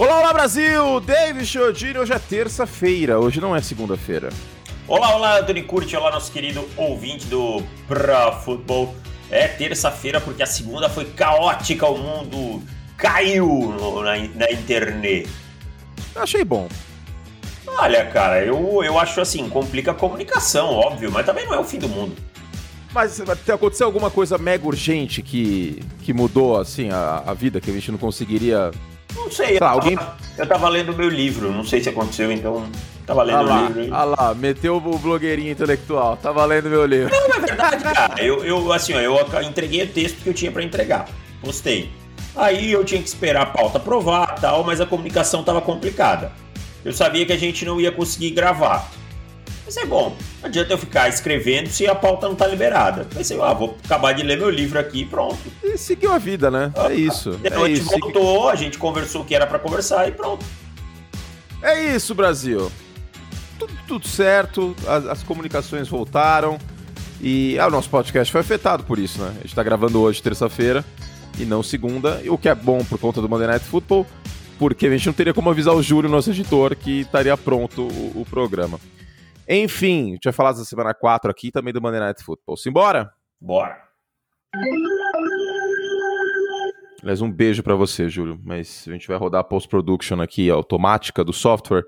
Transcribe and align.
Olá, 0.00 0.18
olá 0.18 0.32
Brasil! 0.32 0.98
David 0.98 1.44
Chiodini, 1.44 1.98
hoje 1.98 2.14
é 2.14 2.18
terça-feira, 2.18 3.20
hoje 3.20 3.38
não 3.38 3.54
é 3.54 3.60
segunda-feira. 3.60 4.30
Olá, 4.88 5.14
olá, 5.14 5.38
Antônio 5.40 5.62
Curti, 5.66 5.94
olá, 5.94 6.10
nosso 6.10 6.32
querido 6.32 6.66
ouvinte 6.74 7.26
do 7.26 7.62
Pro 7.86 8.32
Football. 8.42 8.94
É 9.30 9.46
terça-feira 9.46 10.18
porque 10.18 10.42
a 10.42 10.46
segunda 10.46 10.88
foi 10.88 11.04
caótica, 11.04 11.86
o 11.86 11.98
mundo 11.98 12.62
caiu 12.96 13.74
na, 14.02 14.16
na 14.36 14.50
internet. 14.50 15.28
Achei 16.16 16.44
bom. 16.44 16.66
Olha, 17.66 18.06
cara, 18.06 18.42
eu, 18.42 18.82
eu 18.82 18.98
acho 18.98 19.20
assim, 19.20 19.50
complica 19.50 19.90
a 19.90 19.94
comunicação, 19.94 20.72
óbvio, 20.72 21.12
mas 21.12 21.26
também 21.26 21.44
não 21.44 21.52
é 21.52 21.58
o 21.58 21.64
fim 21.64 21.78
do 21.78 21.90
mundo. 21.90 22.16
Mas 22.90 23.20
aconteceu 23.20 23.84
alguma 23.84 24.10
coisa 24.10 24.38
mega 24.38 24.66
urgente 24.66 25.20
que, 25.20 25.82
que 26.00 26.14
mudou, 26.14 26.56
assim, 26.56 26.88
a, 26.88 27.22
a 27.26 27.34
vida, 27.34 27.60
que 27.60 27.70
a 27.70 27.74
gente 27.74 27.92
não 27.92 27.98
conseguiria 27.98 28.70
não 29.14 29.30
sei, 29.30 29.58
tá, 29.58 29.66
eu, 29.66 29.70
alguém... 29.72 29.96
tava, 29.96 30.16
eu 30.38 30.46
tava 30.46 30.68
lendo 30.68 30.96
meu 30.96 31.08
livro, 31.08 31.52
não 31.52 31.64
sei 31.64 31.82
se 31.82 31.88
aconteceu, 31.88 32.30
então 32.30 32.66
tava 33.06 33.22
lendo 33.22 33.50
ah 33.50 33.62
o 33.62 33.66
livro. 33.66 33.94
Ah 33.94 34.04
lá, 34.04 34.34
meteu 34.34 34.76
o 34.76 34.98
blogueirinho 34.98 35.52
intelectual, 35.52 36.16
tava 36.16 36.44
lendo 36.44 36.68
meu 36.68 36.84
livro. 36.86 37.12
Não, 37.12 37.36
é 37.36 37.40
verdade, 37.40 37.84
cara. 37.84 38.22
Eu, 38.22 38.44
eu 38.44 38.72
assim, 38.72 38.94
ó, 38.94 39.00
eu 39.00 39.42
entreguei 39.42 39.82
o 39.82 39.88
texto 39.88 40.22
que 40.22 40.28
eu 40.28 40.34
tinha 40.34 40.52
para 40.52 40.62
entregar. 40.62 41.08
Postei. 41.40 41.90
Aí 42.36 42.70
eu 42.70 42.84
tinha 42.84 43.02
que 43.02 43.08
esperar 43.08 43.42
a 43.42 43.46
pauta 43.46 43.78
aprovar 43.78 44.36
tal, 44.40 44.62
mas 44.62 44.80
a 44.80 44.86
comunicação 44.86 45.42
tava 45.42 45.60
complicada. 45.60 46.32
Eu 46.84 46.92
sabia 46.92 47.26
que 47.26 47.32
a 47.32 47.38
gente 47.38 47.64
não 47.64 47.80
ia 47.80 47.92
conseguir 47.92 48.30
gravar. 48.30 48.88
Mas 49.70 49.76
é 49.76 49.86
bom, 49.86 50.16
não 50.40 50.48
adianta 50.48 50.72
eu 50.72 50.78
ficar 50.78 51.08
escrevendo 51.08 51.68
se 51.68 51.86
a 51.86 51.94
pauta 51.94 52.26
não 52.26 52.34
tá 52.34 52.44
liberada. 52.44 53.04
Pensei, 53.04 53.40
ah, 53.40 53.52
vou 53.52 53.78
acabar 53.84 54.12
de 54.12 54.24
ler 54.24 54.36
meu 54.36 54.50
livro 54.50 54.80
aqui 54.80 55.02
e 55.02 55.06
pronto. 55.06 55.38
E 55.62 55.78
seguiu 55.78 56.12
a 56.12 56.18
vida, 56.18 56.50
né? 56.50 56.72
É 56.88 56.92
isso. 56.92 57.38
Então 57.44 57.64
é 57.64 57.66
a 57.66 57.68
gente 57.68 57.82
isso. 57.82 58.00
voltou, 58.00 58.48
a 58.48 58.56
gente 58.56 58.78
conversou 58.78 59.22
o 59.22 59.24
que 59.24 59.32
era 59.32 59.46
para 59.46 59.60
conversar 59.60 60.08
e 60.08 60.10
pronto. 60.10 60.44
É 61.62 61.94
isso, 61.94 62.16
Brasil. 62.16 62.68
Tudo, 63.60 63.72
tudo 63.86 64.08
certo, 64.08 64.74
as, 64.88 65.06
as, 65.06 65.22
comunicações 65.22 65.86
voltaram 65.86 66.58
e 67.20 67.56
ah, 67.56 67.68
o 67.68 67.70
nosso 67.70 67.88
podcast 67.88 68.32
foi 68.32 68.40
afetado 68.40 68.82
por 68.82 68.98
isso, 68.98 69.22
né? 69.22 69.32
A 69.38 69.42
gente 69.42 69.54
tá 69.54 69.62
gravando 69.62 70.00
hoje, 70.00 70.20
terça-feira, 70.20 70.84
e 71.38 71.44
não 71.44 71.62
segunda, 71.62 72.20
o 72.26 72.36
que 72.36 72.48
é 72.48 72.56
bom 72.56 72.84
por 72.84 72.98
conta 72.98 73.22
do 73.22 73.28
Monday 73.28 73.46
Night 73.46 73.66
Football, 73.66 74.04
porque 74.58 74.88
a 74.88 74.90
gente 74.90 75.06
não 75.06 75.12
teria 75.12 75.32
como 75.32 75.48
avisar 75.48 75.76
o 75.76 75.80
Júlio, 75.80 76.10
nosso 76.10 76.30
editor, 76.30 76.74
que 76.74 77.02
estaria 77.02 77.36
pronto 77.36 77.82
o, 77.82 78.22
o 78.22 78.26
programa. 78.28 78.80
Enfim, 79.52 80.10
a 80.10 80.12
gente 80.12 80.24
vai 80.24 80.32
falar 80.32 80.52
da 80.52 80.64
semana 80.64 80.94
4 80.94 81.28
aqui 81.28 81.50
também 81.50 81.72
do 81.72 81.82
Monday 81.82 81.98
Night 81.98 82.22
Football. 82.22 82.56
Simbora? 82.56 83.10
Bora! 83.40 83.82
Aliás, 87.02 87.20
um 87.20 87.32
beijo 87.32 87.60
para 87.60 87.74
você, 87.74 88.08
Júlio. 88.08 88.38
Mas 88.44 88.84
a 88.86 88.92
gente 88.92 89.08
vai 89.08 89.16
rodar 89.16 89.40
a 89.40 89.44
post-production 89.44 90.20
aqui 90.20 90.48
automática 90.48 91.24
do 91.24 91.32
software. 91.32 91.82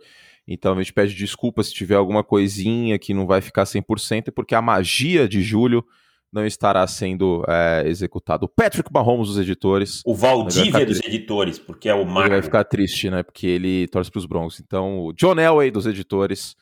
Então 0.44 0.74
a 0.74 0.76
gente 0.82 0.92
pede 0.92 1.14
desculpa 1.14 1.62
se 1.62 1.72
tiver 1.72 1.94
alguma 1.94 2.24
coisinha 2.24 2.98
que 2.98 3.14
não 3.14 3.28
vai 3.28 3.40
ficar 3.40 3.62
100%, 3.62 4.32
porque 4.34 4.56
a 4.56 4.60
magia 4.60 5.28
de 5.28 5.40
Júlio 5.40 5.84
não 6.32 6.44
estará 6.44 6.84
sendo 6.88 7.44
é, 7.46 7.84
executado. 7.86 8.46
O 8.46 8.48
Patrick 8.48 8.92
Mahomes 8.92 9.28
dos 9.28 9.38
editores. 9.38 10.02
O 10.04 10.16
Valdívia 10.16 10.84
dos 10.84 10.98
editores, 10.98 11.60
porque 11.60 11.88
é 11.88 11.94
o 11.94 12.04
Marco. 12.04 12.30
Ele 12.30 12.40
vai 12.40 12.42
ficar 12.42 12.64
triste, 12.64 13.08
né? 13.08 13.22
Porque 13.22 13.46
ele 13.46 13.86
torce 13.86 14.10
para 14.10 14.18
os 14.18 14.26
Broncos. 14.26 14.58
Então, 14.58 14.98
o 15.04 15.12
John 15.12 15.38
Elway 15.38 15.70
dos 15.70 15.86
editores 15.86 16.56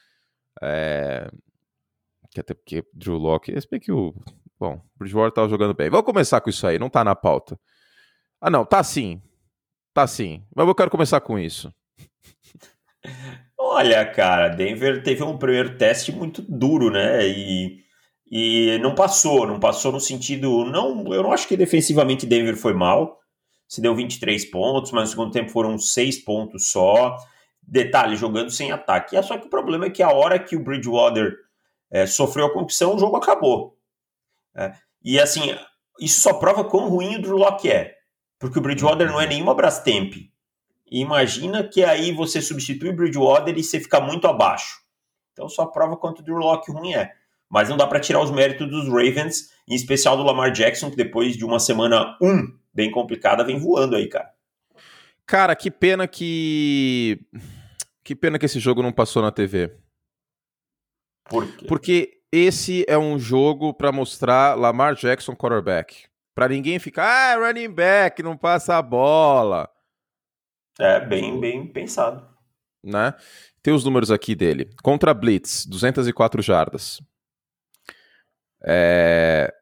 é... 0.62 1.30
Que 2.30 2.40
até 2.40 2.54
porque 2.54 2.84
Drew 2.94 3.16
Locke. 3.16 3.60
Se 3.60 3.68
bem 3.68 3.80
que 3.80 3.90
o. 3.90 4.14
Bom, 4.58 4.74
o 4.74 4.98
Bridgewater 4.98 5.32
tava 5.32 5.48
jogando 5.48 5.74
bem. 5.74 5.90
Vamos 5.90 6.06
começar 6.06 6.40
com 6.40 6.50
isso 6.50 6.66
aí, 6.66 6.78
não 6.78 6.90
tá 6.90 7.02
na 7.02 7.14
pauta. 7.14 7.58
Ah, 8.40 8.50
não, 8.50 8.64
tá 8.64 8.82
sim. 8.84 9.20
Tá 9.92 10.06
sim. 10.06 10.44
Mas 10.54 10.68
eu 10.68 10.74
quero 10.74 10.90
começar 10.90 11.20
com 11.20 11.38
isso. 11.38 11.72
Olha, 13.58 14.04
cara, 14.06 14.48
Denver 14.48 15.02
teve 15.02 15.22
um 15.22 15.38
primeiro 15.38 15.76
teste 15.76 16.12
muito 16.12 16.42
duro, 16.42 16.90
né? 16.90 17.26
E, 17.26 17.84
e 18.30 18.78
não 18.78 18.94
passou, 18.94 19.46
não 19.46 19.58
passou 19.58 19.92
no 19.92 20.00
sentido. 20.00 20.64
Não, 20.64 21.12
eu 21.12 21.22
não 21.22 21.32
acho 21.32 21.48
que 21.48 21.56
defensivamente 21.56 22.26
Denver 22.26 22.56
foi 22.56 22.74
mal. 22.74 23.18
Se 23.68 23.80
deu 23.80 23.94
23 23.94 24.44
pontos, 24.50 24.92
mas 24.92 25.04
no 25.04 25.10
segundo 25.10 25.32
tempo 25.32 25.50
foram 25.50 25.78
6 25.78 26.18
pontos 26.24 26.70
só. 26.70 27.16
Detalhe, 27.70 28.16
jogando 28.16 28.50
sem 28.50 28.72
ataque. 28.72 29.16
É 29.16 29.22
só 29.22 29.38
que 29.38 29.46
o 29.46 29.50
problema 29.50 29.86
é 29.86 29.90
que 29.90 30.02
a 30.02 30.10
hora 30.10 30.40
que 30.40 30.56
o 30.56 30.62
Bridgewater 30.62 31.36
é, 31.88 32.04
sofreu 32.04 32.46
a 32.46 32.52
concussão, 32.52 32.96
o 32.96 32.98
jogo 32.98 33.16
acabou. 33.16 33.78
É, 34.56 34.72
e 35.04 35.20
assim, 35.20 35.56
isso 36.00 36.20
só 36.20 36.34
prova 36.34 36.64
quão 36.64 36.88
ruim 36.88 37.14
o 37.14 37.22
Drew 37.22 37.36
Locke 37.36 37.70
é. 37.70 37.94
Porque 38.40 38.58
o 38.58 38.62
Bridgewater 38.62 39.06
não 39.08 39.20
é 39.20 39.26
nenhuma 39.26 39.54
Brastemp. 39.54 40.14
E 40.90 41.00
imagina 41.00 41.62
que 41.62 41.84
aí 41.84 42.10
você 42.10 42.42
substitui 42.42 42.88
o 42.88 42.96
Bridgewater 42.96 43.56
e 43.56 43.62
você 43.62 43.78
fica 43.78 44.00
muito 44.00 44.26
abaixo. 44.26 44.80
Então 45.32 45.48
só 45.48 45.64
prova 45.66 45.96
quanto 45.96 46.18
o 46.18 46.22
Drew 46.24 46.38
Locke 46.38 46.72
ruim 46.72 46.94
é. 46.94 47.12
Mas 47.48 47.68
não 47.68 47.76
dá 47.76 47.86
para 47.86 48.00
tirar 48.00 48.20
os 48.20 48.32
méritos 48.32 48.68
dos 48.68 48.88
Ravens, 48.88 49.50
em 49.68 49.76
especial 49.76 50.16
do 50.16 50.24
Lamar 50.24 50.50
Jackson, 50.50 50.90
que 50.90 50.96
depois 50.96 51.36
de 51.36 51.44
uma 51.44 51.60
semana 51.60 52.16
1 52.20 52.28
um, 52.28 52.58
bem 52.74 52.90
complicada, 52.90 53.44
vem 53.44 53.58
voando 53.58 53.94
aí, 53.94 54.08
cara. 54.08 54.30
Cara, 55.24 55.54
que 55.54 55.70
pena 55.70 56.08
que 56.08 57.20
que 58.10 58.16
pena 58.16 58.40
que 58.40 58.46
esse 58.46 58.58
jogo 58.58 58.82
não 58.82 58.90
passou 58.90 59.22
na 59.22 59.30
TV. 59.30 59.72
Por 61.28 61.46
quê? 61.56 61.66
Porque 61.68 62.22
esse 62.32 62.84
é 62.88 62.98
um 62.98 63.20
jogo 63.20 63.72
para 63.72 63.92
mostrar 63.92 64.58
Lamar 64.58 64.96
Jackson 64.96 65.36
quarterback. 65.36 66.08
Para 66.34 66.48
ninguém 66.48 66.80
ficar, 66.80 67.04
ah, 67.04 67.46
running 67.46 67.72
back, 67.72 68.20
não 68.20 68.36
passa 68.36 68.76
a 68.76 68.82
bola. 68.82 69.70
É, 70.76 70.98
bem, 71.06 71.38
bem 71.38 71.64
pensado. 71.72 72.28
Né? 72.82 73.14
Tem 73.62 73.72
os 73.72 73.84
números 73.84 74.10
aqui 74.10 74.34
dele. 74.34 74.68
Contra 74.82 75.14
Blitz, 75.14 75.64
204 75.66 76.42
jardas. 76.42 77.00
É... 78.64 79.54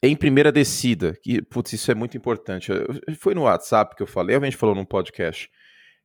Em 0.00 0.14
primeira 0.14 0.52
descida, 0.52 1.18
que, 1.20 1.42
putz, 1.42 1.72
isso 1.72 1.90
é 1.90 1.94
muito 1.96 2.16
importante. 2.16 2.70
Foi 3.18 3.34
no 3.34 3.42
WhatsApp 3.42 3.96
que 3.96 4.02
eu 4.04 4.06
falei, 4.06 4.36
a 4.36 4.40
gente 4.44 4.56
falou 4.56 4.76
num 4.76 4.84
podcast. 4.84 5.50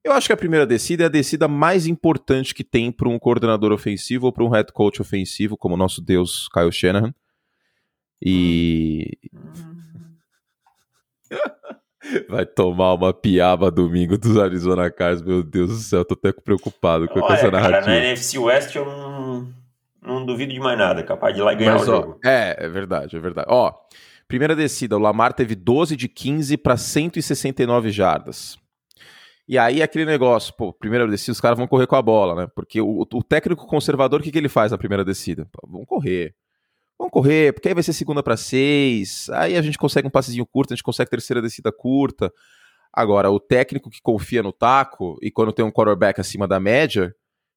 Eu 0.04 0.14
acho 0.14 0.28
que 0.28 0.34
a 0.34 0.38
primeira 0.38 0.66
descida 0.66 1.04
é 1.04 1.06
a 1.08 1.10
descida 1.10 1.48
mais 1.48 1.86
importante 1.86 2.56
que 2.56 2.64
tem 2.64 2.92
para 2.92 3.10
um 3.10 3.20
coordenador 3.20 3.72
ofensivo 3.72 4.28
ou 4.28 4.32
para 4.32 4.44
um 4.44 4.50
head 4.50 4.72
coach 4.72 5.02
ofensivo, 5.02 5.58
como 5.58 5.76
o 5.76 5.78
nosso 5.78 6.02
Deus 6.02 6.48
Kyle 6.50 6.72
Shanahan. 6.72 7.14
E. 8.22 9.18
Vai 12.28 12.46
tomar 12.46 12.94
uma 12.94 13.14
piaba 13.14 13.70
domingo 13.70 14.18
dos 14.18 14.38
Arizona 14.38 14.90
Cardinals, 14.90 15.22
meu 15.22 15.44
Deus 15.44 15.70
do 15.70 15.76
céu, 15.76 16.04
tô 16.04 16.16
até 16.16 16.32
preocupado 16.32 17.08
com 17.08 17.20
Olha, 17.20 17.34
essa 17.34 17.52
narrativa. 17.52 17.82
Cara, 17.82 17.92
na 17.92 18.06
NFC 18.06 18.40
West 18.40 18.74
eu 18.74 18.86
não, 18.86 19.48
não 20.02 20.26
duvido 20.26 20.52
de 20.52 20.60
mais 20.60 20.78
nada, 20.78 21.04
capaz 21.04 21.36
de 21.36 21.42
ir 21.42 21.44
lá 21.44 21.54
e 21.54 21.58
ganhar 21.58 21.74
Mas, 21.74 21.88
o 21.88 21.92
ó, 21.92 21.96
jogo. 21.98 22.20
É, 22.26 22.66
é 22.66 22.70
verdade, 22.70 23.16
é 23.16 23.20
verdade. 23.20 23.48
Ó, 23.52 23.72
primeira 24.28 24.56
descida, 24.56 24.96
o 24.98 25.00
Lamar 25.00 25.34
teve 25.34 25.54
12 25.54 25.96
de 25.96 26.08
15 26.08 26.58
para 26.58 26.78
169 26.78 27.92
jardas. 27.92 28.58
E 29.50 29.58
aí 29.58 29.82
aquele 29.82 30.06
negócio, 30.06 30.54
pô, 30.56 30.72
primeira 30.72 31.08
descida, 31.08 31.32
os 31.32 31.42
caras 31.42 31.58
vão 31.58 31.68
correr 31.68 31.88
com 31.88 31.96
a 31.96 32.02
bola, 32.04 32.36
né? 32.36 32.48
Porque 32.54 32.80
o, 32.80 33.02
o 33.02 33.24
técnico 33.24 33.66
conservador, 33.66 34.20
o 34.20 34.24
que, 34.24 34.32
que 34.32 34.38
ele 34.38 34.48
faz 34.48 34.72
na 34.72 34.78
primeira 34.78 35.04
descida? 35.04 35.50
Pô, 35.52 35.68
vamos 35.68 35.88
correr. 35.88 36.36
Vamos 37.00 37.12
correr, 37.12 37.52
porque 37.54 37.68
aí 37.68 37.74
vai 37.74 37.82
ser 37.82 37.94
segunda 37.94 38.22
para 38.22 38.38
seis, 38.38 39.28
aí 39.32 39.58
a 39.58 39.62
gente 39.64 39.76
consegue 39.76 40.08
um 40.08 40.12
passezinho 40.12 40.46
curto, 40.46 40.72
a 40.72 40.76
gente 40.76 40.84
consegue 40.84 41.10
terceira 41.10 41.42
descida 41.42 41.72
curta. 41.72 42.32
Agora, 42.94 43.32
o 43.32 43.40
técnico 43.40 43.90
que 43.90 44.00
confia 44.04 44.44
no 44.44 44.52
taco 44.52 45.18
e 45.20 45.32
quando 45.32 45.52
tem 45.52 45.66
um 45.66 45.72
quarterback 45.72 46.22
acima 46.22 46.48
da 46.48 46.60
média, 46.60 47.12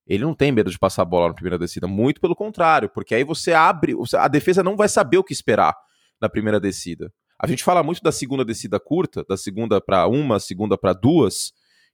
ele 0.06 0.24
não 0.24 0.34
tem 0.34 0.50
medo 0.50 0.70
de 0.70 0.78
passar 0.78 1.02
a 1.02 1.04
bola 1.04 1.28
na 1.28 1.34
primeira 1.34 1.58
descida. 1.58 1.86
Muito 1.86 2.22
pelo 2.22 2.34
contrário, 2.34 2.88
porque 2.88 3.14
aí 3.14 3.22
você 3.22 3.52
abre, 3.52 3.94
a 4.14 4.28
defesa 4.28 4.62
não 4.62 4.76
vai 4.76 4.88
saber 4.88 5.18
o 5.18 5.24
que 5.24 5.34
esperar 5.34 5.76
na 6.18 6.28
primeira 6.30 6.58
descida. 6.58 7.12
A 7.38 7.46
gente 7.46 7.62
fala 7.62 7.82
muito 7.82 8.00
da 8.00 8.12
segunda 8.12 8.46
descida 8.46 8.80
curta, 8.80 9.22
da 9.28 9.36
segunda 9.36 9.78
para 9.78 10.06
uma, 10.06 10.40
segunda 10.40 10.78
para 10.78 10.94
duas, 10.94 11.52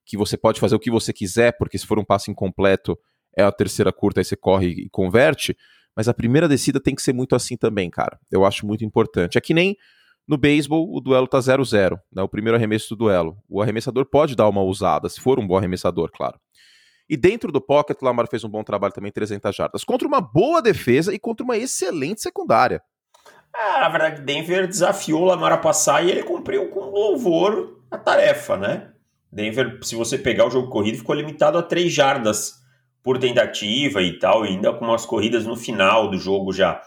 que 0.09 0.17
você 0.17 0.39
pode 0.39 0.59
fazer 0.59 0.75
o 0.75 0.79
que 0.81 0.91
você 0.91 1.13
quiser, 1.13 1.53
porque 1.59 1.77
se 1.77 1.87
for 1.87 1.99
um 1.99 2.05
passe 2.05 2.31
incompleto, 2.31 2.99
é 3.37 3.43
a 3.43 3.53
terceira 3.53 3.93
curta, 3.93 4.21
aí 4.21 4.25
você 4.25 4.35
corre 4.35 4.69
e 4.69 4.89
converte. 4.89 5.55
Mas 5.95 6.09
a 6.09 6.15
primeira 6.15 6.49
descida 6.49 6.81
tem 6.81 6.95
que 6.95 7.03
ser 7.03 7.13
muito 7.13 7.37
assim 7.37 7.57
também, 7.57 7.91
cara. 7.91 8.19
Eu 8.31 8.45
acho 8.45 8.67
muito 8.67 8.85
importante. 8.85 9.37
É 9.37 9.41
que 9.41 9.53
nem 9.53 9.77
no 10.27 10.39
beisebol, 10.39 10.89
o 10.95 11.01
duelo 11.01 11.27
tá 11.27 11.39
0-0, 11.39 11.99
né? 12.13 12.23
O 12.23 12.29
primeiro 12.29 12.57
arremesso 12.57 12.91
do 12.91 12.97
duelo. 12.97 13.37
O 13.49 13.61
arremessador 13.61 14.07
pode 14.07 14.35
dar 14.35 14.49
uma 14.49 14.63
usada, 14.63 15.09
se 15.09 15.21
for 15.21 15.39
um 15.39 15.47
bom 15.47 15.57
arremessador, 15.57 16.11
claro. 16.11 16.39
E 17.09 17.17
dentro 17.17 17.53
do 17.53 17.61
pocket, 17.61 18.01
o 18.01 18.05
Lamar 18.05 18.29
fez 18.29 18.45
um 18.45 18.49
bom 18.49 18.63
trabalho 18.63 18.93
também, 18.93 19.11
300 19.13 19.55
jardas. 19.55 19.85
Contra 19.85 20.07
uma 20.07 20.21
boa 20.21 20.61
defesa 20.63 21.15
e 21.15 21.19
contra 21.19 21.45
uma 21.45 21.57
excelente 21.57 22.21
secundária. 22.21 22.83
Ah, 23.55 23.81
na 23.81 23.89
verdade, 23.89 24.23
Denver 24.23 24.67
desafiou 24.67 25.23
o 25.23 25.25
Lamar 25.25 25.53
a 25.53 25.59
passar 25.59 26.05
e 26.05 26.11
ele 26.11 26.23
cumpriu 26.23 26.69
com 26.69 26.81
louvor 26.81 27.83
a 27.91 27.97
tarefa, 27.97 28.57
né? 28.57 28.93
Denver, 29.31 29.79
se 29.83 29.95
você 29.95 30.17
pegar 30.17 30.47
o 30.47 30.51
jogo 30.51 30.69
corrido, 30.69 30.99
ficou 30.99 31.15
limitado 31.15 31.59
a 31.59 31.63
três 31.63 31.93
jardas 31.93 32.55
por 33.03 33.19
tentativa 33.19 34.03
e 34.03 34.19
tal, 34.19 34.45
e 34.45 34.49
ainda 34.49 34.73
com 34.73 34.85
umas 34.85 35.07
corridas 35.07 35.47
no 35.47 35.57
final 35.57 36.11
do 36.11 36.19
jogo 36.19 36.53
já. 36.53 36.81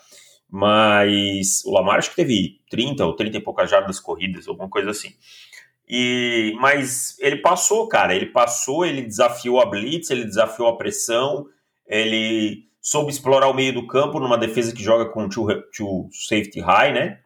Mas 0.50 1.64
o 1.66 1.72
Lamar 1.72 2.00
acho 2.00 2.10
que 2.10 2.16
teve 2.18 2.60
30 2.70 3.06
ou 3.06 3.16
30 3.16 3.38
e 3.38 3.42
poucas 3.42 3.70
jardas 3.70 4.00
corridas, 4.00 4.48
alguma 4.48 4.70
coisa 4.70 4.92
assim. 4.92 5.14
E, 5.88 6.56
mas 6.60 7.18
ele 7.20 7.38
passou, 7.38 7.88
cara. 7.88 8.16
Ele 8.16 8.28
passou, 8.28 8.86
ele 8.86 9.02
desafiou 9.02 9.62
a 9.62 9.66
blitz, 9.66 10.10
ele 10.10 10.24
desafiou 10.24 10.70
a 10.70 10.78
pressão, 10.78 11.48
ele 11.86 12.66
soube 12.82 13.12
explorar 13.12 13.48
o 13.48 13.54
meio 13.54 13.74
do 13.74 13.88
campo 13.88 14.20
numa 14.20 14.38
defesa 14.38 14.74
que 14.74 14.84
joga 14.84 15.06
com 15.06 15.28
two, 15.28 15.48
two 15.76 16.10
safety 16.12 16.60
high, 16.60 16.94
né? 16.94 17.20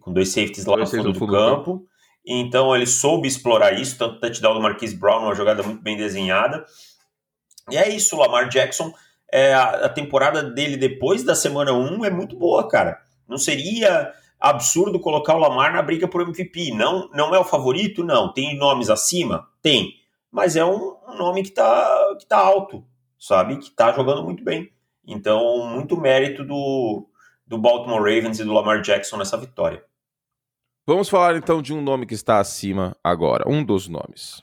Com 0.00 0.12
dois 0.12 0.28
safeties 0.30 0.66
lá 0.66 0.76
no 0.76 0.86
fundo, 0.86 1.12
do, 1.12 1.18
fundo 1.18 1.32
campo. 1.32 1.56
do 1.56 1.78
campo. 1.78 1.91
Então 2.26 2.74
ele 2.74 2.86
soube 2.86 3.26
explorar 3.26 3.72
isso, 3.72 3.98
tanto 3.98 4.16
o 4.16 4.20
touchdown 4.20 4.54
do 4.54 4.60
Marquise 4.60 4.96
Brown, 4.96 5.24
uma 5.24 5.34
jogada 5.34 5.62
muito 5.62 5.82
bem 5.82 5.96
desenhada. 5.96 6.64
E 7.70 7.76
é 7.76 7.88
isso, 7.88 8.16
Lamar 8.16 8.48
Jackson, 8.48 8.92
é, 9.32 9.54
a, 9.54 9.86
a 9.86 9.88
temporada 9.88 10.42
dele 10.42 10.76
depois 10.76 11.22
da 11.22 11.34
semana 11.34 11.72
1 11.72 12.04
é 12.04 12.10
muito 12.10 12.36
boa, 12.36 12.68
cara. 12.68 13.00
Não 13.28 13.38
seria 13.38 14.12
absurdo 14.38 15.00
colocar 15.00 15.34
o 15.34 15.38
Lamar 15.38 15.72
na 15.72 15.80
briga 15.80 16.06
por 16.06 16.20
MVP. 16.20 16.72
Não, 16.74 17.08
não 17.14 17.34
é 17.34 17.38
o 17.38 17.44
favorito? 17.44 18.04
Não. 18.04 18.32
Tem 18.32 18.56
nomes 18.58 18.90
acima? 18.90 19.48
Tem. 19.62 19.94
Mas 20.30 20.56
é 20.56 20.64
um, 20.64 20.96
um 21.08 21.16
nome 21.16 21.42
que 21.42 21.50
tá, 21.50 22.16
que 22.18 22.26
tá 22.26 22.38
alto, 22.38 22.84
sabe? 23.18 23.56
Que 23.58 23.70
tá 23.70 23.92
jogando 23.92 24.22
muito 24.22 24.44
bem. 24.44 24.70
Então, 25.06 25.66
muito 25.66 26.00
mérito 26.00 26.44
do, 26.44 27.08
do 27.46 27.58
Baltimore 27.58 28.00
Ravens 28.00 28.40
e 28.40 28.44
do 28.44 28.52
Lamar 28.52 28.80
Jackson 28.82 29.16
nessa 29.16 29.36
vitória. 29.36 29.84
Vamos 30.84 31.08
falar 31.08 31.36
então 31.36 31.62
de 31.62 31.72
um 31.72 31.80
nome 31.80 32.06
que 32.06 32.14
está 32.14 32.40
acima 32.40 32.96
agora, 33.04 33.48
um 33.48 33.62
dos 33.62 33.86
nomes. 33.86 34.42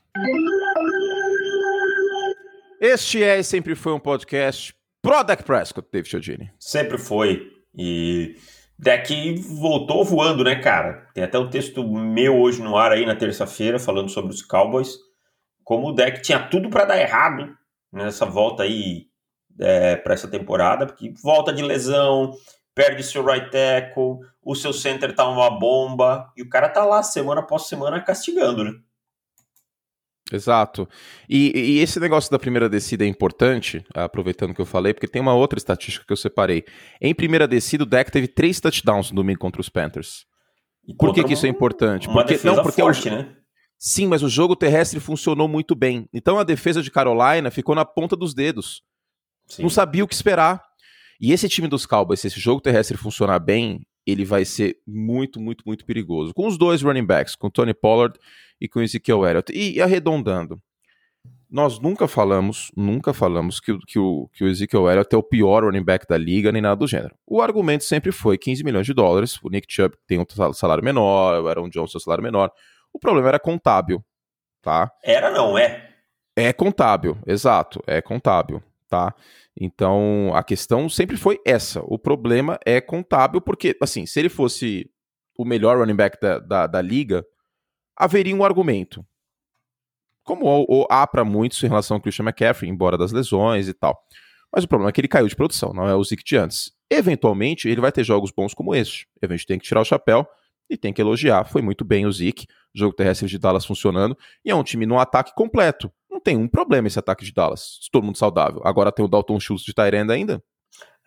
Este 2.80 3.22
é 3.22 3.40
e 3.40 3.44
sempre 3.44 3.76
foi 3.76 3.92
um 3.92 4.00
podcast 4.00 4.74
pro 5.02 5.22
Dak 5.22 5.44
Prescott, 5.44 5.90
David 5.92 6.10
Chiodini. 6.10 6.50
Sempre 6.58 6.98
foi. 6.98 7.46
E 7.78 8.38
Dak 8.78 9.36
voltou 9.60 10.06
voando, 10.06 10.46
né, 10.46 10.56
cara? 10.56 11.10
Tem 11.14 11.26
até 11.26 11.38
um 11.38 11.50
texto 11.50 11.86
meu 11.86 12.40
hoje 12.40 12.62
no 12.62 12.78
ar 12.78 12.94
aí 12.94 13.06
na 13.06 13.18
terça-feira 13.18 13.78
falando 13.78 14.10
sobre 14.10 14.34
os 14.34 14.42
Cowboys. 14.42 14.98
Como 15.62 15.90
o 15.90 15.92
Dak 15.92 16.22
tinha 16.22 16.40
tudo 16.40 16.70
para 16.70 16.86
dar 16.86 17.02
errado 17.02 17.54
nessa 17.92 18.26
volta 18.26 18.64
aí 18.64 19.08
é, 19.60 19.98
para 19.98 20.14
essa 20.14 20.30
temporada, 20.30 20.86
porque 20.86 21.14
volta 21.22 21.52
de 21.52 21.62
lesão, 21.62 22.32
perde 22.80 23.04
seu 23.04 23.26
right 23.26 23.52
tackle, 23.52 24.20
o 24.42 24.56
seu 24.56 24.72
center 24.72 25.14
tá 25.14 25.28
uma 25.28 25.50
bomba, 25.60 26.32
e 26.38 26.42
o 26.42 26.48
cara 26.48 26.70
tá 26.70 26.86
lá 26.86 27.04
semana 27.04 27.42
após 27.42 27.64
semana 27.64 28.00
castigando, 28.00 28.64
né? 28.64 28.72
Exato. 30.32 30.88
E, 31.28 31.52
e, 31.54 31.80
esse 31.80 32.00
negócio 32.00 32.32
da 32.32 32.40
primeira 32.40 32.70
descida 32.70 33.04
é 33.04 33.08
importante, 33.08 33.84
aproveitando 33.94 34.54
que 34.54 34.62
eu 34.62 34.66
falei, 34.66 34.94
porque 34.94 35.10
tem 35.10 35.22
uma 35.22 35.34
outra 35.34 35.60
estatística 35.60 36.06
que 36.06 36.14
eu 36.14 36.16
separei. 36.16 36.64
Em 37.02 37.14
primeira 37.14 37.46
descida, 37.46 37.84
o 37.84 37.86
deck 37.86 38.10
teve 38.12 38.30
três 38.30 38.62
touchdowns 38.62 39.10
no 39.10 39.18
domingo 39.18 39.40
contra 39.40 39.60
os 39.60 39.68
Panthers. 39.68 40.26
E 40.88 40.94
Por 40.96 41.14
que, 41.14 41.22
que 41.26 41.34
isso 41.34 41.46
é 41.46 41.50
importante? 41.50 42.08
Porque, 42.08 42.40
não, 42.46 42.64
porque 42.64 42.82
forte, 42.82 43.10
o, 43.10 43.12
né? 43.12 43.36
Sim, 43.78 44.08
mas 44.08 44.24
o 44.24 44.30
jogo 44.30 44.56
terrestre 44.56 45.02
funcionou 45.02 45.50
muito 45.50 45.76
bem. 45.76 46.08
Então 46.14 46.40
a 46.40 46.46
defesa 46.46 46.82
de 46.82 46.90
Carolina 46.90 47.52
ficou 47.52 47.76
na 47.76 47.84
ponta 47.84 48.16
dos 48.16 48.34
dedos. 48.34 48.84
Sim. 49.48 49.64
Não 49.64 49.70
sabia 49.70 50.04
o 50.04 50.08
que 50.08 50.14
esperar. 50.14 50.69
E 51.20 51.34
esse 51.34 51.50
time 51.50 51.68
dos 51.68 51.86
Cowboys, 51.86 52.22
se 52.22 52.28
esse 52.28 52.40
jogo 52.40 52.62
terrestre 52.62 52.98
funcionar 52.98 53.40
bem, 53.40 53.86
ele 54.06 54.24
vai 54.24 54.46
ser 54.46 54.78
muito, 54.88 55.40
muito, 55.40 55.64
muito 55.66 55.86
perigoso. 55.86 56.34
Com 56.34 56.48
os 56.48 56.58
dois 56.58 56.82
running 56.82 57.06
backs, 57.06 57.36
com 57.36 57.48
o 57.48 57.52
Tony 57.52 57.74
Pollard 57.74 58.18
e 58.60 58.68
com 58.68 58.80
o 58.80 58.82
Ezekiel 58.82 59.26
Elliott. 59.26 59.52
E, 59.52 59.76
e 59.76 59.82
arredondando, 59.82 60.62
nós 61.50 61.80
nunca 61.80 62.08
falamos, 62.08 62.72
nunca 62.76 63.12
falamos 63.12 63.60
que, 63.60 63.78
que, 63.88 63.98
o, 63.98 64.30
que 64.32 64.44
o 64.44 64.48
Ezekiel 64.48 64.90
Elliott 64.90 65.14
é 65.14 65.18
o 65.18 65.24
pior 65.24 65.64
running 65.64 65.84
back 65.84 66.06
da 66.08 66.18
liga, 66.18 66.52
nem 66.52 66.62
nada 66.62 66.76
do 66.76 66.88
gênero. 66.88 67.16
O 67.26 67.42
argumento 67.42 67.84
sempre 67.84 68.12
foi 68.12 68.38
15 68.38 68.64
milhões 68.64 68.86
de 68.86 68.94
dólares, 68.94 69.40
o 69.44 69.50
Nick 69.50 69.66
Chubb 69.68 69.96
tem 70.08 70.20
um 70.20 70.54
salário 70.54 70.84
menor, 70.84 71.42
o 71.42 71.48
Aaron 71.48 71.70
Jones 71.70 71.92
tem 71.92 71.98
um 71.98 72.04
salário 72.04 72.24
menor. 72.24 72.52
O 72.94 73.00
problema 73.00 73.30
era 73.30 73.40
contábil, 73.40 74.04
tá? 74.62 74.92
Era 75.04 75.32
não, 75.32 75.58
é? 75.58 75.90
É 76.36 76.54
contábil, 76.54 77.18
exato, 77.26 77.84
é 77.86 78.02
contábil, 78.02 78.64
tá? 78.90 79.14
Então, 79.56 80.32
a 80.34 80.44
questão 80.44 80.90
sempre 80.90 81.16
foi 81.16 81.40
essa. 81.46 81.82
O 81.86 82.00
problema 82.00 82.58
é 82.66 82.82
contábil, 82.82 83.40
porque, 83.40 83.78
assim, 83.82 84.06
se 84.06 84.20
ele 84.20 84.30
fosse 84.30 84.90
o 85.38 85.46
melhor 85.46 85.78
running 85.78 85.96
back 85.96 86.20
da, 86.20 86.40
da, 86.40 86.68
da 86.68 86.82
liga, 86.82 87.26
haveria 87.96 88.36
um 88.36 88.44
argumento. 88.44 89.06
Como 90.24 90.88
há 90.90 91.08
para 91.08 91.24
muitos 91.24 91.64
em 91.64 91.68
relação 91.68 91.96
ao 91.96 92.02
Christian 92.02 92.26
McCaffrey, 92.26 92.70
embora 92.70 92.98
das 92.98 93.12
lesões 93.12 93.68
e 93.68 93.74
tal. 93.74 93.98
Mas 94.54 94.64
o 94.64 94.68
problema 94.68 94.90
é 94.90 94.92
que 94.92 95.02
ele 95.02 95.08
caiu 95.08 95.28
de 95.28 95.36
produção, 95.36 95.74
não 95.74 95.88
é 95.88 95.96
o 95.96 96.04
Zeke 96.04 96.24
de 96.24 96.36
antes. 96.36 96.72
Eventualmente, 96.90 97.70
ele 97.70 97.82
vai 97.82 97.92
ter 97.92 98.04
jogos 98.04 98.32
bons 98.32 98.54
como 98.54 98.74
este. 98.74 99.08
A 99.22 99.28
gente 99.28 99.46
tem 99.46 99.60
que 99.60 99.66
tirar 99.66 99.82
o 99.82 99.86
chapéu 99.86 100.28
e 100.70 100.78
tem 100.78 100.92
que 100.92 101.02
elogiar. 101.02 101.46
Foi 101.46 101.62
muito 101.62 101.86
bem 101.86 102.06
o 102.06 102.12
Zeke, 102.12 102.48
jogo 102.74 102.96
terrestre 102.96 103.28
de 103.28 103.38
Dallas 103.38 103.66
funcionando, 103.66 104.18
e 104.44 104.52
é 104.52 104.56
um 104.56 104.64
time 104.64 104.86
no 104.86 105.00
ataque 105.00 105.34
completo. 105.36 105.92
Não 106.20 106.24
tem 106.24 106.36
um 106.36 106.50
problema 106.50 106.86
esse 106.86 107.00
ataque 107.00 107.24
de 107.24 107.32
Dallas, 107.32 107.80
todo 107.94 108.04
mundo 108.04 108.18
saudável. 108.18 108.62
Agora 108.66 108.92
tem 108.92 109.06
o 109.06 109.08
Dalton 109.08 109.40
Schultz 109.40 109.64
de 109.64 109.74
Tyrande 109.74 110.12
ainda. 110.12 110.44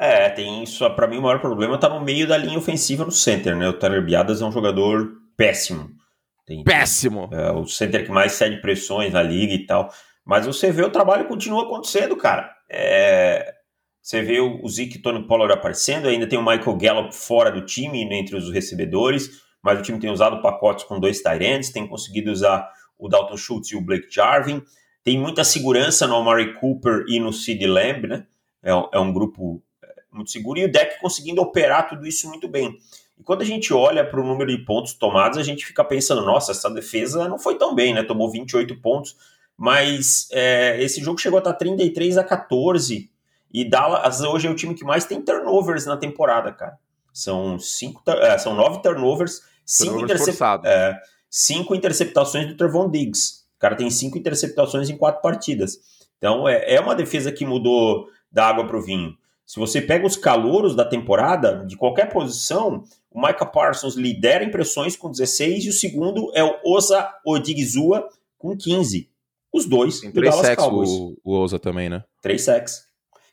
É, 0.01 0.31
tem 0.31 0.63
isso. 0.63 0.89
Para 0.97 1.07
mim, 1.07 1.19
o 1.19 1.23
maior 1.23 1.39
problema 1.39 1.79
tá 1.79 1.87
no 1.87 2.01
meio 2.01 2.27
da 2.27 2.39
linha 2.39 2.57
ofensiva 2.57 3.05
no 3.05 3.13
center, 3.13 3.55
né? 3.55 3.69
O 3.69 3.75
Tyler 3.75 4.03
Biadas 4.03 4.41
é 4.41 4.45
um 4.45 4.51
jogador 4.51 5.13
péssimo. 5.37 5.91
Tem, 6.47 6.65
Péssimo! 6.65 7.29
É, 7.31 7.53
o 7.53 7.67
center 7.67 8.07
que 8.07 8.11
mais 8.11 8.33
cede 8.33 8.61
pressões 8.63 9.13
na 9.13 9.23
liga 9.23 9.53
e 9.53 9.67
tal. 9.67 9.93
Mas 10.25 10.47
você 10.47 10.73
vê 10.73 10.83
o 10.83 10.91
trabalho 10.91 11.29
continua 11.29 11.65
acontecendo, 11.65 12.17
cara. 12.17 12.51
É, 12.71 13.53
você 14.01 14.23
vê 14.23 14.41
o 14.41 14.67
Zeke 14.67 14.97
e 14.97 15.03
Tony 15.03 15.27
Pollard 15.27 15.53
aparecendo, 15.53 16.09
ainda 16.09 16.27
tem 16.27 16.39
o 16.39 16.43
Michael 16.45 16.77
Gallup 16.79 17.15
fora 17.15 17.51
do 17.51 17.67
time, 17.67 18.03
entre 18.19 18.35
os 18.35 18.51
recebedores, 18.51 19.43
mas 19.63 19.79
o 19.79 19.83
time 19.83 19.99
tem 19.99 20.11
usado 20.11 20.41
pacotes 20.41 20.85
com 20.85 20.99
dois 20.99 21.21
Tyrants, 21.21 21.71
tem 21.71 21.87
conseguido 21.87 22.33
usar 22.33 22.67
o 22.99 23.09
Dalton 23.09 23.37
Schultz 23.37 23.71
e 23.73 23.77
o 23.77 23.81
Blake 23.81 24.09
Jarvin. 24.11 24.63
Tem 25.05 25.19
muita 25.19 25.45
segurança 25.45 26.07
no 26.07 26.17
Amari 26.17 26.55
Cooper 26.55 27.05
e 27.09 27.19
no 27.19 27.33
Sid 27.33 27.67
Lamb, 27.67 28.07
né? 28.07 28.27
É, 28.63 28.71
é 28.71 28.99
um 28.99 29.13
grupo 29.13 29.63
é, 29.83 29.89
muito 30.13 30.31
seguro. 30.31 30.59
E 30.59 30.65
o 30.65 30.71
deck 30.71 31.01
conseguindo 31.01 31.43
operar 31.43 31.89
tudo 31.89 32.07
isso 32.07 32.29
muito 32.29 32.49
bem. 32.49 32.79
E 33.19 33.23
quando 33.23 33.43
a 33.43 33.45
gente 33.45 33.73
olha 33.73 34.05
para 34.05 34.21
o 34.21 34.27
número 34.27 34.57
de 34.57 34.65
pontos 34.65 34.95
tomados, 34.95 35.39
a 35.39 35.43
gente 35.43 35.67
fica 35.67 35.85
pensando, 35.85 36.25
nossa, 36.25 36.53
essa 36.53 36.71
defesa 36.71 37.29
não 37.29 37.39
foi 37.39 37.57
tão 37.57 37.75
bem, 37.75 37.95
né? 37.95 38.03
Tomou 38.03 38.31
28 38.31 38.81
pontos, 38.81 39.17
mas 39.57 40.29
é, 40.31 40.83
esse 40.83 41.01
jogo 41.01 41.21
chegou 41.21 41.39
a 41.39 41.41
estar 41.41 41.55
33 41.55 42.19
a 42.19 42.25
14 42.25 43.11
e 43.53 43.69
Dallas 43.69 44.21
hoje 44.23 44.49
é 44.49 44.51
o 44.51 44.55
time 44.55 44.75
que 44.75 44.85
mais 44.85 45.05
tem 45.05 45.21
turnovers 45.21 45.85
na 45.85 45.97
temporada, 45.97 46.51
cara. 46.53 46.79
São 47.13 47.59
cinco, 47.59 48.03
é, 48.11 48.39
são 48.39 48.55
nove 48.55 48.81
turnovers, 48.81 49.43
cinco, 49.67 50.01
intercep 50.01 50.39
é, 50.65 50.99
cinco 51.29 51.75
interceptações 51.75 52.47
do 52.47 52.57
Trevon 52.57 52.91
Diggs. 52.91 53.42
O 53.63 53.67
cara 53.71 53.77
tem 53.77 53.89
cinco 53.91 54.19
interceptações 54.19 54.91
em 54.91 54.97
quatro 54.97 55.23
partidas. 55.23 55.79
Então 56.19 56.49
é, 56.49 56.75
é 56.75 56.81
uma 56.81 56.97
defesa 56.97 57.31
que 57.31 57.47
mudou 57.47 58.09
da 58.31 58.49
água 58.49 58.67
para 58.67 58.77
o 58.77 58.83
vinho. 58.83 59.17
Se 59.47 59.61
você 59.61 59.81
pega 59.81 60.05
os 60.05 60.17
calouros 60.17 60.75
da 60.75 60.85
temporada, 60.85 61.65
de 61.65 61.77
qualquer 61.77 62.13
posição, 62.13 62.83
o 63.09 63.21
Micah 63.21 63.47
Parsons 63.47 63.95
lidera 63.95 64.43
impressões 64.43 64.97
com 64.97 65.11
16 65.11 65.67
e 65.67 65.69
o 65.69 65.73
segundo 65.73 66.33
é 66.35 66.43
o 66.43 66.59
Osa 66.65 67.09
Odigizua 67.25 68.09
com 68.37 68.57
15. 68.57 69.09
Os 69.53 69.67
dois 69.67 70.01
Tem 70.01 70.11
três 70.11 70.35
sacks 70.35 70.65
o, 70.65 71.15
o 71.23 71.39
Osa 71.39 71.59
também, 71.59 71.89
né? 71.89 72.03
Três 72.21 72.43
sacks. 72.43 72.89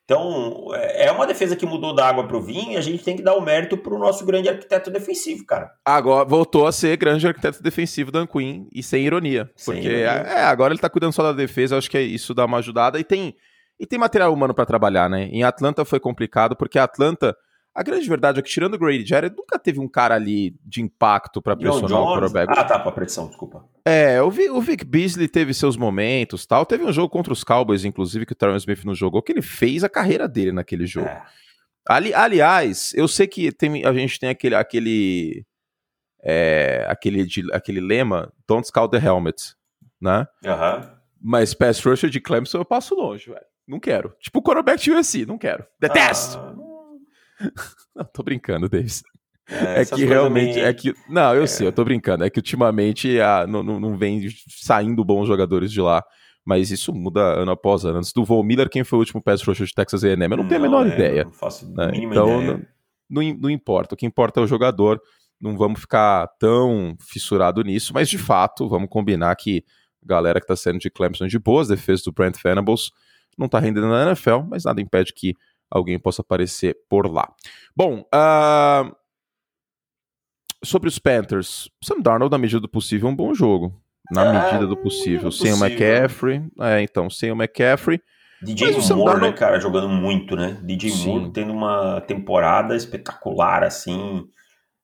Então, 0.09 0.69
é, 0.73 1.05
é 1.05 1.11
uma 1.11 1.27
defesa 1.27 1.55
que 1.55 1.67
mudou 1.67 1.93
da 1.93 2.09
água 2.09 2.27
para 2.27 2.35
o 2.35 2.41
vinho 2.41 2.71
e 2.71 2.77
a 2.77 2.81
gente 2.81 3.03
tem 3.03 3.15
que 3.15 3.21
dar 3.21 3.35
o 3.35 3.41
mérito 3.41 3.77
para 3.77 3.93
o 3.93 3.99
nosso 3.99 4.25
grande 4.25 4.49
arquiteto 4.49 4.89
defensivo, 4.89 5.45
cara. 5.45 5.69
Agora 5.85 6.25
voltou 6.25 6.65
a 6.65 6.71
ser 6.71 6.97
grande 6.97 7.27
arquiteto 7.27 7.61
defensivo 7.61 8.11
Dan 8.11 8.25
Quinn 8.25 8.67
e 8.73 8.81
sem 8.81 9.05
ironia. 9.05 9.51
Sem 9.55 9.75
porque 9.75 9.87
ironia. 9.87 10.09
É, 10.09 10.45
agora 10.45 10.73
ele 10.73 10.79
está 10.79 10.89
cuidando 10.89 11.13
só 11.13 11.21
da 11.21 11.31
defesa, 11.31 11.77
acho 11.77 11.91
que 11.91 11.97
é 11.97 12.01
isso 12.01 12.33
dá 12.33 12.45
uma 12.45 12.57
ajudada. 12.57 12.99
E 12.99 13.03
tem, 13.03 13.35
e 13.79 13.85
tem 13.85 13.99
material 13.99 14.33
humano 14.33 14.51
para 14.51 14.65
trabalhar, 14.65 15.07
né? 15.07 15.25
Em 15.31 15.43
Atlanta 15.43 15.85
foi 15.85 15.99
complicado, 15.99 16.55
porque 16.55 16.79
a 16.79 16.85
Atlanta 16.85 17.37
a 17.79 17.81
grande 17.83 18.09
verdade 18.09 18.39
é 18.39 18.41
que, 18.41 18.49
tirando 18.49 18.73
o 18.73 18.77
Grady 18.77 19.05
Jarrett, 19.05 19.33
nunca 19.37 19.57
teve 19.57 19.79
um 19.79 19.87
cara 19.87 20.13
ali 20.13 20.53
de 20.65 20.81
impacto 20.81 21.41
para 21.41 21.55
pressionar 21.55 22.01
o 22.01 22.13
quarterback. 22.13 22.51
Ah, 22.51 22.65
tá, 22.65 22.77
pra 22.77 22.91
pressão, 22.91 23.29
desculpa. 23.29 23.63
É, 23.85 24.21
o, 24.21 24.29
Vi, 24.29 24.49
o 24.49 24.59
Vic 24.59 24.83
Beasley 24.83 25.29
teve 25.29 25.53
seus 25.53 25.77
momentos 25.77 26.45
tal. 26.45 26.65
Teve 26.65 26.83
um 26.83 26.91
jogo 26.91 27.07
contra 27.07 27.31
os 27.31 27.41
Cowboys, 27.41 27.85
inclusive, 27.85 28.25
que 28.25 28.33
o 28.33 28.35
Terrence 28.35 28.63
Smith 28.63 28.83
não 28.83 28.93
jogou, 28.93 29.21
que 29.21 29.31
ele 29.31 29.41
fez 29.41 29.81
a 29.81 29.87
carreira 29.87 30.27
dele 30.27 30.51
naquele 30.51 30.85
jogo. 30.85 31.07
É. 31.07 31.23
Ali, 31.87 32.13
aliás, 32.13 32.93
eu 32.95 33.07
sei 33.07 33.27
que 33.27 33.49
tem, 33.49 33.85
a 33.85 33.93
gente 33.93 34.19
tem 34.19 34.27
aquele, 34.27 34.55
aquele, 34.55 35.45
é, 36.21 36.85
aquele, 36.85 37.25
aquele 37.53 37.79
lema, 37.79 38.29
don't 38.45 38.67
scout 38.67 38.91
the 38.91 38.97
helmet, 39.01 39.55
né? 40.01 40.27
Uhum. 40.43 40.89
Mas 41.21 41.53
pass 41.53 41.81
rusher 41.81 42.09
de 42.09 42.19
Clemson 42.19 42.57
eu 42.57 42.65
passo 42.65 42.93
longe, 42.93 43.29
velho. 43.29 43.45
Não 43.65 43.79
quero. 43.79 44.13
Tipo 44.19 44.39
o 44.39 44.43
quarterback 44.43 44.83
de 44.83 44.91
USC, 44.91 45.25
não 45.25 45.37
quero. 45.37 45.65
Detesto! 45.79 46.37
Ah. 46.37 46.68
não, 47.95 48.05
tô 48.05 48.23
brincando, 48.23 48.69
Davis. 48.69 49.03
É, 49.47 49.81
é 49.81 49.85
que 49.85 50.05
realmente. 50.05 50.59
É 50.59 50.71
que, 50.73 50.93
não, 51.07 51.33
eu 51.33 51.43
é. 51.43 51.47
sei, 51.47 51.67
eu 51.67 51.71
tô 51.71 51.83
brincando. 51.83 52.23
É 52.23 52.29
que 52.29 52.39
ultimamente 52.39 53.19
a, 53.19 53.47
não, 53.47 53.63
não, 53.63 53.79
não 53.79 53.97
vem 53.97 54.27
saindo 54.47 55.03
bons 55.03 55.27
jogadores 55.27 55.71
de 55.71 55.81
lá. 55.81 56.03
Mas 56.45 56.71
isso 56.71 56.93
muda 56.93 57.21
ano 57.21 57.51
após 57.51 57.85
ano. 57.85 57.99
Antes 57.99 58.13
do 58.13 58.23
Von 58.23 58.41
Miller, 58.43 58.69
quem 58.69 58.83
foi 58.83 58.97
o 58.97 59.01
último 59.01 59.21
pass 59.21 59.43
rusher 59.43 59.67
de 59.67 59.73
Texas 59.73 60.03
A&M? 60.03 60.23
Eu 60.23 60.29
não, 60.29 60.37
não 60.37 60.47
tenho 60.47 60.61
a 60.61 60.63
menor 60.63 60.87
é, 60.87 60.93
ideia. 60.93 61.23
Não 61.25 61.31
faço 61.31 61.69
né? 61.71 61.91
então, 61.93 62.41
ideia. 62.41 62.65
Não, 63.09 63.23
não, 63.23 63.37
não, 63.39 63.49
importa. 63.49 63.93
O 63.93 63.97
que 63.97 64.05
importa 64.05 64.39
é 64.39 64.43
o 64.43 64.47
jogador. 64.47 65.01
não 65.39 65.57
vamos 65.57 65.81
ficar 65.81 66.27
tão 66.39 66.95
fissurado 66.99 67.61
nisso, 67.63 67.93
mas 67.93 68.09
de 68.09 68.17
fato, 68.17 68.67
vamos 68.67 68.89
combinar 68.89 69.35
que 69.35 69.63
a 70.03 70.07
galera 70.07 70.39
que 70.39 70.45
está 70.45 70.55
saindo 70.55 70.79
de 70.79 70.89
Clemson 70.89 71.27
de 71.27 71.37
boas, 71.37 71.67
defesa 71.67 72.03
do 72.05 72.11
Brent 72.11 72.37
Venables, 72.41 72.91
não 73.37 73.45
está 73.45 73.59
rendendo 73.59 73.87
na 73.87 74.07
NFL, 74.07 74.39
mas 74.49 74.63
nada 74.63 74.81
impede 74.81 75.13
que 75.13 75.35
alguém 75.69 75.99
possa 75.99 76.21
aparecer 76.21 76.77
por 76.89 77.11
lá. 77.11 77.31
Bom, 77.75 78.05
uh... 78.13 78.95
sobre 80.63 80.89
os 80.89 80.99
Panthers, 80.99 81.69
Sam 81.83 82.01
Darnold, 82.01 82.31
na 82.31 82.37
medida 82.37 82.59
do 82.59 82.69
possível, 82.69 83.09
é 83.09 83.11
um 83.11 83.15
bom 83.15 83.33
jogo. 83.33 83.73
Na 84.11 84.25
é, 84.25 84.43
medida 84.43 84.65
do 84.65 84.75
possível. 84.75 85.31
Sem 85.31 85.51
possível. 85.51 85.57
o 85.57 85.65
McCaffrey. 85.65 86.43
É, 86.61 86.81
então, 86.81 87.09
sem 87.09 87.31
o 87.31 87.35
McCaffrey. 87.35 88.01
DJ 88.41 88.71
Moore, 88.71 88.87
Darnold... 88.87 89.21
né, 89.21 89.31
cara, 89.33 89.59
jogando 89.59 89.89
muito, 89.89 90.35
né? 90.35 90.57
DJ 90.63 90.89
Sim. 90.89 91.07
Moore 91.07 91.31
tendo 91.31 91.53
uma 91.53 92.01
temporada 92.01 92.75
espetacular, 92.75 93.63
assim 93.63 94.27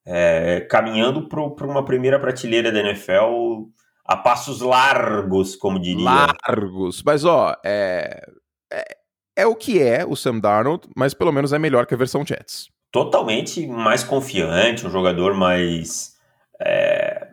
é, 0.06 0.62
caminhando 0.62 1.28
para 1.28 1.68
uma 1.68 1.84
primeira 1.84 2.20
prateleira 2.20 2.72
da 2.72 2.80
NFL 2.80 3.70
a 4.06 4.16
passos 4.16 4.62
largos, 4.62 5.56
como 5.56 5.80
diria. 5.80 6.06
Largos. 6.06 7.02
Mas, 7.04 7.26
ó, 7.26 7.56
é, 7.66 8.24
é, 8.72 8.98
é, 9.36 9.46
o 9.46 9.56
que 9.56 9.82
é 9.82 10.06
o 10.06 10.16
Sam 10.16 10.40
Darnold, 10.40 10.88
mas 10.96 11.14
pelo 11.14 11.32
menos 11.32 11.54
é 11.54 11.60
melhor 11.60 11.86
que 11.86 11.94
a 11.94 11.98
versão 11.98 12.26
Jets. 12.26 12.70
Totalmente 12.92 13.68
mais 13.68 14.04
confiante, 14.04 14.86
um 14.86 14.90
jogador 14.90 15.34
mais. 15.34 16.16
É, 16.62 17.28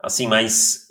assim, 0.00 0.26
mais 0.26 0.88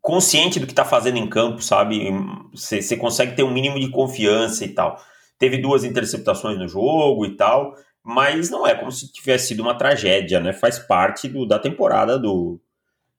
consciente 0.00 0.58
do 0.58 0.66
que 0.66 0.72
está 0.72 0.84
fazendo 0.84 1.18
em 1.18 1.28
campo, 1.28 1.62
sabe? 1.62 2.10
Você 2.54 2.96
consegue 2.96 3.36
ter 3.36 3.42
um 3.42 3.52
mínimo 3.52 3.78
de 3.78 3.90
confiança 3.90 4.64
e 4.64 4.68
tal. 4.68 4.98
Teve 5.38 5.58
duas 5.58 5.84
interceptações 5.84 6.58
no 6.58 6.66
jogo 6.66 7.26
e 7.26 7.36
tal 7.36 7.74
mas 8.02 8.50
não 8.50 8.66
é 8.66 8.74
como 8.74 8.90
se 8.90 9.12
tivesse 9.12 9.48
sido 9.48 9.60
uma 9.60 9.76
tragédia, 9.76 10.40
né? 10.40 10.52
Faz 10.52 10.78
parte 10.78 11.28
do, 11.28 11.46
da 11.46 11.58
temporada 11.58 12.18
do, 12.18 12.60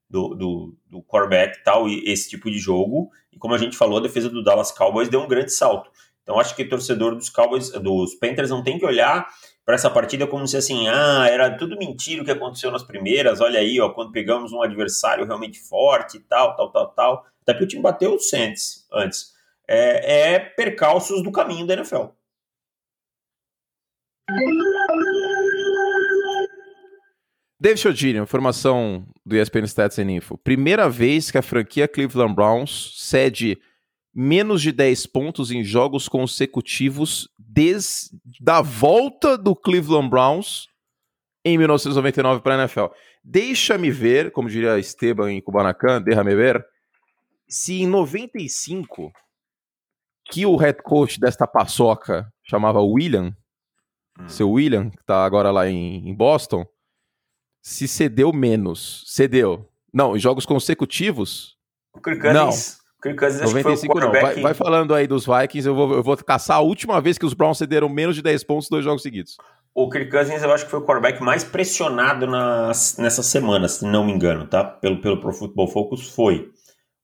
do, 0.08 0.34
do, 0.34 0.76
do 0.90 1.02
quarterback 1.02 1.58
e 1.58 1.62
tal, 1.62 1.88
e 1.88 2.10
esse 2.10 2.28
tipo 2.28 2.50
de 2.50 2.58
jogo. 2.58 3.10
E 3.32 3.38
como 3.38 3.54
a 3.54 3.58
gente 3.58 3.76
falou, 3.76 3.98
a 3.98 4.02
defesa 4.02 4.28
do 4.28 4.42
Dallas 4.42 4.72
Cowboys 4.72 5.08
deu 5.08 5.20
um 5.20 5.28
grande 5.28 5.52
salto. 5.52 5.90
Então 6.22 6.38
acho 6.38 6.54
que 6.54 6.62
o 6.62 6.68
torcedor 6.68 7.14
dos 7.14 7.28
Cowboys, 7.28 7.70
dos 7.70 8.14
Panthers, 8.14 8.50
não 8.50 8.62
tem 8.62 8.78
que 8.78 8.86
olhar 8.86 9.28
para 9.64 9.74
essa 9.74 9.90
partida 9.90 10.26
como 10.26 10.46
se 10.46 10.56
assim, 10.56 10.88
ah, 10.88 11.26
era 11.28 11.56
tudo 11.56 11.76
mentira 11.76 12.22
o 12.22 12.24
que 12.24 12.30
aconteceu 12.30 12.70
nas 12.70 12.82
primeiras. 12.82 13.40
Olha 13.40 13.60
aí, 13.60 13.80
ó, 13.80 13.90
quando 13.90 14.12
pegamos 14.12 14.52
um 14.52 14.62
adversário 14.62 15.26
realmente 15.26 15.60
forte 15.60 16.16
e 16.16 16.20
tal, 16.20 16.56
tal, 16.56 16.70
tal, 16.70 16.88
tal. 16.88 17.26
Até 17.42 17.52
porque 17.52 17.64
o 17.64 17.68
time 17.68 17.82
bateu 17.82 18.14
o 18.14 18.18
Saints 18.18 18.86
antes. 18.92 19.32
É, 19.68 20.34
é 20.34 20.38
percalços 20.38 21.22
do 21.22 21.32
caminho 21.32 21.66
da 21.66 21.74
NFL. 21.74 22.06
Dave 27.60 27.78
Chodini, 27.78 28.18
informação 28.18 29.06
do 29.24 29.36
ESPN 29.36 29.66
Stats 29.66 29.98
and 29.98 30.10
Info. 30.10 30.36
Primeira 30.36 30.88
vez 30.88 31.30
que 31.30 31.38
a 31.38 31.42
franquia 31.42 31.86
Cleveland 31.86 32.34
Browns 32.34 32.94
cede 32.96 33.56
menos 34.14 34.60
de 34.62 34.72
10 34.72 35.06
pontos 35.06 35.50
em 35.50 35.64
jogos 35.64 36.08
consecutivos 36.08 37.28
desde 37.38 38.10
a 38.46 38.60
volta 38.60 39.38
do 39.38 39.54
Cleveland 39.56 40.08
Browns 40.08 40.68
em 41.44 41.58
1999 41.58 42.40
para 42.42 42.56
a 42.56 42.58
NFL. 42.60 42.86
Deixa-me 43.24 43.90
ver, 43.90 44.30
como 44.30 44.48
diria 44.48 44.78
Esteban 44.78 45.32
em 45.32 45.40
Kubanacan, 45.40 46.00
deixa-me 46.02 46.34
ver, 46.34 46.64
se 47.48 47.82
em 47.82 47.86
95 47.86 49.12
que 50.24 50.46
o 50.46 50.56
head 50.56 50.82
coach 50.82 51.20
desta 51.20 51.46
paçoca 51.46 52.32
chamava 52.42 52.80
William, 52.80 53.36
hum. 54.18 54.28
seu 54.28 54.50
William, 54.50 54.90
que 54.90 55.00
está 55.00 55.24
agora 55.24 55.50
lá 55.50 55.68
em, 55.68 56.08
em, 56.08 56.14
Boston, 56.14 56.64
se 57.60 57.86
cedeu 57.86 58.32
menos. 58.32 59.04
Cedeu. 59.06 59.68
Não, 59.92 60.16
em 60.16 60.18
jogos 60.18 60.46
consecutivos. 60.46 61.56
O 61.92 62.00
Kirk 62.00 62.20
Cousins, 62.20 62.76
não. 62.78 62.81
Kirk 63.02 63.18
Cousins 63.18 63.40
95 63.40 64.00
não. 64.00 64.12
Vai, 64.12 64.40
vai, 64.40 64.54
falando 64.54 64.94
aí 64.94 65.08
dos 65.08 65.26
Vikings, 65.26 65.66
eu 65.66 65.74
vou, 65.74 65.92
eu 65.94 66.02
vou 66.02 66.16
caçar 66.16 66.58
a 66.58 66.60
última 66.60 67.00
vez 67.00 67.18
que 67.18 67.26
os 67.26 67.34
Browns 67.34 67.58
cederam 67.58 67.88
menos 67.88 68.14
de 68.14 68.22
10 68.22 68.44
pontos 68.44 68.68
dois 68.68 68.84
jogos 68.84 69.02
seguidos. 69.02 69.36
O 69.74 69.88
Kirk 69.90 70.10
Cousins 70.10 70.42
eu 70.42 70.52
acho 70.52 70.66
que 70.66 70.70
foi 70.70 70.80
o 70.80 70.84
quarterback 70.84 71.20
mais 71.22 71.42
pressionado 71.42 72.26
nas, 72.26 72.96
nessa 72.98 73.22
semana, 73.22 73.66
se 73.66 73.84
não 73.84 74.04
me 74.04 74.12
engano, 74.12 74.46
tá? 74.46 74.62
Pelo, 74.62 75.00
pelo 75.00 75.20
Pro 75.20 75.32
Football 75.32 75.68
Focus 75.68 76.10
foi. 76.10 76.50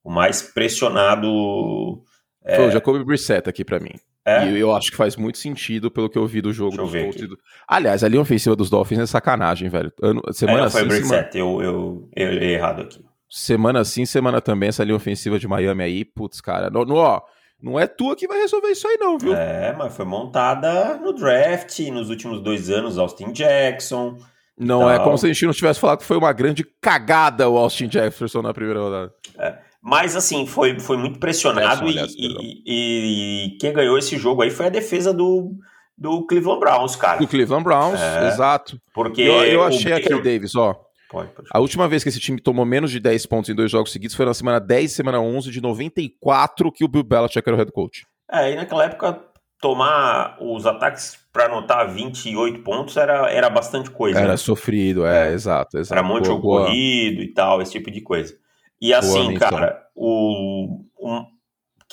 O 0.05 0.11
mais 0.11 0.41
pressionado. 0.41 2.03
É... 2.45 2.57
Foi 2.57 2.69
o 2.69 2.71
Jacoby 2.71 3.05
Brissett 3.05 3.49
aqui 3.49 3.65
para 3.65 3.81
mim. 3.81 3.95
É? 4.25 4.47
E 4.47 4.61
eu 4.61 4.75
acho 4.77 4.91
que 4.91 4.97
faz 4.97 5.17
muito 5.17 5.39
sentido 5.39 5.91
pelo 5.91 6.11
que 6.11 6.19
eu 6.19 6.27
vi 6.27 6.43
do 6.43 6.53
jogo 6.53 6.77
Deixa 6.77 6.93
dos 6.93 7.03
Colts. 7.03 7.29
Do... 7.29 7.39
Aliás, 7.67 8.05
a 8.05 8.09
linha 8.09 8.21
ofensiva 8.21 8.55
dos 8.55 8.69
Dolphins 8.69 9.01
é 9.01 9.07
sacanagem, 9.07 9.71
velho. 9.71 9.91
Ano... 10.03 10.21
Semana 10.33 10.67
é, 10.67 10.71
foi 10.71 10.83
sim, 10.91 11.05
semana... 11.05 11.31
eu, 11.33 11.63
eu, 11.63 12.09
eu 12.15 12.33
errei 12.35 12.55
errado 12.55 12.83
aqui. 12.83 13.08
Semana 13.29 13.85
sim, 13.85 14.07
semana 14.07 14.41
também, 14.41 14.71
essa 14.71 14.85
linha 14.85 14.97
ofensiva 14.97 15.39
de 15.39 15.47
Miami 15.47 15.83
aí, 15.83 16.05
putz, 16.05 16.41
cara. 16.41 16.71
No, 16.71 16.85
no, 16.85 16.97
ó, 16.97 17.21
não 17.63 17.79
é 17.79 17.87
tua 17.87 18.17
que 18.17 18.29
vai 18.29 18.39
resolver 18.39 18.69
isso 18.69 18.87
aí, 18.87 18.97
não, 18.99 19.19
viu? 19.19 19.35
É, 19.35 19.75
mas 19.77 19.95
foi 19.95 20.05
montada 20.05 20.97
no 20.97 21.13
draft, 21.13 21.79
nos 21.91 22.09
últimos 22.09 22.41
dois 22.41 22.71
anos, 22.71 22.99
Austin 22.99 23.33
Jackson. 23.33 24.17
Não 24.57 24.81
tal. 24.81 24.91
é 24.91 24.99
como 24.99 25.19
se 25.19 25.27
a 25.27 25.29
gente 25.33 25.45
não 25.45 25.53
tivesse 25.53 25.79
falado 25.79 25.99
que 25.99 26.05
foi 26.05 26.17
uma 26.17 26.33
grande 26.33 26.65
cagada 26.81 27.49
o 27.49 27.59
Austin 27.59 27.91
Jefferson 27.91 28.43
na 28.43 28.55
primeira 28.55 28.81
rodada. 28.81 29.13
É. 29.39 29.59
Mas, 29.81 30.17
assim, 30.17 30.47
foi, 30.47 30.79
foi 30.81 30.97
muito 30.97 31.19
pressionado 31.19 31.89
e, 31.89 31.97
e, 32.17 32.65
e, 32.67 33.59
quem 33.59 33.73
ganhou 33.73 33.97
esse 33.97 34.19
jogo 34.19 34.43
aí 34.43 34.51
foi 34.51 34.67
a 34.67 34.71
defesa 34.71 35.15
do, 35.15 35.53
do 35.97 36.27
Cleveland 36.27 36.61
Browns, 36.61 36.97
cara. 36.97 37.19
Do 37.19 37.29
Cleveland 37.29 37.65
Browns, 37.65 38.01
é, 38.01 38.29
exato. 38.29 38.81
Porque 38.93 39.23
eu, 39.23 39.45
eu 39.45 39.63
achei 39.63 39.93
aqui, 39.93 40.13
o 40.13 40.23
Davis, 40.23 40.55
ó. 40.57 40.88
Pode, 41.09 41.31
pode. 41.33 41.49
A 41.53 41.59
última 41.59 41.89
vez 41.89 42.03
que 42.03 42.09
esse 42.09 42.21
time 42.21 42.41
tomou 42.41 42.65
menos 42.65 42.91
de 42.91 43.01
10 43.01 43.27
pontos 43.27 43.49
em 43.49 43.55
dois 43.55 43.71
jogos 43.71 43.93
seguidos 43.93 44.17
foi 44.17 44.27
na 44.27 44.35
semana 44.35 44.61
10 44.61 44.91
e 44.91 44.95
semana 44.95 45.21
11 45.21 45.51
de 45.51 45.61
94 45.61 46.71
que 46.71 46.85
o 46.85 46.89
Bill 46.89 47.03
Belichick 47.03 47.49
era 47.49 47.55
o 47.55 47.59
head 47.59 47.73
coach. 47.73 48.07
É, 48.31 48.53
e 48.53 48.57
naquela 48.57 48.85
época 48.85 49.25
tomar 49.61 50.37
os 50.41 50.67
ataques 50.67 51.19
para 51.33 51.47
anotar 51.47 51.93
28 51.93 52.63
pontos 52.63 52.97
era, 52.97 53.31
era 53.31 53.49
bastante 53.51 53.91
coisa. 53.91 54.19
Era 54.19 54.29
né? 54.29 54.37
sofrido, 54.37 55.07
é, 55.07 55.31
é, 55.31 55.33
exato, 55.33 55.79
exato. 55.79 55.99
Era 55.99 56.07
um 56.07 56.09
monte 56.09 56.31
de 56.31 56.41
corrido 56.41 57.23
e 57.23 57.33
tal, 57.33 57.61
esse 57.63 57.73
tipo 57.73 57.91
de 57.91 58.01
coisa. 58.01 58.35
E 58.81 58.95
assim, 58.95 59.29
Boa, 59.29 59.39
cara, 59.39 59.83
o, 59.95 60.85
o, 60.97 61.25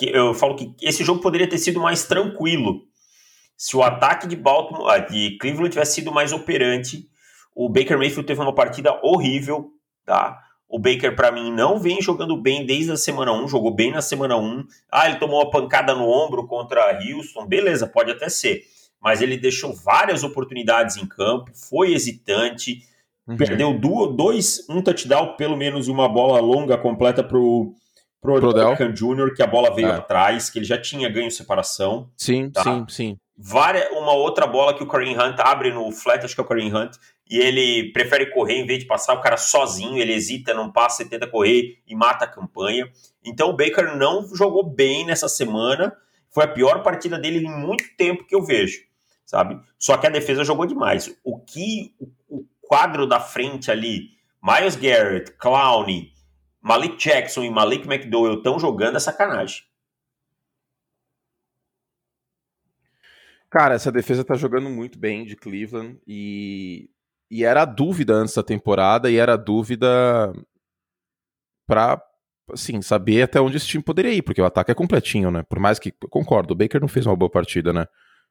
eu 0.00 0.34
falo 0.34 0.54
que 0.54 0.74
esse 0.82 1.02
jogo 1.02 1.20
poderia 1.20 1.48
ter 1.48 1.58
sido 1.58 1.80
mais 1.80 2.06
tranquilo 2.06 2.82
se 3.56 3.76
o 3.76 3.82
ataque 3.82 4.26
de 4.26 4.36
Baltimore, 4.36 4.90
ah, 4.90 4.98
de 4.98 5.38
Cleveland 5.38 5.70
tivesse 5.70 5.94
sido 5.94 6.12
mais 6.12 6.32
operante. 6.32 7.08
O 7.56 7.70
Baker 7.70 7.96
Mayfield 7.96 8.26
teve 8.26 8.40
uma 8.40 8.54
partida 8.54 9.00
horrível, 9.02 9.70
tá? 10.04 10.38
O 10.68 10.78
Baker, 10.78 11.16
para 11.16 11.32
mim, 11.32 11.50
não 11.50 11.80
vem 11.80 12.02
jogando 12.02 12.36
bem 12.36 12.66
desde 12.66 12.92
a 12.92 12.96
semana 12.96 13.32
1, 13.32 13.48
jogou 13.48 13.74
bem 13.74 13.90
na 13.90 14.02
semana 14.02 14.36
1. 14.36 14.66
Ah, 14.92 15.08
ele 15.08 15.18
tomou 15.18 15.40
uma 15.40 15.50
pancada 15.50 15.94
no 15.94 16.06
ombro 16.06 16.46
contra 16.46 17.00
Houston, 17.00 17.46
beleza, 17.46 17.86
pode 17.86 18.10
até 18.10 18.28
ser. 18.28 18.62
Mas 19.00 19.22
ele 19.22 19.38
deixou 19.38 19.72
várias 19.72 20.22
oportunidades 20.22 20.98
em 20.98 21.06
campo, 21.06 21.50
foi 21.54 21.94
hesitante, 21.94 22.82
Uhum. 23.26 23.36
Perdeu 23.36 23.76
duas, 23.76 24.16
dois, 24.16 24.66
um 24.70 24.80
touchdown, 24.80 25.34
pelo 25.36 25.56
menos 25.56 25.88
uma 25.88 26.08
bola 26.08 26.38
longa 26.40 26.78
completa 26.78 27.24
pro, 27.24 27.74
pro, 28.26 28.40
pro 28.40 28.52
Duncan 28.52 28.92
Jr., 28.92 29.34
que 29.34 29.42
a 29.42 29.46
bola 29.46 29.74
veio 29.74 29.88
é. 29.88 29.92
atrás, 29.92 30.50
que 30.50 30.58
ele 30.58 30.66
já 30.66 30.80
tinha 30.80 31.08
ganho 31.08 31.30
separação. 31.30 32.10
Sim, 32.16 32.50
tá? 32.50 32.62
sim, 32.62 32.86
sim. 32.88 33.16
Várias, 33.38 33.90
uma 33.90 34.12
outra 34.12 34.46
bola 34.46 34.74
que 34.74 34.82
o 34.82 34.86
Kareem 34.86 35.16
Hunt 35.18 35.38
abre 35.40 35.72
no 35.72 35.90
flat, 35.92 36.24
acho 36.24 36.34
que 36.34 36.40
é 36.40 36.44
o 36.44 36.46
Kareem 36.46 36.74
Hunt, 36.74 36.96
e 37.28 37.38
ele 37.38 37.92
prefere 37.92 38.26
correr 38.26 38.54
em 38.54 38.66
vez 38.66 38.78
de 38.78 38.86
passar 38.86 39.14
o 39.14 39.20
cara 39.20 39.36
sozinho, 39.36 39.98
ele 39.98 40.14
hesita, 40.14 40.54
não 40.54 40.72
passa, 40.72 41.02
ele 41.02 41.10
tenta 41.10 41.26
correr 41.26 41.78
e 41.86 41.94
mata 41.94 42.24
a 42.24 42.28
campanha. 42.28 42.90
Então 43.24 43.50
o 43.50 43.56
Baker 43.56 43.96
não 43.96 44.26
jogou 44.34 44.62
bem 44.62 45.04
nessa 45.04 45.28
semana, 45.28 45.94
foi 46.30 46.44
a 46.44 46.48
pior 46.48 46.82
partida 46.82 47.18
dele 47.18 47.38
em 47.38 47.50
muito 47.50 47.84
tempo 47.96 48.24
que 48.24 48.34
eu 48.34 48.42
vejo, 48.42 48.80
sabe? 49.24 49.60
Só 49.78 49.96
que 49.96 50.06
a 50.06 50.10
defesa 50.10 50.44
jogou 50.44 50.66
demais. 50.66 51.14
O 51.24 51.38
que 51.38 51.94
o 52.28 52.44
quadro 52.62 53.06
da 53.06 53.20
frente 53.20 53.70
ali, 53.70 54.10
Miles 54.42 54.76
Garrett, 54.76 55.32
Clowney, 55.32 56.12
Malik 56.66 56.96
Jackson 56.96 57.44
e 57.44 57.50
Malik 57.50 57.86
McDowell 57.86 58.38
estão 58.38 58.58
jogando 58.58 58.96
é 58.96 59.00
sacanagem. 59.00 59.62
Cara, 63.48 63.74
essa 63.74 63.92
defesa 63.92 64.24
tá 64.24 64.34
jogando 64.34 64.68
muito 64.68 64.98
bem 64.98 65.24
de 65.24 65.36
Cleveland 65.36 66.00
e, 66.06 66.90
e 67.30 67.44
era 67.44 67.62
a 67.62 67.64
dúvida 67.64 68.14
antes 68.14 68.34
da 68.34 68.42
temporada 68.42 69.08
e 69.08 69.16
era 69.16 69.34
a 69.34 69.36
dúvida 69.36 70.32
pra, 71.66 72.02
assim, 72.52 72.82
saber 72.82 73.22
até 73.22 73.40
onde 73.40 73.56
esse 73.56 73.68
time 73.68 73.84
poderia 73.84 74.12
ir, 74.12 74.22
porque 74.22 74.42
o 74.42 74.44
ataque 74.44 74.72
é 74.72 74.74
completinho, 74.74 75.30
né? 75.30 75.44
Por 75.44 75.60
mais 75.60 75.78
que, 75.78 75.92
concordo, 76.10 76.52
o 76.52 76.56
Baker 76.56 76.80
não 76.80 76.88
fez 76.88 77.06
uma 77.06 77.16
boa 77.16 77.30
partida, 77.30 77.72
né? 77.72 77.86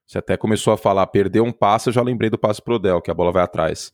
Você 0.06 0.18
até 0.18 0.36
começou 0.36 0.74
a 0.74 0.78
falar, 0.78 1.08
perdeu 1.08 1.44
um 1.46 1.54
passe, 1.54 1.88
eu 1.88 1.94
já 1.94 2.02
lembrei 2.02 2.30
do 2.30 2.38
passe 2.38 2.62
pro 2.62 2.76
Odell, 2.76 3.02
que 3.02 3.10
a 3.10 3.14
bola 3.16 3.32
vai 3.32 3.44
atrás 3.44 3.94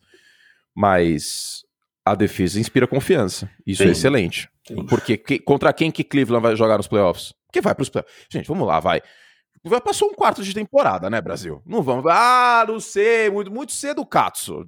mas 0.74 1.64
a 2.04 2.14
defesa 2.14 2.58
inspira 2.58 2.86
confiança. 2.86 3.48
Isso 3.66 3.82
é 3.82 3.86
Sim. 3.86 3.88
é 3.90 3.92
excelente. 3.92 4.50
Sim. 4.66 4.86
Porque 4.86 5.16
que, 5.16 5.38
contra 5.38 5.72
quem 5.72 5.90
que 5.90 6.04
Cleveland 6.04 6.42
vai 6.42 6.56
jogar 6.56 6.76
nos 6.76 6.88
playoffs? 6.88 7.32
Que 7.52 7.60
vai 7.60 7.74
para 7.74 7.82
os 7.82 7.88
playoffs. 7.88 8.14
Gente, 8.30 8.46
vamos 8.48 8.66
lá, 8.66 8.80
vai. 8.80 9.00
Passou 9.84 10.08
um 10.08 10.14
quarto 10.14 10.42
de 10.42 10.52
temporada, 10.52 11.08
né, 11.08 11.20
Brasil? 11.20 11.62
Não 11.64 11.82
vamos. 11.82 12.04
Ah, 12.08 12.64
não 12.66 12.80
sei, 12.80 13.30
muito, 13.30 13.50
muito 13.50 13.72
cedo, 13.72 14.04
Katsu. 14.04 14.66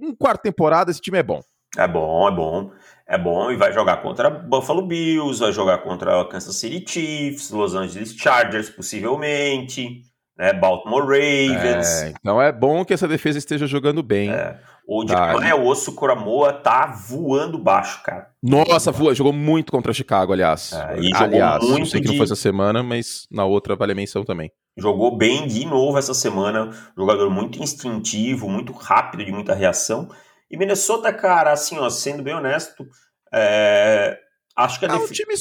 Um 0.00 0.14
quarto 0.14 0.38
de 0.38 0.50
temporada, 0.50 0.90
esse 0.90 1.00
time 1.00 1.18
é 1.18 1.22
bom. 1.22 1.40
É 1.76 1.88
bom, 1.88 2.28
é 2.28 2.34
bom. 2.34 2.70
É 3.06 3.18
bom 3.18 3.50
e 3.50 3.56
vai 3.56 3.72
jogar 3.72 3.98
contra 3.98 4.30
Buffalo 4.30 4.86
Bills, 4.86 5.40
vai 5.40 5.50
jogar 5.50 5.78
contra 5.78 6.24
Kansas 6.26 6.56
City 6.56 6.84
Chiefs, 6.86 7.50
Los 7.50 7.74
Angeles 7.74 8.14
Chargers, 8.14 8.70
possivelmente, 8.70 10.02
né? 10.36 10.52
Baltimore 10.52 11.02
Ravens. 11.02 12.02
É, 12.02 12.08
então 12.10 12.40
é 12.40 12.52
bom 12.52 12.84
que 12.84 12.94
essa 12.94 13.08
defesa 13.08 13.38
esteja 13.38 13.66
jogando 13.66 14.02
bem. 14.02 14.30
É. 14.30 14.58
O 14.90 15.04
de 15.04 15.12
tá, 15.12 15.46
é 15.46 15.54
o 15.54 15.66
Osso 15.66 15.94
Coramoa 15.94 16.50
tá 16.50 16.86
voando 16.86 17.58
baixo, 17.58 18.02
cara. 18.02 18.30
Nossa, 18.42 18.90
voa, 18.90 19.14
jogou 19.14 19.34
muito 19.34 19.70
contra 19.70 19.92
Chicago, 19.92 20.32
aliás. 20.32 20.72
É, 20.72 20.96
aliás, 21.14 21.62
não 21.68 21.84
sei 21.84 22.00
que 22.00 22.06
de... 22.06 22.12
não 22.12 22.16
foi 22.16 22.24
essa 22.24 22.34
semana, 22.34 22.82
mas 22.82 23.26
na 23.30 23.44
outra 23.44 23.76
vale 23.76 23.92
a 23.92 23.94
menção 23.94 24.24
também. 24.24 24.50
Jogou 24.78 25.14
bem 25.14 25.46
de 25.46 25.66
novo 25.66 25.98
essa 25.98 26.14
semana. 26.14 26.70
Jogador 26.96 27.28
muito 27.28 27.62
instintivo, 27.62 28.48
muito 28.48 28.72
rápido, 28.72 29.26
de 29.26 29.30
muita 29.30 29.52
reação. 29.52 30.08
E 30.50 30.56
Minnesota, 30.56 31.12
cara, 31.12 31.52
assim, 31.52 31.76
ó, 31.78 31.90
sendo 31.90 32.22
bem 32.22 32.34
honesto, 32.34 32.88
é... 33.30 34.18
acho 34.64 34.78
que 34.78 34.86
a 34.86 34.88
é 34.88 34.92
def... 34.92 35.02
um 35.02 35.12
time. 35.12 35.36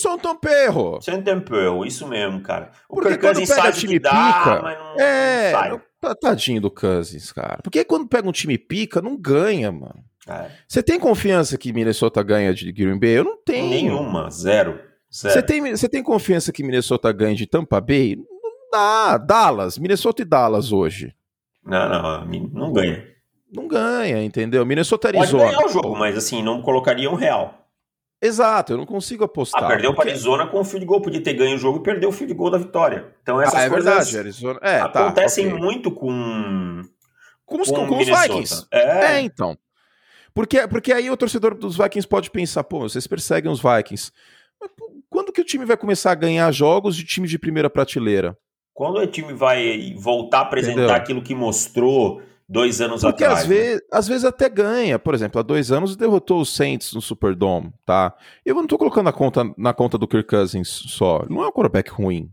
Sem 1.02 1.22
temperro, 1.22 1.86
isso 1.86 2.08
mesmo, 2.08 2.42
cara. 2.42 2.72
O 2.88 2.96
Porque 2.96 3.18
quando 3.18 3.46
pega 3.46 3.72
time 3.72 4.00
dá, 4.00 4.10
pica, 4.10 4.62
mas 4.62 4.78
não, 4.78 5.00
é, 5.00 5.52
não 5.52 5.60
sai. 5.60 6.16
Tadinho 6.22 6.62
do 6.62 6.72
Cousins, 6.72 7.32
cara. 7.32 7.60
Porque 7.64 7.84
quando 7.84 8.08
pega 8.08 8.28
um 8.28 8.32
time 8.32 8.58
pica, 8.58 9.02
não 9.02 9.18
ganha, 9.18 9.72
mano. 9.72 10.04
É. 10.28 10.52
Você 10.68 10.84
tem 10.84 11.00
confiança 11.00 11.58
que 11.58 11.74
Minnesota 11.74 12.22
ganha 12.22 12.54
de 12.54 12.72
Green 12.72 13.00
Bay? 13.00 13.18
Eu 13.18 13.24
não 13.24 13.38
tenho. 13.38 13.70
Nenhuma, 13.70 14.30
zero. 14.30 14.80
Você 15.10 15.42
tem, 15.42 15.62
você 15.76 15.90
tem 15.90 16.04
confiança 16.04 16.52
que 16.52 16.64
Minnesota 16.64 17.12
ganha 17.12 17.36
de 17.36 17.48
Tampa 17.48 17.80
Bay? 17.82 18.18
Não 18.18 18.52
dá. 18.72 19.18
Dallas, 19.18 19.78
Minnesota 19.78 20.22
e 20.22 20.26
Dallas 20.26 20.72
hoje. 20.72 21.16
Não, 21.64 21.90
não, 21.90 22.26
não 22.54 22.74
ganha. 22.74 23.06
Não 23.52 23.68
ganha, 23.68 24.24
entendeu? 24.24 24.66
Minnesota 24.66 25.08
Arizona. 25.08 25.46
Pode 25.46 25.56
ganhar 25.56 25.66
o 25.66 25.70
jogo, 25.70 25.96
mas 25.96 26.18
assim, 26.18 26.44
não 26.44 26.62
colocaria 26.62 27.10
um 27.10 27.16
real. 27.16 27.67
Exato, 28.22 28.74
eu 28.74 28.78
não 28.78 28.86
consigo 28.86 29.24
apostar. 29.24 29.64
Ah, 29.64 29.68
perdeu 29.68 29.92
porque... 29.92 30.02
para 30.02 30.12
Arizona 30.12 30.48
com 30.48 30.60
o 30.60 30.64
field 30.64 30.86
goal, 30.86 31.02
podia 31.02 31.22
ter 31.22 31.34
ganho 31.34 31.56
o 31.56 31.60
jogo 31.60 31.80
e 31.80 31.84
perdeu 31.84 32.10
o 32.10 32.12
field 32.12 32.34
goal 32.34 32.50
da 32.50 32.58
vitória. 32.58 33.14
Então 33.22 33.40
essas 33.40 33.56
ah, 33.56 33.64
é 33.64 33.70
coisas 33.70 33.86
verdade, 33.86 34.18
Arizona... 34.18 34.60
é, 34.64 34.80
tá, 34.80 34.86
acontecem 34.86 35.48
tá, 35.48 35.54
okay. 35.54 35.64
muito 35.64 35.92
com 35.92 36.82
com 37.48 37.62
os, 37.62 37.70
com, 37.70 37.88
com 37.88 37.98
os 37.98 38.08
Vikings. 38.08 38.68
É. 38.72 39.14
é. 39.14 39.20
então. 39.22 39.58
Porque, 40.34 40.68
porque 40.68 40.94
aí 40.94 41.10
o 41.10 41.18
torcedor 41.18 41.56
dos 41.56 41.78
Vikings 41.78 42.08
pode 42.08 42.30
pensar, 42.30 42.64
pô, 42.64 42.82
vocês 42.82 43.08
perseguem 43.08 43.52
os 43.52 43.60
Vikings. 43.60 44.12
Mas, 44.60 44.70
quando 45.10 45.32
que 45.32 45.42
o 45.42 45.46
time 45.46 45.66
vai 45.66 45.78
começar 45.78 46.12
a 46.12 46.16
ganhar 46.16 46.52
jogos 46.52 46.96
de 46.96 47.04
time 47.04 47.28
de 47.28 47.40
primeira 47.40 47.70
prateleira? 47.70 48.38
Quando 48.74 49.00
o 49.00 49.08
time 49.08 49.34
vai 49.34 49.96
voltar 49.98 50.40
a 50.40 50.42
apresentar 50.42 50.82
Entendeu? 50.82 50.96
aquilo 50.96 51.24
que 51.24 51.34
mostrou 51.34 52.22
dois 52.48 52.80
anos 52.80 53.02
Porque 53.02 53.24
atrás. 53.24 53.44
Às, 53.44 53.48
né? 53.48 53.56
vezes, 53.56 53.82
às 53.92 54.08
vezes 54.08 54.26
até 54.26 54.50
ganha. 54.50 54.98
Por 54.98 55.14
exemplo, 55.14 55.40
há 55.40 55.44
dois 55.44 55.72
anos 55.72 55.96
derrotou 55.96 56.42
os 56.42 56.56
Saints 56.56 56.94
no 56.94 57.02
Superdome, 57.02 57.74
tá? 57.86 58.14
Eu 58.46 58.56
não 58.56 58.68
tô 58.68 58.78
colocando 58.78 59.06
na 59.06 59.14
conta, 59.14 59.44
na 59.58 59.74
conta 59.74 59.98
do 59.98 60.08
Kirk 60.08 60.30
Cousins 60.30 60.68
só. 60.68 61.26
Não 61.30 61.44
é 61.44 61.48
um 61.48 61.52
quarterback 61.52 61.90
ruim. 61.92 62.32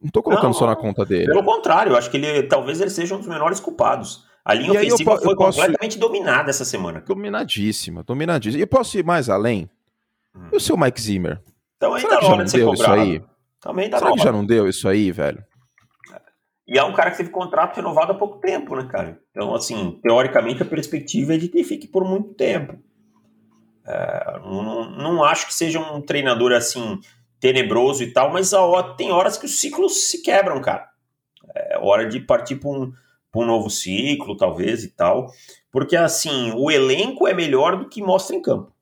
Não 0.00 0.10
tô 0.10 0.22
colocando 0.22 0.48
não, 0.48 0.52
só 0.52 0.66
na 0.66 0.76
conta 0.76 1.04
dele. 1.04 1.26
Pelo 1.26 1.42
contrário, 1.42 1.92
eu 1.92 1.96
acho 1.96 2.10
que 2.10 2.18
ele 2.18 2.42
talvez 2.42 2.80
ele 2.80 2.90
seja 2.90 3.14
um 3.14 3.18
dos 3.18 3.26
menores 3.26 3.58
culpados. 3.58 4.26
A 4.44 4.52
linha 4.52 4.74
e 4.74 4.76
ofensiva 4.76 5.12
eu, 5.12 5.16
eu 5.16 5.22
foi 5.22 5.34
posso... 5.34 5.58
completamente 5.58 5.98
dominada 5.98 6.50
essa 6.50 6.64
semana. 6.64 7.00
Dominadíssima, 7.00 8.02
dominadíssima. 8.02 8.58
E 8.58 8.62
eu 8.62 8.66
posso 8.66 8.98
ir 8.98 9.04
mais 9.04 9.30
além? 9.30 9.70
Hum. 10.36 10.48
E 10.52 10.56
o 10.56 10.60
seu 10.60 10.76
Mike 10.76 11.00
Zimmer? 11.00 11.40
Também 11.78 12.00
Será 12.00 12.16
tá 12.16 12.20
que 12.20 12.26
já 12.26 12.36
não 12.36 12.44
deu 12.44 12.74
isso 12.74 12.90
aí? 12.90 13.22
Também 13.60 13.90
tá 13.90 13.98
Será 13.98 14.12
que 14.12 14.22
já 14.22 14.32
não 14.32 14.44
deu 14.44 14.68
isso 14.68 14.86
aí, 14.86 15.10
velho? 15.10 15.42
E 16.66 16.78
é 16.78 16.84
um 16.84 16.94
cara 16.94 17.10
que 17.10 17.18
teve 17.18 17.30
contrato 17.30 17.76
renovado 17.76 18.12
há 18.12 18.14
pouco 18.14 18.38
tempo, 18.38 18.74
né, 18.74 18.88
cara? 18.90 19.20
Então, 19.30 19.54
assim, 19.54 20.00
teoricamente 20.02 20.62
a 20.62 20.66
perspectiva 20.66 21.34
é 21.34 21.36
de 21.36 21.48
que 21.48 21.62
fique 21.62 21.86
por 21.86 22.04
muito 22.04 22.32
tempo. 22.34 22.78
É, 23.86 24.40
não, 24.40 24.90
não 24.90 25.24
acho 25.24 25.46
que 25.46 25.54
seja 25.54 25.78
um 25.78 26.00
treinador 26.00 26.52
assim 26.52 26.98
tenebroso 27.38 28.02
e 28.02 28.10
tal, 28.10 28.32
mas 28.32 28.54
a, 28.54 28.82
tem 28.96 29.12
horas 29.12 29.36
que 29.36 29.44
os 29.44 29.60
ciclos 29.60 30.08
se 30.10 30.22
quebram, 30.22 30.60
cara. 30.62 30.88
É 31.54 31.78
hora 31.78 32.08
de 32.08 32.18
partir 32.18 32.56
para 32.56 32.70
um, 32.70 32.90
um 33.36 33.44
novo 33.44 33.68
ciclo, 33.68 34.36
talvez 34.36 34.84
e 34.84 34.88
tal, 34.88 35.30
porque 35.70 35.96
assim 35.96 36.52
o 36.56 36.70
elenco 36.70 37.28
é 37.28 37.34
melhor 37.34 37.76
do 37.76 37.88
que 37.88 38.02
mostra 38.02 38.34
em 38.34 38.40
campo. 38.40 38.72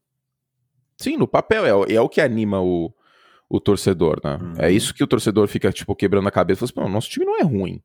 Sim, 0.96 1.16
no 1.16 1.26
papel 1.26 1.66
é, 1.66 1.94
é 1.94 2.00
o 2.00 2.08
que 2.08 2.20
anima 2.20 2.62
o, 2.62 2.94
o 3.52 3.60
torcedor, 3.60 4.18
né? 4.24 4.38
Uhum. 4.40 4.54
É 4.56 4.70
isso 4.70 4.94
que 4.94 5.04
o 5.04 5.06
torcedor 5.06 5.46
fica, 5.46 5.70
tipo, 5.70 5.94
quebrando 5.94 6.26
a 6.26 6.30
cabeça. 6.30 6.66
Fala 6.66 6.86
assim, 6.86 6.94
nosso 6.94 7.10
time 7.10 7.26
não 7.26 7.38
é 7.38 7.42
ruim. 7.42 7.82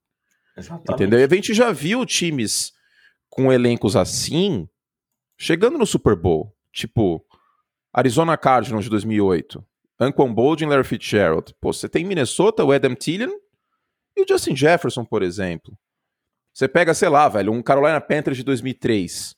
Exatamente. 0.56 0.94
Entendeu? 0.94 1.20
E 1.20 1.24
a 1.26 1.28
gente 1.28 1.54
já 1.54 1.74
viu 1.74 2.06
times 2.06 2.72
com 3.30 3.52
elencos 3.52 3.98
assim 3.98 4.68
chegando 5.38 5.78
no 5.78 5.86
Super 5.86 6.16
Bowl. 6.16 6.56
Tipo, 6.72 7.22
Arizona 7.92 8.38
Cardinals 8.38 8.86
de 8.86 8.90
2008. 8.90 9.62
Anquan 10.00 10.34
Boldin, 10.34 10.68
Larry 10.68 10.86
Fitzgerald. 10.86 11.54
Pô, 11.60 11.74
você 11.74 11.90
tem 11.90 12.06
Minnesota, 12.06 12.64
o 12.64 12.72
Adam 12.72 12.96
Thielen 12.96 13.38
e 14.16 14.22
o 14.22 14.26
Justin 14.26 14.56
Jefferson, 14.56 15.04
por 15.04 15.22
exemplo. 15.22 15.78
Você 16.54 16.70
pega, 16.70 16.94
sei 16.94 17.10
lá, 17.10 17.28
velho, 17.28 17.52
um 17.52 17.62
Carolina 17.62 18.00
Panthers 18.00 18.38
de 18.38 18.44
2003. 18.44 19.36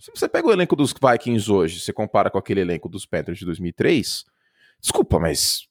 Se 0.00 0.10
você 0.12 0.28
pega 0.28 0.48
o 0.48 0.52
elenco 0.52 0.74
dos 0.74 0.92
Vikings 0.92 1.52
hoje, 1.52 1.78
você 1.78 1.92
compara 1.92 2.30
com 2.30 2.36
aquele 2.36 2.62
elenco 2.62 2.88
dos 2.88 3.06
Panthers 3.06 3.38
de 3.38 3.44
2003, 3.44 4.24
Desculpa, 4.82 5.18
mas 5.18 5.68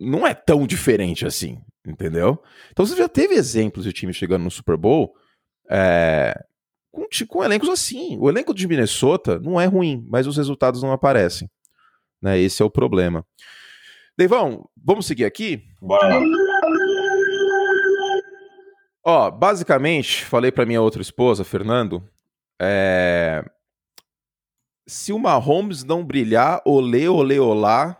não 0.00 0.26
é 0.26 0.34
tão 0.34 0.66
diferente 0.66 1.24
assim, 1.24 1.60
entendeu? 1.86 2.42
Então 2.70 2.84
você 2.84 2.96
já 2.96 3.08
teve 3.08 3.34
exemplos 3.34 3.84
de 3.84 3.92
time 3.92 4.12
chegando 4.12 4.42
no 4.42 4.50
Super 4.50 4.76
Bowl 4.76 5.14
é, 5.68 6.34
com, 6.90 7.06
com 7.28 7.44
elencos 7.44 7.68
assim. 7.68 8.18
O 8.18 8.28
elenco 8.28 8.52
de 8.52 8.66
Minnesota 8.66 9.38
não 9.38 9.60
é 9.60 9.66
ruim, 9.66 10.04
mas 10.08 10.26
os 10.26 10.36
resultados 10.36 10.82
não 10.82 10.92
aparecem. 10.92 11.48
Né? 12.20 12.38
Esse 12.38 12.62
é 12.62 12.64
o 12.64 12.70
problema. 12.70 13.24
Deivão, 14.18 14.68
vamos 14.76 15.06
seguir 15.06 15.24
aqui? 15.24 15.64
Bora 15.80 16.18
lá. 16.18 16.20
Ó, 19.02 19.30
basicamente, 19.30 20.24
falei 20.26 20.52
para 20.52 20.66
minha 20.66 20.82
outra 20.82 21.00
esposa, 21.00 21.42
Fernando, 21.42 22.06
é... 22.60 23.42
se 24.86 25.10
o 25.10 25.18
Mahomes 25.18 25.84
não 25.84 26.04
brilhar, 26.04 26.60
olê, 26.66 27.08
olê, 27.08 27.38
olá, 27.38 27.99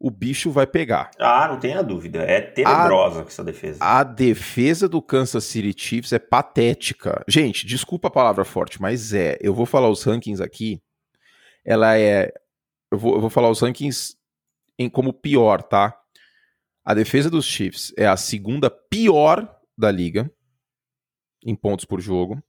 o 0.00 0.10
bicho 0.10 0.50
vai 0.50 0.66
pegar. 0.66 1.10
Ah, 1.18 1.46
não 1.46 1.60
tenha 1.60 1.82
dúvida. 1.82 2.22
É 2.22 2.40
tenebrosa 2.40 3.20
a, 3.20 3.26
essa 3.26 3.44
defesa. 3.44 3.78
A 3.84 4.02
defesa 4.02 4.88
do 4.88 5.02
Kansas 5.02 5.44
City 5.44 5.74
Chiefs 5.78 6.14
é 6.14 6.18
patética. 6.18 7.22
Gente, 7.28 7.66
desculpa 7.66 8.08
a 8.08 8.10
palavra 8.10 8.42
forte, 8.42 8.80
mas 8.80 9.12
é. 9.12 9.36
Eu 9.42 9.52
vou 9.52 9.66
falar 9.66 9.90
os 9.90 10.02
rankings 10.02 10.42
aqui. 10.42 10.82
Ela 11.62 11.98
é. 11.98 12.32
Eu 12.90 12.98
vou, 12.98 13.14
eu 13.16 13.20
vou 13.20 13.28
falar 13.28 13.50
os 13.50 13.60
rankings 13.60 14.16
em 14.78 14.88
como 14.88 15.12
pior, 15.12 15.62
tá? 15.62 15.94
A 16.82 16.94
defesa 16.94 17.28
dos 17.28 17.44
Chiefs 17.44 17.92
é 17.94 18.06
a 18.06 18.16
segunda 18.16 18.70
pior 18.70 19.54
da 19.76 19.90
liga 19.90 20.32
em 21.44 21.54
pontos 21.54 21.84
por 21.84 22.00
jogo. 22.00 22.42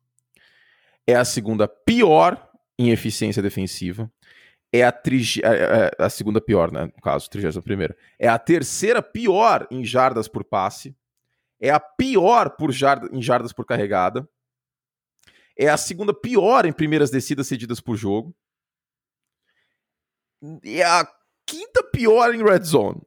É 1.05 1.15
a 1.15 1.25
segunda 1.25 1.67
pior 1.67 2.49
em 2.79 2.91
eficiência 2.91 3.41
defensiva 3.41 4.09
é 4.73 4.83
a, 4.83 4.91
trige... 4.91 5.41
É, 5.43 5.91
é 5.99 6.03
a 6.03 6.09
segunda 6.09 6.39
pior, 6.39 6.71
né? 6.71 6.85
No 6.85 7.01
caso, 7.01 7.29
trigésima 7.29 7.61
primeira. 7.61 7.95
É 8.17 8.27
a 8.27 8.39
terceira 8.39 9.01
pior 9.01 9.67
em 9.69 9.83
jardas 9.83 10.27
por 10.27 10.43
passe. 10.43 10.95
É 11.59 11.69
a 11.69 11.79
pior 11.79 12.51
por 12.51 12.71
jarda... 12.71 13.09
em 13.11 13.21
jardas 13.21 13.51
por 13.51 13.65
carregada. 13.65 14.27
É 15.57 15.67
a 15.67 15.77
segunda 15.77 16.13
pior 16.13 16.65
em 16.65 16.71
primeiras 16.71 17.11
descidas 17.11 17.47
cedidas 17.47 17.81
por 17.81 17.95
jogo. 17.95 18.33
É 20.63 20.83
a 20.83 21.07
quinta 21.45 21.83
pior 21.83 22.33
em 22.33 22.43
red 22.43 22.63
zone. 22.63 23.01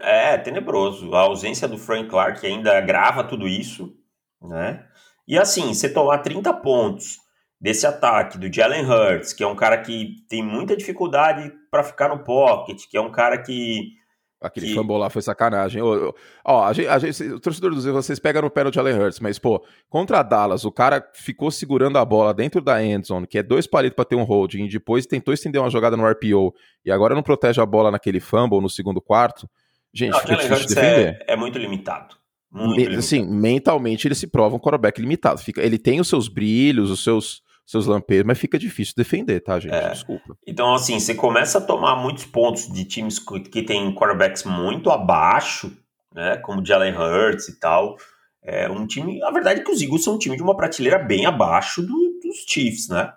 É, 0.00 0.38
tenebroso. 0.38 1.14
A 1.14 1.20
ausência 1.20 1.68
do 1.68 1.76
Frank 1.76 2.08
Clark 2.08 2.44
ainda 2.44 2.76
agrava 2.76 3.22
tudo 3.22 3.46
isso, 3.46 3.94
né? 4.40 4.88
E 5.28 5.38
assim, 5.38 5.74
você 5.74 5.92
tomar 5.92 6.18
30 6.18 6.52
pontos 6.54 7.18
desse 7.60 7.86
ataque, 7.86 8.38
do 8.38 8.52
Jalen 8.52 8.86
Hurts, 8.86 9.32
que 9.32 9.42
é 9.42 9.46
um 9.46 9.54
cara 9.54 9.78
que 9.78 10.16
tem 10.28 10.42
muita 10.42 10.76
dificuldade 10.76 11.52
para 11.70 11.84
ficar 11.84 12.08
no 12.08 12.24
pocket, 12.24 12.84
que 12.88 12.96
é 12.96 13.00
um 13.00 13.12
cara 13.12 13.36
que. 13.38 13.98
Aquele 14.40 14.68
que... 14.68 14.74
fumble 14.74 14.96
lá 14.96 15.10
foi 15.10 15.20
sacanagem. 15.20 15.82
Ó, 15.82 16.14
ó 16.42 16.64
a 16.64 16.72
gente, 16.72 16.88
a 16.88 16.98
gente, 16.98 17.22
o 17.24 17.38
torcedor 17.38 17.74
dos 17.74 17.84
vocês 17.84 18.18
pegam 18.18 18.40
no 18.40 18.50
pé 18.50 18.64
do 18.64 18.72
Jalen 18.72 18.98
Hurts, 18.98 19.20
mas, 19.20 19.38
pô, 19.38 19.62
contra 19.90 20.20
a 20.20 20.22
Dallas, 20.22 20.64
o 20.64 20.72
cara 20.72 21.06
ficou 21.12 21.50
segurando 21.50 21.98
a 21.98 22.04
bola 22.04 22.32
dentro 22.32 22.62
da 22.62 22.82
endzone, 22.82 23.26
que 23.26 23.36
é 23.36 23.42
dois 23.42 23.66
palitos 23.66 23.96
para 23.96 24.06
ter 24.06 24.16
um 24.16 24.22
holding, 24.22 24.64
e 24.64 24.68
depois 24.68 25.04
tentou 25.04 25.34
estender 25.34 25.60
uma 25.60 25.68
jogada 25.68 25.94
no 25.94 26.08
RPO, 26.08 26.54
e 26.82 26.90
agora 26.90 27.14
não 27.14 27.22
protege 27.22 27.60
a 27.60 27.66
bola 27.66 27.90
naquele 27.90 28.20
fumble 28.20 28.62
no 28.62 28.70
segundo 28.70 29.02
quarto. 29.02 29.46
Gente, 29.92 30.12
não, 30.12 30.20
fica 30.20 30.36
difícil 30.36 30.66
de 30.68 30.74
defender. 30.74 31.24
É, 31.26 31.34
é 31.34 31.36
muito 31.36 31.58
limitado. 31.58 32.16
Muito 32.50 32.98
assim, 32.98 33.24
mentalmente 33.24 34.08
ele 34.08 34.14
se 34.14 34.26
prova 34.26 34.56
um 34.56 34.58
quarterback 34.58 35.00
limitado. 35.00 35.40
Fica, 35.40 35.62
ele 35.62 35.78
tem 35.78 36.00
os 36.00 36.08
seus 36.08 36.28
brilhos, 36.28 36.90
os 36.90 37.04
seus 37.04 37.42
seus 37.70 37.86
lampejos, 37.86 38.24
mas 38.26 38.38
fica 38.38 38.58
difícil 38.58 38.94
defender, 38.96 39.40
tá, 39.40 39.60
gente? 39.60 39.74
É. 39.74 39.90
Desculpa. 39.90 40.36
Então, 40.44 40.74
assim, 40.74 40.98
você 40.98 41.14
começa 41.14 41.58
a 41.58 41.60
tomar 41.60 41.94
muitos 41.94 42.24
pontos 42.24 42.66
de 42.66 42.84
times 42.84 43.18
que 43.18 43.62
tem 43.62 43.94
quarterbacks 43.94 44.42
muito 44.42 44.90
abaixo, 44.90 45.72
né? 46.12 46.36
Como 46.38 46.64
Jalen 46.66 46.94
Hurts 46.96 47.48
e 47.48 47.60
tal. 47.60 47.96
É 48.42 48.68
um 48.68 48.86
time. 48.86 49.22
A 49.22 49.30
verdade 49.30 49.60
é 49.60 49.62
que 49.62 49.70
os 49.70 49.80
Eagles 49.80 50.02
são 50.02 50.16
um 50.16 50.18
time 50.18 50.36
de 50.36 50.42
uma 50.42 50.56
prateleira 50.56 50.98
bem 50.98 51.26
abaixo 51.26 51.80
do, 51.82 52.18
dos 52.20 52.44
Chiefs, 52.44 52.88
né? 52.88 53.12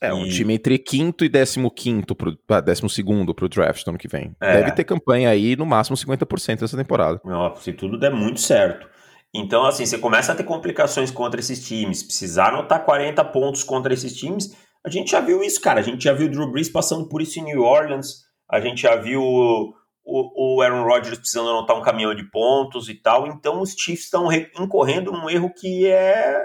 É, 0.00 0.12
um 0.12 0.28
time 0.28 0.54
entre 0.54 0.78
quinto 0.78 1.24
e 1.24 1.28
décimo 1.28 1.70
quinto, 1.70 2.14
pro, 2.14 2.36
ah, 2.48 2.60
décimo 2.60 2.88
segundo 2.88 3.34
pro 3.34 3.48
draft 3.48 3.84
do 3.84 3.90
ano 3.90 3.98
que 3.98 4.06
vem. 4.06 4.34
É. 4.40 4.58
Deve 4.58 4.72
ter 4.72 4.84
campanha 4.84 5.28
aí 5.28 5.56
no 5.56 5.66
máximo 5.66 5.96
50% 5.96 6.60
nessa 6.60 6.76
temporada. 6.76 7.20
Não, 7.24 7.54
se 7.56 7.72
tudo 7.72 7.98
der 7.98 8.12
muito 8.12 8.40
certo. 8.40 8.88
Então, 9.34 9.64
assim, 9.64 9.84
você 9.84 9.98
começa 9.98 10.32
a 10.32 10.34
ter 10.34 10.44
complicações 10.44 11.10
contra 11.10 11.38
esses 11.38 11.66
times, 11.66 12.02
precisar 12.02 12.48
anotar 12.48 12.84
40 12.84 13.24
pontos 13.26 13.62
contra 13.62 13.92
esses 13.92 14.16
times. 14.16 14.56
A 14.84 14.88
gente 14.88 15.10
já 15.10 15.20
viu 15.20 15.42
isso, 15.42 15.60
cara. 15.60 15.80
A 15.80 15.82
gente 15.82 16.02
já 16.04 16.12
viu 16.12 16.26
o 16.26 16.30
Drew 16.30 16.50
Brees 16.50 16.70
passando 16.70 17.08
por 17.08 17.20
isso 17.20 17.38
em 17.38 17.44
New 17.44 17.62
Orleans. 17.62 18.22
A 18.50 18.60
gente 18.60 18.82
já 18.82 18.96
viu 18.96 19.22
o, 19.22 19.74
o 20.04 20.62
Aaron 20.62 20.84
Rodgers 20.84 21.18
precisando 21.18 21.50
anotar 21.50 21.76
um 21.76 21.82
caminhão 21.82 22.14
de 22.14 22.28
pontos 22.30 22.88
e 22.88 22.94
tal. 22.94 23.26
Então, 23.26 23.60
os 23.60 23.72
Chiefs 23.72 24.04
estão 24.04 24.32
incorrendo 24.32 25.12
num 25.12 25.28
erro 25.28 25.52
que 25.52 25.86
é, 25.86 26.42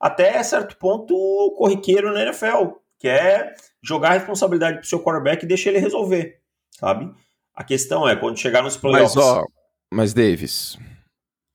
até 0.00 0.42
certo 0.42 0.76
ponto, 0.76 1.14
corriqueiro 1.56 2.12
na 2.12 2.22
NFL 2.22 2.74
que 2.98 3.08
é 3.08 3.54
jogar 3.82 4.10
a 4.10 4.14
responsabilidade 4.14 4.78
pro 4.78 4.86
seu 4.86 5.02
quarterback 5.02 5.44
e 5.44 5.48
deixar 5.48 5.70
ele 5.70 5.78
resolver, 5.78 6.40
sabe? 6.78 7.12
A 7.54 7.64
questão 7.64 8.08
é, 8.08 8.16
quando 8.16 8.38
chegar 8.38 8.62
nos 8.62 8.76
playoffs... 8.76 9.14
Mas, 9.14 9.24
ó, 9.24 9.44
mas 9.92 10.14
Davis, 10.14 10.78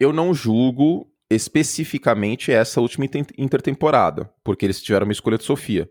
eu 0.02 0.12
não 0.12 0.34
julgo 0.34 1.08
especificamente 1.30 2.52
essa 2.52 2.82
última 2.82 3.06
intertemporada, 3.38 4.30
porque 4.44 4.66
eles 4.66 4.82
tiveram 4.82 5.06
uma 5.06 5.14
escolha 5.14 5.38
de 5.38 5.44
Sofia. 5.44 5.88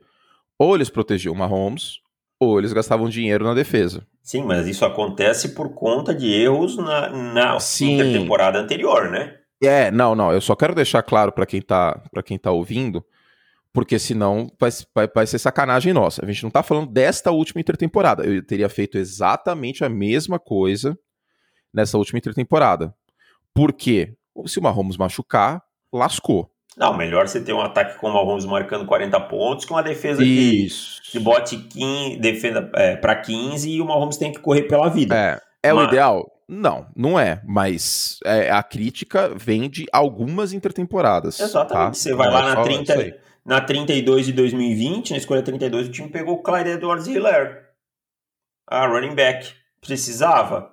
Ou 0.59 0.75
eles 0.75 0.91
protegiam 0.91 1.33
o 1.33 1.39
Mahomes, 1.39 2.01
ou 2.39 2.59
eles 2.59 2.73
gastavam 2.73 3.09
dinheiro 3.09 3.45
na 3.45 3.55
defesa. 3.55 4.07
Sim, 4.23 4.43
mas 4.43 4.67
isso 4.67 4.85
acontece 4.85 5.51
por 5.55 5.75
conta 5.75 6.15
de 6.15 6.31
erros 6.31 6.77
na, 6.77 7.09
na 7.09 7.59
intertemporada 7.81 8.59
anterior, 8.59 9.11
né? 9.11 9.37
É, 9.63 9.91
não, 9.91 10.15
não, 10.15 10.33
eu 10.33 10.41
só 10.41 10.57
quero 10.57 10.75
deixar 10.75 11.03
claro 11.03 11.33
para 11.33 11.47
quem, 11.47 11.63
tá, 11.63 12.03
quem 12.25 12.39
tá 12.39 12.51
ouvindo 12.51 13.05
porque 13.73 13.99
senão 13.99 14.51
vai, 14.59 14.71
vai, 14.95 15.09
vai, 15.15 15.27
ser 15.27 15.39
sacanagem 15.39 15.93
nossa. 15.93 16.25
A 16.25 16.27
gente 16.27 16.43
não 16.43 16.51
tá 16.51 16.63
falando 16.63 16.91
desta 16.91 17.31
última 17.31 17.61
intertemporada. 17.61 18.25
Eu 18.25 18.45
teria 18.45 18.69
feito 18.69 18.99
exatamente 18.99 19.85
a 19.85 19.89
mesma 19.89 20.39
coisa 20.39 20.99
nessa 21.73 21.97
última 21.97 22.19
intertemporada. 22.19 22.93
Por 23.55 23.73
quê? 23.73 24.15
Se 24.47 24.59
o 24.59 24.63
Mahomes 24.63 24.97
machucar, 24.97 25.63
lascou. 25.93 26.51
Não, 26.77 26.97
melhor 26.97 27.29
você 27.29 27.43
ter 27.43 27.53
um 27.53 27.61
ataque 27.61 27.99
com 27.99 28.09
o 28.09 28.13
Mahomes 28.13 28.45
marcando 28.45 28.87
40 28.87 29.21
pontos 29.21 29.65
que 29.65 29.73
uma 29.73 29.83
defesa 29.83 30.23
Isso. 30.25 31.03
que, 31.03 31.13
que 31.13 31.19
bote 31.19 31.59
15, 31.59 32.17
defenda 32.19 32.71
é, 32.75 32.97
para 32.97 33.17
15 33.17 33.69
e 33.69 33.81
o 33.81 33.85
Mahomes 33.85 34.17
tem 34.17 34.33
que 34.33 34.39
correr 34.39 34.63
pela 34.63 34.89
vida. 34.89 35.15
É, 35.15 35.69
é 35.69 35.73
Mas... 35.73 35.85
o 35.85 35.89
ideal? 35.89 36.33
Não, 36.49 36.87
não 36.97 37.19
é. 37.19 37.41
Mas 37.45 38.19
é, 38.25 38.51
a 38.51 38.63
crítica 38.63 39.33
vem 39.37 39.69
de 39.69 39.87
algumas 39.93 40.53
intertemporadas. 40.53 41.39
Exatamente. 41.39 41.73
Tá? 41.73 41.93
Você 41.93 42.15
vai 42.15 42.29
então 42.29 42.41
lá 42.41 42.53
é 42.53 42.55
na 42.55 42.63
30 42.63 43.21
na 43.45 43.61
32 43.61 44.27
de 44.27 44.33
2020, 44.33 45.11
na 45.13 45.17
escolha 45.17 45.43
32, 45.43 45.89
o 45.89 45.91
time 45.91 46.09
pegou 46.09 46.35
o 46.35 46.43
Clyde 46.43 46.71
Edwards 46.71 47.07
Hiller. 47.07 47.69
Ah, 48.67 48.87
running 48.87 49.15
back. 49.15 49.53
Precisava? 49.81 50.73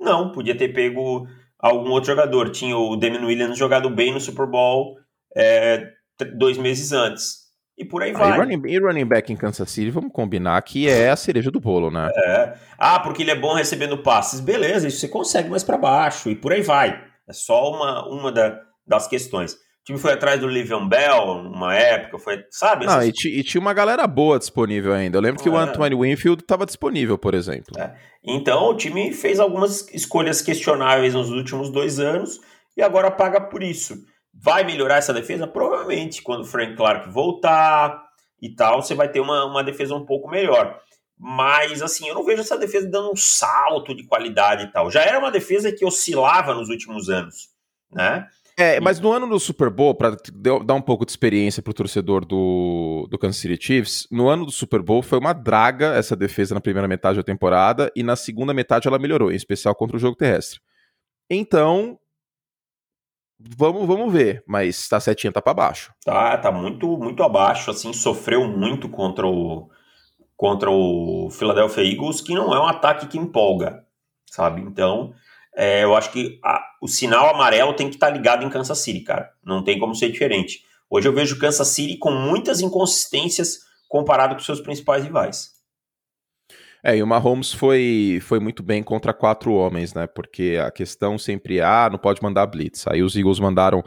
Não, 0.00 0.32
podia 0.32 0.56
ter 0.56 0.68
pego 0.68 1.26
algum 1.58 1.90
outro 1.90 2.10
jogador. 2.10 2.50
Tinha 2.50 2.76
o 2.76 2.96
Damian 2.96 3.24
Williams 3.24 3.58
jogado 3.58 3.90
bem 3.90 4.12
no 4.12 4.20
Super 4.20 4.46
Bowl 4.46 4.96
é, 5.36 5.90
dois 6.36 6.56
meses 6.56 6.92
antes. 6.92 7.46
E 7.78 7.84
por 7.84 8.02
aí 8.02 8.12
ah, 8.12 8.18
vai. 8.18 8.32
E 8.32 8.40
running, 8.40 8.62
e 8.66 8.78
running, 8.78 9.04
back 9.04 9.30
em 9.30 9.36
Kansas 9.36 9.70
City, 9.70 9.90
vamos 9.90 10.10
combinar 10.10 10.60
que 10.62 10.88
é 10.88 11.10
a 11.10 11.16
cereja 11.16 11.50
do 11.50 11.60
bolo, 11.60 11.90
né? 11.90 12.10
É. 12.14 12.54
Ah, 12.78 12.98
porque 13.00 13.22
ele 13.22 13.30
é 13.30 13.34
bom 13.38 13.52
recebendo 13.54 13.98
passes. 13.98 14.40
Beleza, 14.40 14.88
isso 14.88 14.98
você 14.98 15.08
consegue 15.08 15.50
mais 15.50 15.62
para 15.62 15.76
baixo. 15.76 16.30
E 16.30 16.34
por 16.34 16.52
aí 16.52 16.62
vai. 16.62 17.04
É 17.28 17.32
só 17.32 17.70
uma, 17.70 18.08
uma 18.08 18.32
da, 18.32 18.58
das 18.86 19.06
questões 19.06 19.58
time 19.86 19.98
foi 19.98 20.12
atrás 20.12 20.40
do 20.40 20.48
Livion 20.48 20.86
Bell 20.88 21.22
uma 21.22 21.74
época, 21.74 22.18
foi, 22.18 22.44
sabe? 22.50 22.86
Não, 22.86 23.00
e, 23.02 23.08
e, 23.10 23.44
tinha 23.44 23.60
uma 23.60 23.72
galera 23.72 24.04
boa 24.06 24.36
disponível 24.36 24.92
ainda. 24.92 25.16
Eu 25.16 25.22
lembro 25.22 25.40
que 25.40 25.48
o 25.48 25.56
é. 25.56 25.60
Antoine 25.60 25.94
Winfield 25.94 26.42
estava 26.42 26.66
disponível, 26.66 27.16
por 27.16 27.34
exemplo. 27.34 27.80
É. 27.80 27.94
Então 28.24 28.68
o 28.68 28.76
time 28.76 29.12
fez 29.12 29.38
algumas 29.38 29.88
escolhas 29.94 30.42
questionáveis 30.42 31.14
nos 31.14 31.30
últimos 31.30 31.70
dois 31.70 32.00
anos 32.00 32.40
e 32.76 32.82
agora 32.82 33.12
paga 33.12 33.40
por 33.40 33.62
isso. 33.62 33.94
Vai 34.34 34.64
melhorar 34.64 34.96
essa 34.96 35.14
defesa? 35.14 35.46
Provavelmente. 35.46 36.20
Quando 36.20 36.42
o 36.42 36.46
Frank 36.46 36.74
Clark 36.74 37.08
voltar 37.08 38.04
e 38.42 38.54
tal, 38.54 38.82
você 38.82 38.94
vai 38.94 39.08
ter 39.08 39.20
uma, 39.20 39.44
uma 39.44 39.62
defesa 39.62 39.94
um 39.94 40.04
pouco 40.04 40.28
melhor. 40.28 40.78
Mas, 41.16 41.80
assim, 41.80 42.08
eu 42.08 42.14
não 42.14 42.24
vejo 42.24 42.42
essa 42.42 42.58
defesa 42.58 42.90
dando 42.90 43.12
um 43.12 43.16
salto 43.16 43.94
de 43.94 44.04
qualidade 44.04 44.64
e 44.64 44.72
tal. 44.72 44.90
Já 44.90 45.02
era 45.02 45.18
uma 45.18 45.30
defesa 45.30 45.72
que 45.72 45.86
oscilava 45.86 46.52
nos 46.52 46.68
últimos 46.68 47.08
anos, 47.08 47.48
né? 47.90 48.26
É, 48.58 48.80
mas 48.80 48.98
no 48.98 49.12
ano 49.12 49.28
do 49.28 49.38
Super 49.38 49.68
Bowl, 49.68 49.94
para 49.94 50.16
dar 50.64 50.74
um 50.74 50.80
pouco 50.80 51.04
de 51.04 51.12
experiência 51.12 51.62
pro 51.62 51.74
torcedor 51.74 52.24
do, 52.24 53.06
do 53.10 53.18
Kansas 53.18 53.36
City 53.36 53.62
Chiefs, 53.62 54.08
no 54.10 54.28
ano 54.28 54.46
do 54.46 54.50
Super 54.50 54.80
Bowl 54.80 55.02
foi 55.02 55.18
uma 55.18 55.34
draga 55.34 55.94
essa 55.94 56.16
defesa 56.16 56.54
na 56.54 56.60
primeira 56.60 56.88
metade 56.88 57.18
da 57.18 57.22
temporada 57.22 57.92
e 57.94 58.02
na 58.02 58.16
segunda 58.16 58.54
metade 58.54 58.88
ela 58.88 58.98
melhorou, 58.98 59.30
em 59.30 59.36
especial 59.36 59.74
contra 59.74 59.98
o 59.98 60.00
jogo 60.00 60.16
terrestre. 60.16 60.58
Então, 61.28 61.98
vamos, 63.38 63.86
vamos 63.86 64.10
ver, 64.10 64.42
mas 64.46 64.88
tá 64.88 64.98
setinha 65.00 65.32
tá 65.32 65.42
para 65.42 65.52
baixo. 65.52 65.92
Tá, 66.02 66.38
tá 66.38 66.50
muito 66.50 66.96
muito 66.96 67.22
abaixo, 67.22 67.70
assim, 67.70 67.92
sofreu 67.92 68.48
muito 68.48 68.88
contra 68.88 69.26
o 69.26 69.68
contra 70.34 70.70
o 70.70 71.28
Philadelphia 71.30 71.84
Eagles, 71.84 72.22
que 72.22 72.34
não 72.34 72.54
é 72.54 72.60
um 72.60 72.66
ataque 72.66 73.06
que 73.06 73.18
empolga, 73.18 73.84
sabe? 74.30 74.62
Então, 74.62 75.12
é, 75.56 75.82
eu 75.82 75.96
acho 75.96 76.12
que 76.12 76.38
a, 76.44 76.62
o 76.82 76.86
sinal 76.86 77.34
amarelo 77.34 77.72
tem 77.72 77.88
que 77.88 77.96
estar 77.96 78.08
tá 78.08 78.12
ligado 78.12 78.44
em 78.44 78.50
Kansas 78.50 78.78
City, 78.78 79.00
cara. 79.00 79.30
Não 79.42 79.64
tem 79.64 79.78
como 79.78 79.94
ser 79.94 80.12
diferente. 80.12 80.60
Hoje 80.90 81.08
eu 81.08 81.14
vejo 81.14 81.38
Kansas 81.38 81.68
City 81.68 81.96
com 81.96 82.10
muitas 82.10 82.60
inconsistências 82.60 83.60
comparado 83.88 84.34
com 84.34 84.40
seus 84.42 84.60
principais 84.60 85.02
rivais. 85.02 85.56
É, 86.84 86.96
e 86.96 87.02
o 87.02 87.06
Mahomes 87.06 87.52
foi, 87.52 88.20
foi 88.22 88.38
muito 88.38 88.62
bem 88.62 88.82
contra 88.82 89.14
quatro 89.14 89.52
homens, 89.54 89.94
né? 89.94 90.06
Porque 90.06 90.58
a 90.64 90.70
questão 90.70 91.18
sempre 91.18 91.58
é, 91.58 91.64
ah, 91.64 91.88
não 91.90 91.98
pode 91.98 92.22
mandar 92.22 92.46
blitz. 92.46 92.86
Aí 92.86 93.02
os 93.02 93.16
Eagles 93.16 93.40
mandaram 93.40 93.82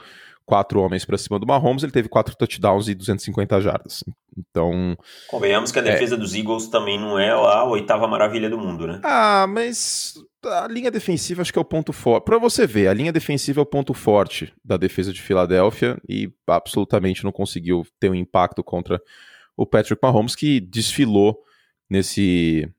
quatro 0.45 0.82
homens 0.82 1.05
para 1.05 1.17
cima 1.17 1.38
do 1.38 1.45
Mahomes, 1.45 1.84
ele 1.84 1.91
teve 1.91 2.10
quatro 2.10 2.36
touchdowns 2.36 2.88
e 2.88 2.95
250 2.95 3.62
jardas. 3.62 4.03
Então. 4.36 4.97
Convenhamos 5.27 5.71
que 5.71 5.77
a 5.77 5.84
defesa 5.84 6.15
é... 6.15 6.17
dos 6.17 6.34
Eagles 6.34 6.67
também 6.67 6.99
não 6.99 7.19
é 7.19 7.29
a 7.29 7.63
oitava 7.65 8.08
maravilha 8.08 8.49
do 8.49 8.58
mundo, 8.58 8.88
né? 8.88 8.99
Ah, 9.03 9.45
mas 9.47 10.15
a 10.45 10.67
linha 10.67 10.89
defensiva 10.89 11.41
acho 11.41 11.52
que 11.52 11.60
é 11.60 11.62
o 11.62 11.65
ponto 11.65 11.91
forte. 11.91 12.25
Para 12.25 12.38
você 12.38 12.65
ver, 12.65 12.88
a 12.88 12.93
linha 12.93 13.12
defensiva 13.12 13.60
é 13.60 13.63
o 13.63 13.65
ponto 13.65 13.93
forte 13.93 14.54
da 14.63 14.78
defesa 14.78 15.12
de 15.12 15.21
Filadélfia 15.21 15.97
e 16.08 16.32
absolutamente 16.47 17.23
não 17.23 17.32
conseguiu 17.32 17.86
ter 17.99 18.10
um 18.10 18.15
impacto 18.15 18.63
contra 18.63 19.02
o 19.56 19.65
Patrick 19.65 19.99
Mahomes, 20.02 20.36
que 20.36 20.60
desfilou 20.60 21.43
nesse, 21.89 22.69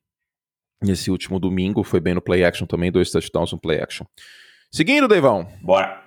nesse 0.83 1.11
último 1.11 1.39
domingo. 1.39 1.85
Foi 1.85 2.01
bem 2.01 2.15
no 2.15 2.23
play 2.23 2.45
action 2.45 2.67
também, 2.67 2.91
dois 2.91 3.11
touchdowns 3.11 3.53
no 3.53 3.61
play 3.61 3.81
action. 3.81 4.07
Seguindo, 4.71 5.07
Deivão. 5.07 5.47
Bora. 5.63 6.03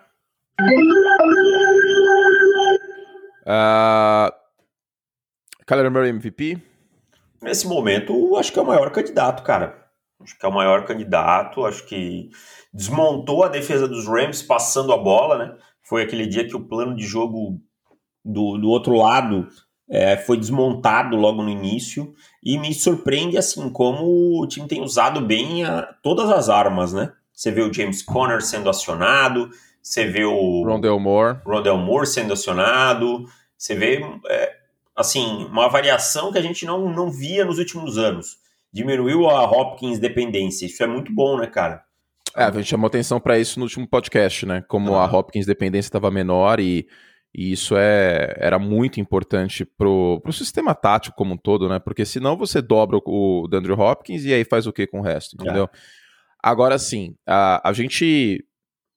Uh, 3.46 4.32
Kyler 5.68 5.92
Murray 5.92 6.10
MVP? 6.10 6.58
Nesse 7.42 7.68
momento, 7.68 8.38
acho 8.38 8.52
que 8.52 8.58
é 8.58 8.62
o 8.62 8.66
maior 8.66 8.90
candidato, 8.92 9.44
cara. 9.44 9.83
Acho 10.24 10.38
que 10.38 10.46
é 10.46 10.50
o 10.50 10.54
maior 10.54 10.86
candidato. 10.86 11.66
Acho 11.66 11.86
que 11.86 12.30
desmontou 12.74 13.44
a 13.44 13.50
defesa 13.50 13.88
dos 13.88 14.08
Rams 14.08 14.42
passando 14.42 14.94
a 14.94 14.98
bola, 14.98 15.38
né? 15.38 15.56
Foi 15.84 16.02
aquele 16.02 16.26
dia 16.26 16.48
que 16.48 16.56
o 16.56 16.66
plano 16.66 16.96
de 16.96 17.06
jogo 17.06 17.60
do, 18.24 18.58
do 18.58 18.70
outro 18.70 18.96
lado 18.96 19.48
é, 19.90 20.18
foi 20.18 20.38
desmontado 20.38 21.16
logo 21.16 21.44
no 21.44 21.50
início. 21.50 22.14
E 22.42 22.58
me 22.58 22.74
surpreende, 22.74 23.38
assim, 23.38 23.70
como 23.70 24.42
o 24.42 24.48
time 24.48 24.68
tem 24.68 24.82
usado 24.82 25.22
bem 25.22 25.64
a, 25.64 25.84
todas 26.02 26.30
as 26.30 26.50
armas, 26.50 26.94
né? 26.94 27.12
Você 27.34 27.52
vê 27.52 27.62
o 27.62 27.74
James 27.74 28.02
Conner 28.02 28.42
sendo 28.42 28.70
acionado, 28.70 29.50
você 29.82 30.06
vê 30.06 30.24
o 30.24 30.64
Rondell 30.64 31.00
Moore, 31.00 31.40
Rondell 31.46 31.78
Moore 31.78 32.08
sendo 32.08 32.32
acionado, 32.32 33.26
você 33.58 33.76
vê 33.76 34.02
é, 34.30 34.56
assim 34.96 35.46
uma 35.46 35.68
variação 35.68 36.32
que 36.32 36.38
a 36.38 36.42
gente 36.42 36.66
não, 36.66 36.90
não 36.94 37.12
via 37.12 37.44
nos 37.44 37.58
últimos 37.58 37.98
anos. 37.98 38.38
Diminuiu 38.74 39.30
a 39.30 39.44
Hopkins 39.44 40.00
dependência, 40.00 40.66
isso 40.66 40.82
é 40.84 40.88
muito 40.88 41.14
bom, 41.14 41.38
né, 41.38 41.46
cara? 41.46 41.84
É, 42.36 42.46
a 42.46 42.52
gente 42.52 42.66
chamou 42.66 42.88
atenção 42.88 43.20
para 43.20 43.38
isso 43.38 43.60
no 43.60 43.66
último 43.66 43.88
podcast, 43.88 44.46
né? 44.46 44.64
Como 44.68 44.96
ah. 44.96 45.06
a 45.06 45.12
Hopkins 45.12 45.46
dependência 45.46 45.90
estava 45.90 46.10
menor 46.10 46.60
e, 46.60 46.88
e, 47.34 47.52
isso 47.52 47.76
é, 47.78 48.36
era 48.40 48.58
muito 48.58 49.00
importante 49.00 49.64
pro, 49.64 50.20
pro 50.22 50.34
sistema 50.34 50.74
tático 50.74 51.16
como 51.16 51.36
um 51.36 51.38
todo, 51.38 51.70
né? 51.70 51.78
Porque 51.78 52.04
senão 52.04 52.36
você 52.36 52.62
dobra 52.62 52.98
o, 52.98 53.44
o 53.44 53.48
Dandre 53.48 53.74
Hopkins 53.74 54.26
e 54.26 54.34
aí 54.34 54.44
faz 54.44 54.66
o 54.66 54.74
que 54.74 54.88
com 54.88 55.02
o 55.02 55.04
resto, 55.04 55.36
entendeu? 55.36 55.66
É. 55.66 55.78
Agora 56.42 56.80
sim, 56.80 57.16
a, 57.28 57.70
a 57.70 57.72
gente 57.72 58.44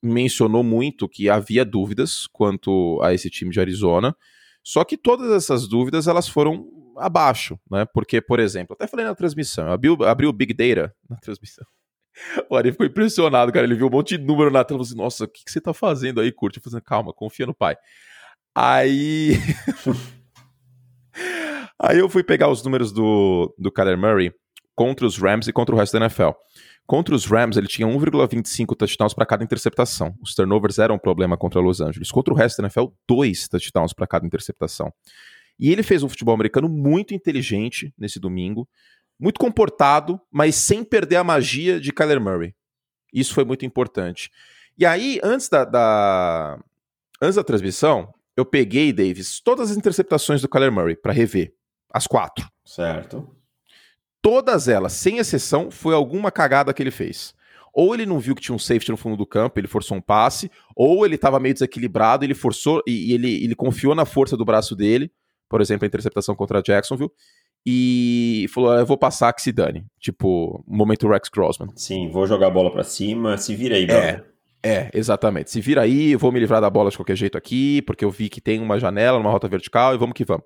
mencionou 0.03 0.63
muito 0.63 1.09
que 1.09 1.29
havia 1.29 1.65
dúvidas 1.65 2.27
quanto 2.27 2.99
a 3.03 3.13
esse 3.13 3.29
time 3.29 3.51
de 3.51 3.61
Arizona, 3.61 4.17
só 4.65 4.83
que 4.85 4.97
todas 4.97 5.31
essas 5.31 5.69
dúvidas 5.69 6.09
elas 6.09 6.27
foram 6.27 6.67
abaixo, 6.97 7.59
né? 7.71 7.85
Porque, 7.93 8.21
por 8.21 8.41
exemplo, 8.41 8.75
até 8.75 8.87
falei 8.87 9.07
na 9.07 9.15
transmissão, 9.15 9.71
abriu, 9.71 9.97
abriu 10.05 10.31
o 10.31 10.33
Big 10.33 10.53
Data 10.53 10.95
na 11.09 11.17
transmissão. 11.17 11.67
O 12.49 12.57
Ari 12.57 12.73
ficou 12.73 12.87
impressionado, 12.87 13.53
cara. 13.53 13.67
Ele 13.67 13.75
viu 13.75 13.89
um 13.89 13.91
monte 13.91 14.17
de 14.17 14.25
número 14.25 14.51
na 14.51 14.65
tela 14.65 14.81
e 14.81 14.85
falou 14.85 14.87
assim: 14.87 14.97
Nossa, 14.97 15.25
o 15.25 15.29
que, 15.29 15.45
que 15.45 15.51
você 15.51 15.61
tá 15.61 15.75
fazendo 15.75 16.21
aí, 16.21 16.33
Curte? 16.33 16.59
Eu 16.59 16.63
falei 16.63 16.79
assim, 16.79 16.85
calma, 16.85 17.13
confia 17.13 17.47
no 17.47 17.55
pai. 17.55 17.77
Aí. 18.55 19.33
aí 21.79 21.99
eu 21.99 22.09
fui 22.09 22.23
pegar 22.23 22.49
os 22.49 22.65
números 22.65 22.91
do, 22.91 23.55
do 23.59 23.71
Kyler 23.71 23.99
Murray 23.99 24.33
contra 24.75 25.07
os 25.07 25.19
Rams 25.19 25.47
e 25.47 25.53
contra 25.53 25.75
o 25.75 25.79
resto 25.79 25.99
da 25.99 26.07
NFL. 26.07 26.31
Contra 26.87 27.15
os 27.15 27.27
Rams, 27.27 27.57
ele 27.57 27.67
tinha 27.67 27.89
1,25 27.89 28.77
touchdowns 28.77 29.13
para 29.13 29.27
cada 29.27 29.43
interceptação. 29.43 30.15
Os 30.23 30.35
turnovers 30.35 30.79
eram 30.79 30.95
um 30.95 30.99
problema 30.99 31.37
contra 31.37 31.61
Los 31.61 31.81
Angeles. 31.81 32.13
Contra 32.13 32.33
o 32.33 32.37
resto 32.37 32.59
da 32.59 32.69
NFL, 32.69 32.87
dois 33.09 33.49
touchdowns 33.49 33.93
para 33.93 34.07
cada 34.07 34.25
interceptação. 34.25 34.93
E 35.59 35.73
ele 35.73 35.83
fez 35.83 36.03
um 36.03 36.09
futebol 36.09 36.35
americano 36.35 36.69
muito 36.69 37.15
inteligente 37.15 37.93
nesse 37.99 38.21
domingo, 38.21 38.69
muito 39.19 39.41
comportado, 39.41 40.21
mas 40.31 40.55
sem 40.55 40.85
perder 40.85 41.17
a 41.17 41.25
magia 41.25 41.81
de 41.81 41.93
Kyler 41.93 42.21
Murray. 42.21 42.55
Isso 43.13 43.33
foi 43.33 43.45
muito 43.45 43.65
importante. 43.65 44.31
E 44.79 44.85
aí, 44.85 45.19
antes 45.23 45.49
da, 45.49 45.65
da 45.65 46.59
antes 47.21 47.37
da 47.37 47.45
transmissão, 47.45 48.13
eu 48.37 48.45
peguei, 48.45 48.93
Davis, 48.93 49.41
todas 49.41 49.71
as 49.71 49.77
interceptações 49.77 50.43
do 50.43 50.49
Kyler 50.49 50.71
Murray 50.71 50.97
para 50.97 51.13
rever. 51.13 51.55
As 51.91 52.07
quatro. 52.07 52.47
Certo. 52.65 53.35
Todas 54.21 54.69
elas, 54.69 54.93
sem 54.93 55.19
exceção, 55.19 55.71
foi 55.71 55.95
alguma 55.95 56.31
cagada 56.31 56.75
que 56.75 56.83
ele 56.83 56.91
fez. 56.91 57.35
Ou 57.73 57.95
ele 57.95 58.05
não 58.05 58.19
viu 58.19 58.35
que 58.35 58.43
tinha 58.43 58.55
um 58.55 58.59
safety 58.59 58.91
no 58.91 58.97
fundo 58.97 59.17
do 59.17 59.27
campo, 59.27 59.59
ele 59.59 59.69
forçou 59.69 59.97
um 59.97 60.01
passe, 60.01 60.51
ou 60.75 61.07
ele 61.07 61.15
estava 61.15 61.39
meio 61.39 61.55
desequilibrado, 61.55 62.25
ele 62.25 62.35
forçou 62.35 62.83
e, 62.87 63.11
e 63.11 63.13
ele, 63.13 63.45
ele 63.45 63.55
confiou 63.55 63.95
na 63.95 64.05
força 64.05 64.37
do 64.37 64.45
braço 64.45 64.75
dele, 64.75 65.11
por 65.49 65.61
exemplo, 65.61 65.85
a 65.85 65.89
interceptação 65.89 66.35
contra 66.35 66.63
Jacksonville, 66.63 67.11
e 67.65 68.47
falou: 68.55 68.71
ah, 68.71 68.79
Eu 68.79 68.87
vou 68.87 68.97
passar 68.97 69.33
que 69.33 69.43
se 69.43 69.51
dane. 69.51 69.85
Tipo, 69.99 70.65
momento 70.67 71.09
Rex 71.09 71.29
Grossman. 71.29 71.69
Sim, 71.75 72.09
vou 72.11 72.27
jogar 72.27 72.47
a 72.47 72.51
bola 72.51 72.71
para 72.71 72.85
cima, 72.85 73.37
se 73.37 73.55
vira 73.57 73.75
aí, 73.75 73.87
é, 73.91 74.23
é, 74.63 74.91
exatamente. 74.95 75.51
Se 75.51 75.61
vira 75.61 75.83
aí, 75.83 76.13
eu 76.13 76.19
vou 76.19 76.31
me 76.31 76.39
livrar 76.39 76.61
da 76.61 76.71
bola 76.71 76.91
de 76.91 76.97
qualquer 76.97 77.17
jeito 77.17 77.37
aqui, 77.37 77.83
porque 77.83 78.05
eu 78.05 78.11
vi 78.11 78.29
que 78.29 78.41
tem 78.41 78.61
uma 78.61 78.79
janela, 78.79 79.19
uma 79.19 79.31
rota 79.31 79.49
vertical, 79.49 79.95
e 79.95 79.99
vamos 79.99 80.15
que 80.15 80.25
vamos. 80.25 80.45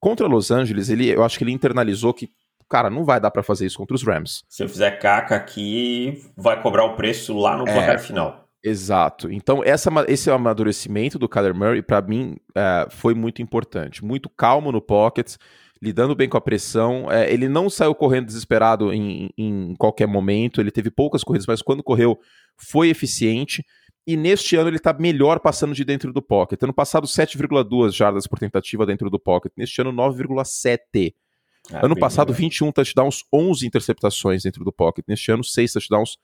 Contra 0.00 0.26
Los 0.26 0.50
Angeles, 0.50 0.88
ele, 0.88 1.08
eu 1.08 1.22
acho 1.22 1.38
que 1.38 1.44
ele 1.44 1.52
internalizou 1.52 2.12
que, 2.12 2.28
cara, 2.68 2.90
não 2.90 3.04
vai 3.04 3.20
dar 3.20 3.30
para 3.30 3.42
fazer 3.42 3.66
isso 3.66 3.78
contra 3.78 3.94
os 3.94 4.02
Rams. 4.02 4.42
Se 4.48 4.62
eu 4.62 4.68
fizer 4.68 4.90
caca 4.92 5.36
aqui, 5.36 6.22
vai 6.36 6.60
cobrar 6.60 6.84
o 6.84 6.96
preço 6.96 7.36
lá 7.36 7.56
no 7.56 7.64
placar 7.64 7.94
é, 7.94 7.98
final. 7.98 8.41
Exato. 8.64 9.30
Então, 9.30 9.62
essa, 9.64 9.90
esse 10.06 10.30
amadurecimento 10.30 11.18
do 11.18 11.28
Kyler 11.28 11.54
Murray, 11.54 11.82
para 11.82 12.00
mim, 12.00 12.36
é, 12.54 12.86
foi 12.90 13.12
muito 13.12 13.42
importante. 13.42 14.04
Muito 14.04 14.28
calmo 14.28 14.70
no 14.70 14.80
pocket, 14.80 15.34
lidando 15.80 16.14
bem 16.14 16.28
com 16.28 16.36
a 16.36 16.40
pressão. 16.40 17.10
É, 17.10 17.32
ele 17.32 17.48
não 17.48 17.68
saiu 17.68 17.94
correndo 17.94 18.26
desesperado 18.26 18.92
em, 18.92 19.30
em 19.36 19.74
qualquer 19.74 20.06
momento, 20.06 20.60
ele 20.60 20.70
teve 20.70 20.90
poucas 20.90 21.24
corridas, 21.24 21.46
mas 21.46 21.60
quando 21.60 21.82
correu, 21.82 22.18
foi 22.56 22.88
eficiente. 22.88 23.64
E 24.06 24.16
neste 24.16 24.56
ano 24.56 24.68
ele 24.68 24.76
está 24.76 24.92
melhor 24.92 25.40
passando 25.40 25.74
de 25.74 25.84
dentro 25.84 26.12
do 26.12 26.22
pocket. 26.22 26.60
Ano 26.62 26.74
passado, 26.74 27.06
7,2 27.06 27.92
jardas 27.92 28.26
por 28.26 28.38
tentativa 28.38 28.86
dentro 28.86 29.10
do 29.10 29.18
pocket. 29.18 29.52
Neste 29.56 29.80
ano, 29.80 29.92
9,7. 29.92 31.14
Ah, 31.70 31.86
ano 31.86 31.96
passado, 31.96 32.28
melhor. 32.28 32.40
21 32.40 32.72
touchdowns, 32.72 33.24
11 33.32 33.66
interceptações 33.66 34.42
dentro 34.42 34.64
do 34.64 34.72
pocket. 34.72 35.04
Neste 35.06 35.30
ano, 35.30 35.44
6 35.44 35.72
touchdowns, 35.72 36.16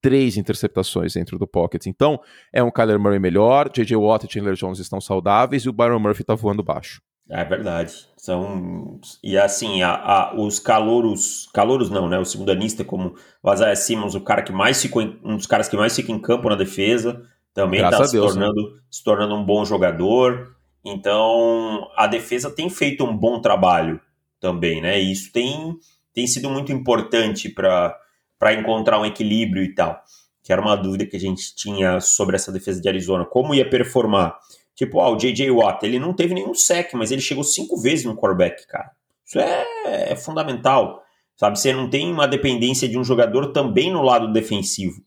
3 0.00 0.36
interceptações 0.36 1.14
dentro 1.14 1.38
do 1.38 1.46
pocket. 1.46 1.86
Então, 1.86 2.20
é 2.52 2.62
um 2.62 2.70
Kyler 2.70 2.98
Murray 2.98 3.18
melhor, 3.18 3.70
J.J. 3.70 3.96
Watt 3.96 4.24
e 4.24 4.32
Chandler 4.32 4.54
Jones 4.54 4.78
estão 4.78 5.00
saudáveis 5.00 5.64
e 5.64 5.68
o 5.68 5.72
Byron 5.72 5.98
Murphy 5.98 6.22
está 6.22 6.34
voando 6.34 6.62
baixo. 6.62 7.00
É 7.30 7.44
verdade. 7.44 7.92
São 8.16 8.98
e 9.22 9.38
assim, 9.38 9.82
a, 9.82 9.92
a, 9.92 10.34
os 10.34 10.58
calouros, 10.58 11.48
calouros 11.54 11.88
não, 11.88 12.08
né? 12.08 12.18
O 12.18 12.24
segundanista 12.24 12.84
como 12.84 13.14
o 13.40 13.52
Isaiah 13.52 13.76
Simmons, 13.76 14.16
o 14.16 14.20
cara 14.20 14.42
que 14.42 14.52
mais 14.52 14.82
ficou 14.82 15.00
em, 15.00 15.18
um 15.22 15.36
dos 15.36 15.46
caras 15.46 15.68
que 15.68 15.76
mais 15.76 15.94
fica 15.94 16.10
em 16.10 16.20
campo 16.20 16.48
na 16.48 16.56
defesa, 16.56 17.22
também 17.54 17.80
está 17.80 18.04
se 18.04 18.12
Deus, 18.12 18.32
tornando 18.32 18.60
né? 18.60 18.80
se 18.90 19.04
tornando 19.04 19.34
um 19.36 19.44
bom 19.44 19.64
jogador. 19.64 20.56
Então, 20.84 21.88
a 21.96 22.08
defesa 22.08 22.50
tem 22.50 22.68
feito 22.68 23.04
um 23.04 23.16
bom 23.16 23.40
trabalho 23.40 24.00
também, 24.40 24.80
né? 24.80 25.00
E 25.00 25.12
isso 25.12 25.32
tem 25.32 25.76
tem 26.12 26.26
sido 26.26 26.50
muito 26.50 26.72
importante 26.72 27.48
para 27.48 27.96
para 28.40 28.54
encontrar 28.54 28.98
um 28.98 29.04
equilíbrio 29.04 29.62
e 29.62 29.74
tal. 29.74 30.02
Que 30.42 30.50
era 30.50 30.62
uma 30.62 30.74
dúvida 30.74 31.04
que 31.04 31.16
a 31.16 31.20
gente 31.20 31.54
tinha 31.54 32.00
sobre 32.00 32.36
essa 32.36 32.50
defesa 32.50 32.80
de 32.80 32.88
Arizona, 32.88 33.26
como 33.26 33.54
ia 33.54 33.68
performar. 33.68 34.38
Tipo, 34.74 34.98
o 34.98 35.16
J.J. 35.16 35.50
Watt, 35.50 35.84
ele 35.84 35.98
não 35.98 36.14
teve 36.14 36.32
nenhum 36.32 36.54
sec, 36.54 36.94
mas 36.94 37.12
ele 37.12 37.20
chegou 37.20 37.44
cinco 37.44 37.76
vezes 37.76 38.06
no 38.06 38.16
quarterback, 38.16 38.66
cara. 38.66 38.90
Isso 39.26 39.38
é, 39.38 39.66
é 40.12 40.16
fundamental, 40.16 41.02
sabe? 41.36 41.58
Você 41.58 41.74
não 41.74 41.90
tem 41.90 42.10
uma 42.10 42.26
dependência 42.26 42.88
de 42.88 42.98
um 42.98 43.04
jogador 43.04 43.52
também 43.52 43.92
no 43.92 44.00
lado 44.00 44.32
defensivo. 44.32 45.02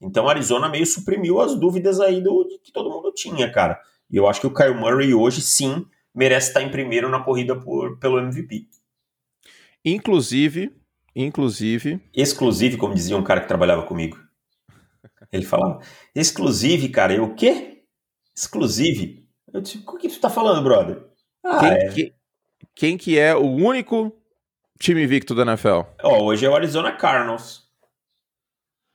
Então, 0.00 0.28
Arizona 0.28 0.68
meio 0.68 0.86
suprimiu 0.86 1.40
as 1.40 1.54
dúvidas 1.54 2.00
aí 2.00 2.22
do 2.22 2.48
que 2.64 2.72
todo 2.72 2.90
mundo 2.90 3.12
tinha, 3.12 3.52
cara. 3.52 3.78
E 4.10 4.16
eu 4.16 4.26
acho 4.26 4.40
que 4.40 4.46
o 4.46 4.54
Kyle 4.54 4.74
Murray 4.74 5.12
hoje, 5.12 5.42
sim, 5.42 5.84
merece 6.14 6.48
estar 6.48 6.62
em 6.62 6.70
primeiro 6.70 7.10
na 7.10 7.20
corrida 7.20 7.54
por, 7.54 7.98
pelo 7.98 8.18
MVP. 8.18 8.66
Inclusive, 9.84 10.72
inclusive... 11.14 12.00
Exclusive, 12.14 12.76
como 12.76 12.94
dizia 12.94 13.16
um 13.16 13.24
cara 13.24 13.40
que 13.40 13.48
trabalhava 13.48 13.82
comigo. 13.84 14.18
Ele 15.32 15.44
falava, 15.44 15.80
exclusive, 16.14 16.88
cara, 16.88 17.14
eu 17.14 17.24
o 17.24 17.34
quê? 17.34 17.82
Exclusive. 18.36 19.26
Eu 19.52 19.60
disse, 19.60 19.82
o 19.86 19.96
que 19.96 20.08
tu 20.08 20.20
tá 20.20 20.30
falando, 20.30 20.62
brother? 20.62 21.04
Ah, 21.44 21.60
quem, 21.60 21.70
é. 21.70 21.88
que, 21.88 22.14
quem 22.74 22.96
que 22.96 23.18
é 23.18 23.34
o 23.34 23.46
único 23.46 24.12
time 24.78 25.02
invicto 25.02 25.34
da 25.34 25.42
NFL? 25.42 25.82
Ó, 26.02 26.22
hoje 26.22 26.46
é 26.46 26.48
o 26.48 26.54
Arizona 26.54 26.92
Cardinals. 26.92 27.68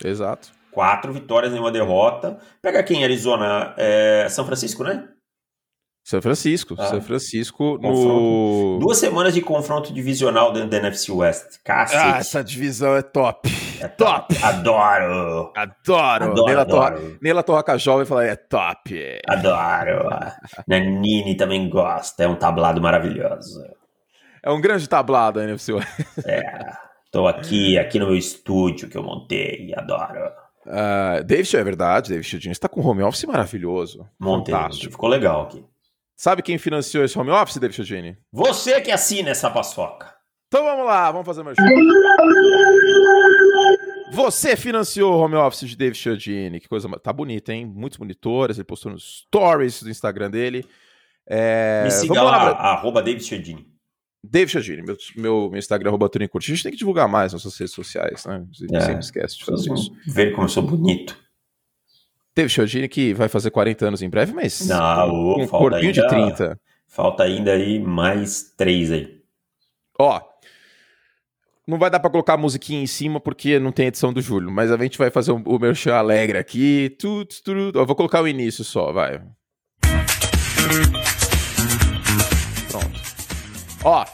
Exato. 0.04 0.52
Quatro 0.72 1.14
vitórias, 1.14 1.52
nenhuma 1.52 1.72
derrota. 1.72 2.40
Pega 2.62 2.84
quem, 2.84 3.04
Arizona? 3.04 3.76
É 3.78 4.28
São 4.30 4.46
Francisco, 4.46 4.84
né? 4.84 5.13
São 6.04 6.22
Francisco, 6.22 6.76
ah. 6.78 6.86
São 6.88 7.02
Francisco 7.02 7.78
no... 7.82 8.78
Duas 8.80 8.98
semanas 8.98 9.34
de 9.34 9.42
confronto 9.42 9.94
divisional 9.94 10.52
dentro 10.52 10.70
da 10.70 10.78
NFC 10.78 11.14
West. 11.14 11.60
Cacete. 11.64 11.98
Ah, 11.98 12.18
essa 12.18 12.44
divisão 12.44 12.94
é 12.98 13.02
top. 13.02 13.50
É 13.80 13.88
top. 13.88 14.36
Adoro. 14.44 15.54
Adoro. 15.56 16.32
Adoro, 16.32 16.46
Nela, 16.46 16.62
adoro. 16.62 16.96
Torra, 17.00 17.18
Nela 17.22 17.44
Torraca 17.44 17.78
Jovem 17.78 18.06
fala, 18.06 18.26
é 18.26 18.36
top. 18.36 19.18
Adoro. 19.30 20.10
Nanini 20.68 21.38
também 21.38 21.70
gosta, 21.70 22.26
é 22.26 22.28
um 22.28 22.36
tablado 22.36 22.82
maravilhoso. 22.82 23.64
É 24.44 24.52
um 24.52 24.60
grande 24.60 24.90
tablado 24.90 25.40
a 25.40 25.44
NFC 25.44 25.72
West. 25.72 25.88
É, 26.26 26.74
tô 27.14 27.26
aqui, 27.28 27.80
aqui 27.80 27.98
no 27.98 28.08
meu 28.08 28.18
estúdio 28.18 28.90
que 28.90 28.98
eu 28.98 29.04
montei, 29.04 29.74
adoro. 29.74 30.32
Uh, 30.66 31.24
David, 31.24 31.56
é 31.56 31.64
verdade, 31.64 32.10
David 32.10 32.28
Chudinho, 32.28 32.52
está 32.52 32.68
com 32.68 32.82
um 32.82 32.88
home 32.88 33.04
office 33.04 33.24
maravilhoso. 33.24 34.06
Montei, 34.20 34.54
Fantástico. 34.54 34.92
ficou 34.92 35.08
legal 35.08 35.44
aqui. 35.44 35.64
Sabe 36.16 36.42
quem 36.42 36.58
financiou 36.58 37.04
esse 37.04 37.18
home 37.18 37.32
office, 37.32 37.58
David 37.58 37.76
Chodini? 37.76 38.18
Você 38.32 38.80
que 38.82 38.92
assina 38.92 39.32
essa 39.32 39.50
paçoca. 39.50 40.14
Então 40.48 40.64
vamos 40.64 40.86
lá, 40.86 41.12
vamos 41.12 41.26
fazer 41.26 41.44
show. 41.44 41.66
Você 44.14 44.56
financiou 44.56 45.14
o 45.14 45.20
home 45.20 45.34
office 45.34 45.68
de 45.68 45.76
David 45.76 45.98
Chodini. 45.98 46.60
Que 46.60 46.70
coisa. 46.70 46.88
Tá 47.00 47.12
bonito, 47.12 47.50
hein? 47.50 47.66
Muitos 47.66 47.98
monitores. 47.98 48.58
Ele 48.58 48.64
postou 48.64 48.92
nos 48.92 49.26
stories 49.26 49.82
do 49.82 49.90
Instagram 49.90 50.30
dele. 50.30 50.64
É... 51.28 51.84
Me 51.86 51.92
siga 51.92 52.14
vamos 52.14 52.32
lá, 52.32 52.44
lá 52.44 52.74
arroba 52.74 53.02
David 53.02 53.24
Chodini. 53.24 53.68
David 54.24 54.52
Chodini, 54.52 54.82
meu, 54.84 54.96
meu, 55.18 55.50
meu 55.50 55.60
Instagram, 55.60 55.90
arroba 55.90 56.08
Turing 56.08 56.30
A 56.34 56.40
gente 56.40 56.64
tem 56.64 56.72
que 56.72 56.78
divulgar 56.78 57.10
mais 57.10 57.34
nossas 57.34 57.58
redes 57.58 57.74
sociais, 57.74 58.26
né? 58.26 58.46
A 58.72 58.78
é, 58.78 58.80
sempre 58.82 59.00
esquece 59.00 59.38
de 59.40 59.46
fazer 59.46 59.74
isso. 59.74 59.92
Ver 60.08 60.32
como 60.32 60.46
eu 60.46 60.50
sou 60.50 60.64
bonito. 60.64 61.18
Teve 62.34 62.50
Chiodini 62.50 62.88
que 62.88 63.14
vai 63.14 63.30
fazer 63.30 63.52
40 63.52 63.88
anos 63.88 64.02
em 64.02 64.10
breve, 64.10 64.34
mas 64.34 64.68
não, 64.68 65.36
um 65.36 65.48
corpinho 65.48 65.90
ainda, 65.90 66.02
de 66.02 66.08
30. 66.08 66.60
Falta 66.88 67.24
ainda 67.24 67.54
aí 67.54 67.80
mais 67.80 68.54
três 68.58 68.92
aí. 68.92 69.22
Ó, 70.00 70.20
não 71.68 71.78
vai 71.78 71.90
dar 71.90 72.00
para 72.00 72.10
colocar 72.10 72.34
a 72.34 72.38
musiquinha 72.38 72.82
em 72.82 72.88
cima 72.88 73.20
porque 73.20 73.60
não 73.60 73.72
tem 73.72 73.88
edição 73.88 74.12
do 74.12 74.22
Júlio, 74.22 74.52
mas 74.52 74.72
a 74.72 74.78
gente 74.78 74.98
vai 74.98 75.10
fazer 75.10 75.32
o, 75.32 75.60
meu 75.60 75.74
show 75.76 75.94
alegre 75.94 76.38
aqui. 76.38 76.96
Tu, 77.00 77.26
tu, 77.26 77.72
tu, 77.72 77.80
Ó, 77.80 77.86
vou 77.86 77.96
colocar 77.96 78.22
o 78.22 78.28
início 78.28 78.64
só, 78.64 78.92
vai. 78.92 79.22
Pronto. 82.70 83.02
Ó, 83.84 84.06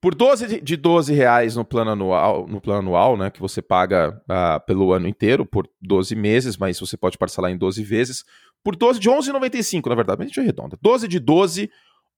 por 0.00 0.14
12 0.14 0.60
de 0.60 0.76
12 0.76 1.12
reais 1.12 1.56
no 1.56 1.64
plano 1.64 1.90
anual, 1.92 2.46
no 2.46 2.60
plano 2.60 2.80
anual, 2.80 3.16
né, 3.16 3.30
que 3.30 3.40
você 3.40 3.62
paga 3.62 4.20
uh, 4.24 4.64
pelo 4.66 4.92
ano 4.92 5.08
inteiro, 5.08 5.44
por 5.44 5.68
12 5.80 6.14
meses, 6.14 6.56
mas 6.56 6.78
você 6.78 6.96
pode 6.96 7.18
parcelar 7.18 7.50
em 7.50 7.56
12 7.56 7.82
vezes, 7.82 8.24
por 8.62 8.76
12 8.76 8.98
de 8.98 9.08
11,95, 9.08 9.88
na 9.88 9.94
verdade, 9.94 10.18
mas 10.18 10.26
a 10.26 10.28
gente 10.28 10.40
arredonda. 10.40 10.78
12 10.80 11.08
de 11.08 11.18
12 11.18 11.70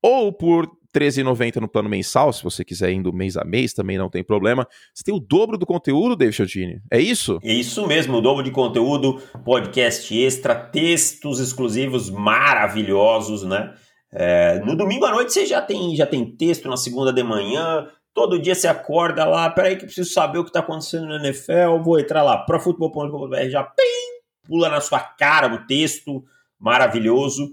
ou 0.03 0.33
por 0.33 0.67
13,90 0.95 1.57
no 1.57 1.69
plano 1.69 1.88
mensal, 1.88 2.33
se 2.33 2.43
você 2.43 2.64
quiser 2.64 2.91
indo 2.93 3.12
mês 3.12 3.37
a 3.37 3.45
mês, 3.45 3.75
também 3.75 3.99
não 3.99 4.09
tem 4.09 4.25
problema. 4.25 4.67
Você 4.95 5.05
tem 5.05 5.14
o 5.14 5.21
dobro 5.21 5.59
do 5.59 5.67
conteúdo, 5.67 6.17
David 6.17 6.37
Chiodini. 6.37 6.81
É 6.91 7.01
isso? 7.01 7.38
É 7.43 7.53
isso 7.53 7.87
mesmo, 7.87 8.17
o 8.17 8.21
dobro 8.21 8.43
de 8.43 8.51
conteúdo, 8.51 9.21
podcast 9.45 10.17
extra, 10.17 10.55
textos 10.55 11.41
exclusivos 11.41 12.11
maravilhosos, 12.11 13.43
né? 13.43 13.75
É, 14.12 14.59
no 14.61 14.77
domingo 14.77 15.05
à 15.05 15.11
noite 15.11 15.33
você 15.33 15.44
já 15.44 15.61
tem, 15.61 15.94
já 15.94 16.07
tem 16.07 16.25
texto, 16.25 16.68
na 16.68 16.77
segunda 16.77 17.12
de 17.12 17.23
manhã 17.23 17.87
Todo 18.18 18.37
dia 18.37 18.53
você 18.53 18.66
acorda 18.66 19.25
lá, 19.25 19.49
peraí 19.49 19.77
que 19.77 19.85
preciso 19.85 20.11
saber 20.11 20.38
o 20.38 20.42
que 20.42 20.51
está 20.51 20.59
acontecendo 20.59 21.07
na 21.07 21.25
NFL, 21.25 21.81
vou 21.81 22.01
entrar 22.01 22.25
lá, 22.25 22.37
profutbol.com.br, 22.38 23.49
já 23.49 23.62
pim, 23.62 23.85
pula 24.44 24.68
na 24.68 24.81
sua 24.81 24.99
cara 24.99 25.55
o 25.55 25.64
texto, 25.68 26.25
maravilhoso, 26.59 27.49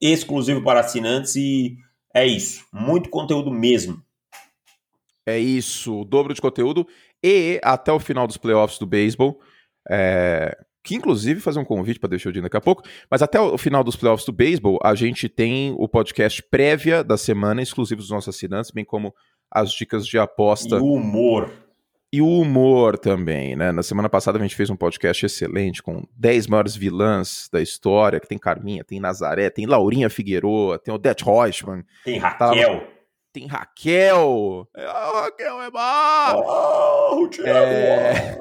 exclusivo 0.00 0.60
para 0.64 0.80
assinantes 0.80 1.36
e 1.36 1.76
é 2.12 2.26
isso, 2.26 2.64
muito 2.72 3.10
conteúdo 3.10 3.48
mesmo. 3.48 4.02
É 5.24 5.38
isso, 5.38 6.00
o 6.00 6.04
dobro 6.04 6.34
de 6.34 6.40
conteúdo 6.40 6.84
e 7.22 7.60
até 7.62 7.92
o 7.92 8.00
final 8.00 8.26
dos 8.26 8.36
playoffs 8.36 8.76
do 8.76 8.86
beisebol, 8.86 9.40
é, 9.88 10.58
que 10.88 10.94
inclusive 10.94 11.38
fazer 11.38 11.58
um 11.58 11.66
convite 11.66 12.00
para 12.00 12.08
deixar 12.08 12.30
o 12.30 12.32
dia 12.32 12.40
daqui 12.40 12.56
a 12.56 12.62
pouco, 12.62 12.82
mas 13.10 13.20
até 13.20 13.38
o 13.38 13.58
final 13.58 13.84
dos 13.84 13.94
playoffs 13.94 14.24
do 14.24 14.32
beisebol, 14.32 14.78
a 14.82 14.94
gente 14.94 15.28
tem 15.28 15.74
o 15.76 15.86
podcast 15.86 16.42
prévia 16.42 17.04
da 17.04 17.18
semana, 17.18 17.60
exclusivo 17.60 18.00
dos 18.00 18.08
nossos 18.08 18.34
assinantes, 18.34 18.70
bem 18.70 18.86
como 18.86 19.14
as 19.50 19.70
dicas 19.70 20.06
de 20.06 20.18
aposta. 20.18 20.76
E 20.76 20.78
o 20.78 20.94
humor. 20.94 21.52
E 22.10 22.22
o 22.22 22.26
humor 22.26 22.96
também, 22.96 23.54
né? 23.54 23.70
Na 23.70 23.82
semana 23.82 24.08
passada 24.08 24.38
a 24.38 24.40
gente 24.40 24.56
fez 24.56 24.70
um 24.70 24.76
podcast 24.76 25.26
excelente 25.26 25.82
com 25.82 26.08
10 26.16 26.46
maiores 26.46 26.74
vilãs 26.74 27.50
da 27.52 27.60
história, 27.60 28.18
que 28.18 28.26
tem 28.26 28.38
Carminha, 28.38 28.82
tem 28.82 28.98
Nazaré, 28.98 29.50
tem 29.50 29.66
Laurinha 29.66 30.08
Figueroa, 30.08 30.78
tem 30.78 30.94
Odette 30.94 31.22
Rochman. 31.22 31.84
Tem 32.02 32.16
Raquel. 32.18 32.80
Tá 32.80 32.86
tem 33.30 33.46
Raquel. 33.46 34.66
É, 34.74 34.86
Raquel 34.86 35.62
é 35.64 35.70
má. 35.70 36.34
Oh, 36.34 37.28
é... 37.44 38.38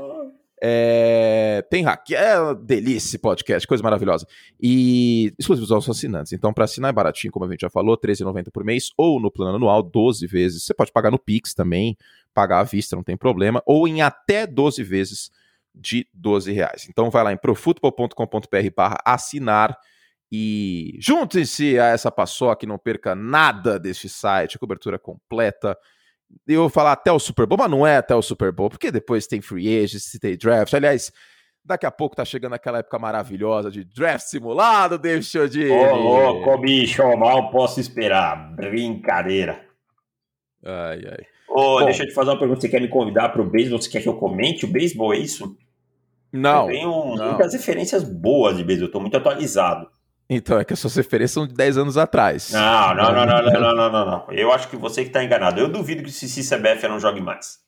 É, 0.61 1.63
tem 1.69 1.83
Raquel, 1.83 2.51
é 2.51 2.55
delícia 2.55 3.09
esse 3.09 3.19
podcast, 3.19 3.67
coisa 3.67 3.83
maravilhosa. 3.83 4.25
E 4.59 5.33
exclusivos 5.37 5.71
aos 5.71 5.87
assinantes. 5.87 6.33
Então, 6.33 6.53
para 6.53 6.65
assinar 6.65 6.89
é 6.89 6.93
baratinho, 6.93 7.31
como 7.31 7.45
a 7.45 7.49
gente 7.49 7.61
já 7.61 7.69
falou, 7.69 7.97
R$13,90 8.01 8.51
por 8.51 8.63
mês, 8.63 8.89
ou 8.97 9.19
no 9.19 9.31
plano 9.31 9.55
anual, 9.55 9.83
12 9.83 10.25
vezes. 10.25 10.63
Você 10.63 10.73
pode 10.73 10.91
pagar 10.91 11.11
no 11.11 11.19
Pix 11.19 11.53
também, 11.53 11.95
pagar 12.33 12.59
à 12.59 12.63
vista, 12.63 12.95
não 12.95 13.03
tem 13.03 13.15
problema, 13.15 13.61
ou 13.65 13.87
em 13.87 14.01
até 14.01 14.47
12 14.47 14.83
vezes 14.83 15.31
de 15.73 16.07
12 16.13 16.51
reais. 16.51 16.87
Então 16.89 17.09
vai 17.09 17.23
lá 17.23 17.31
em 17.31 17.37
profutbol.com.br 17.37 18.69
barra 18.75 18.97
assinar 19.05 19.77
e 20.31 20.97
juntem-se 20.99 21.79
a 21.79 21.85
essa 21.87 22.11
paçoca 22.11 22.65
e 22.65 22.67
não 22.67 22.77
perca 22.77 23.15
nada 23.15 23.79
deste 23.79 24.09
site, 24.09 24.59
cobertura 24.59 24.99
completa 24.99 25.77
eu 26.47 26.61
vou 26.61 26.69
falar 26.69 26.93
até 26.93 27.11
o 27.11 27.19
Super 27.19 27.45
Bowl, 27.45 27.57
mas 27.57 27.71
não 27.71 27.85
é 27.85 27.97
até 27.97 28.15
o 28.15 28.21
Super 28.21 28.51
Bowl, 28.51 28.69
porque 28.69 28.91
depois 28.91 29.27
tem 29.27 29.41
free 29.41 29.83
agency, 29.83 30.19
tem 30.19 30.37
draft. 30.37 30.73
Aliás, 30.73 31.11
daqui 31.63 31.85
a 31.85 31.91
pouco 31.91 32.15
tá 32.15 32.23
chegando 32.23 32.53
aquela 32.53 32.79
época 32.79 32.97
maravilhosa 32.97 33.69
de 33.69 33.83
draft 33.83 34.27
simulado, 34.27 34.97
David 34.97 35.25
Chodini. 35.25 35.71
Ô, 35.71 35.95
louco, 35.95 36.57
bicho, 36.59 37.03
mal 37.17 37.49
posso 37.51 37.79
esperar. 37.79 38.55
Brincadeira. 38.55 39.65
Ai, 40.63 41.01
ai. 41.05 41.25
Ô, 41.49 41.79
Bom, 41.79 41.85
deixa 41.85 42.03
eu 42.03 42.07
te 42.07 42.13
fazer 42.13 42.31
uma 42.31 42.39
pergunta. 42.39 42.61
Você 42.61 42.69
quer 42.69 42.81
me 42.81 42.87
convidar 42.87 43.29
para 43.29 43.41
o 43.41 43.49
beisebol? 43.49 43.81
Você 43.81 43.89
quer 43.89 44.01
que 44.01 44.09
eu 44.09 44.17
comente 44.17 44.65
o 44.65 44.67
beisebol? 44.67 45.13
É 45.13 45.17
isso? 45.17 45.57
Não. 46.31 46.63
Eu 46.63 46.67
tenho 46.67 47.15
não. 47.15 47.29
muitas 47.29 47.53
referências 47.53 48.03
boas 48.03 48.57
de 48.57 48.63
beisebol. 48.63 48.89
Eu 48.89 48.91
tô 48.91 48.99
muito 48.99 49.17
atualizado. 49.17 49.89
Então, 50.29 50.59
é 50.59 50.65
que 50.65 50.73
as 50.73 50.79
suas 50.79 50.95
referências 50.95 51.31
são 51.31 51.47
de 51.47 51.53
10 51.53 51.77
anos 51.77 51.97
atrás. 51.97 52.51
Não, 52.51 52.93
não, 52.93 53.13
não, 53.13 53.25
não, 53.25 53.41
não, 53.43 53.75
não, 53.75 53.91
não, 53.91 54.05
não, 54.05 54.25
Eu 54.31 54.51
acho 54.51 54.67
que 54.67 54.75
você 54.75 55.01
que 55.01 55.07
está 55.07 55.23
enganado. 55.23 55.59
Eu 55.59 55.69
duvido 55.69 56.03
que 56.03 56.09
o 56.09 56.11
Cici 56.11 56.41
CBF 56.43 56.85
não 56.87 56.99
jogue 56.99 57.21
mais. 57.21 57.59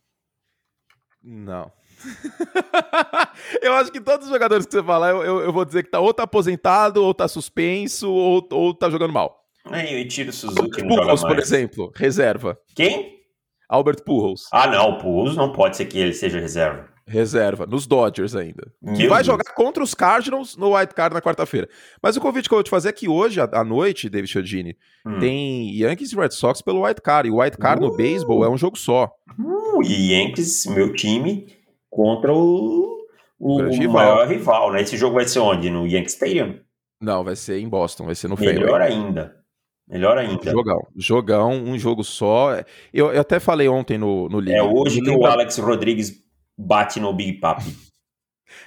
Não. 1.23 1.71
eu 3.61 3.73
acho 3.73 3.91
que 3.91 4.01
todos 4.01 4.27
os 4.27 4.31
jogadores 4.31 4.65
que 4.65 4.71
você 4.71 4.83
falar, 4.83 5.09
eu, 5.09 5.23
eu, 5.23 5.39
eu, 5.41 5.53
vou 5.53 5.65
dizer 5.65 5.83
que 5.83 5.91
tá 5.91 5.99
ou 5.99 6.13
tá 6.13 6.23
aposentado, 6.23 7.03
ou 7.03 7.13
tá 7.13 7.27
suspenso, 7.27 8.09
ou, 8.09 8.47
ou 8.51 8.73
tá 8.73 8.89
jogando 8.89 9.13
mal. 9.13 9.45
É, 9.71 10.01
eu 10.01 10.07
tiro 10.07 10.29
o 10.29 10.33
Suzuki 10.33 10.81
não 10.81 10.95
Pujols, 10.95 11.21
por 11.21 11.37
exemplo, 11.37 11.91
reserva. 11.95 12.57
Quem? 12.75 13.19
Albert 13.67 14.03
Pujols. 14.03 14.47
Ah, 14.51 14.67
não, 14.67 14.91
o 14.91 14.97
Pujols 14.97 15.35
não 15.35 15.51
pode 15.51 15.77
ser 15.77 15.85
que 15.85 15.99
ele 15.99 16.13
seja 16.13 16.39
reserva. 16.39 16.89
Reserva, 17.09 17.65
nos 17.65 17.87
Dodgers 17.87 18.35
ainda. 18.35 18.71
Que 18.95 19.07
vai 19.07 19.23
Deus. 19.23 19.25
jogar 19.25 19.51
contra 19.55 19.83
os 19.83 19.95
Cardinals 19.95 20.55
no 20.55 20.77
White 20.77 20.93
Card 20.93 21.11
na 21.15 21.19
quarta-feira. 21.19 21.67
Mas 22.03 22.15
o 22.15 22.21
convite 22.21 22.47
que 22.47 22.53
eu 22.53 22.57
vou 22.57 22.63
te 22.63 22.69
fazer 22.69 22.89
é 22.89 22.91
que 22.91 23.09
hoje, 23.09 23.41
à 23.41 23.63
noite, 23.63 24.07
David 24.07 24.31
Chiodini, 24.31 24.77
hum. 25.03 25.19
tem 25.19 25.75
Yankees 25.75 26.11
e 26.11 26.15
Red 26.15 26.29
Sox 26.29 26.61
pelo 26.61 26.85
White 26.85 27.01
Card. 27.01 27.27
E 27.27 27.31
o 27.31 27.41
White 27.41 27.57
Card 27.57 27.83
uh. 27.83 27.87
no 27.87 27.95
beisebol 27.95 28.45
é 28.45 28.49
um 28.49 28.57
jogo 28.57 28.77
só. 28.77 29.11
Uh, 29.39 29.81
e 29.83 30.13
Yankees, 30.13 30.67
meu 30.67 30.93
time, 30.93 31.47
contra 31.89 32.31
o, 32.31 32.95
o, 33.39 33.61
o 33.63 33.69
rival. 33.71 33.93
maior 33.93 34.27
rival, 34.27 34.71
né? 34.71 34.81
Esse 34.81 34.95
jogo 34.95 35.15
vai 35.15 35.25
ser 35.25 35.39
onde? 35.39 35.67
No 35.71 35.87
Yankee 35.87 36.11
Stadium? 36.11 36.59
Não, 37.01 37.23
vai 37.23 37.35
ser 37.35 37.57
em 37.57 37.67
Boston, 37.67 38.05
vai 38.05 38.13
ser 38.13 38.27
no 38.27 38.37
Melhor 38.37 38.81
ainda. 38.81 39.35
Melhor 39.87 40.15
ainda. 40.19 40.51
Jogão. 40.51 40.87
Jogão, 40.95 41.51
um 41.51 41.75
jogo 41.75 42.03
só. 42.03 42.53
Eu, 42.93 43.11
eu 43.11 43.21
até 43.21 43.39
falei 43.39 43.67
ontem 43.67 43.97
no, 43.97 44.29
no 44.29 44.47
É 44.47 44.61
hoje 44.61 45.01
que 45.01 45.09
o 45.09 45.25
Alex 45.25 45.57
Rodrigues 45.57 46.28
bate 46.59 46.99
no 46.99 47.13
Big 47.13 47.39
Papi. 47.39 47.75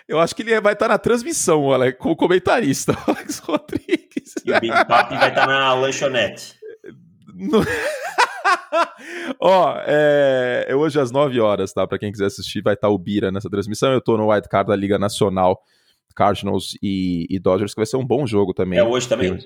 Eu 0.08 0.18
acho 0.18 0.34
que 0.34 0.42
ele 0.42 0.58
vai 0.60 0.72
estar 0.72 0.88
na 0.88 0.98
transmissão, 0.98 1.64
olha, 1.64 1.92
com 1.92 2.10
o 2.10 2.16
comentarista, 2.16 2.96
Alex 3.06 3.38
Rodrigues. 3.40 4.34
E 4.44 4.52
o 4.52 4.60
Big 4.60 4.72
Papi 4.86 5.16
vai 5.16 5.28
estar 5.28 5.46
na 5.46 5.74
lanchonete. 5.74 6.54
No... 7.34 7.60
Ó, 9.40 9.74
é, 9.86 10.66
é, 10.68 10.76
hoje 10.76 10.98
às 10.98 11.10
9 11.10 11.38
horas, 11.40 11.72
tá? 11.72 11.86
Pra 11.86 11.98
quem 11.98 12.10
quiser 12.10 12.26
assistir, 12.26 12.62
vai 12.62 12.74
estar 12.74 12.88
o 12.88 12.98
Bira 12.98 13.30
nessa 13.30 13.50
transmissão. 13.50 13.92
Eu 13.92 14.00
tô 14.00 14.16
no 14.16 14.32
White 14.32 14.48
Card 14.48 14.68
da 14.68 14.76
Liga 14.76 14.98
Nacional, 14.98 15.60
Cardinals 16.14 16.76
e, 16.82 17.26
e, 17.28 17.38
Dodgers, 17.38 17.74
que 17.74 17.80
vai 17.80 17.86
ser 17.86 17.96
um 17.96 18.06
bom 18.06 18.26
jogo 18.26 18.54
também. 18.54 18.78
É 18.78 18.84
hoje 18.84 19.08
também? 19.08 19.38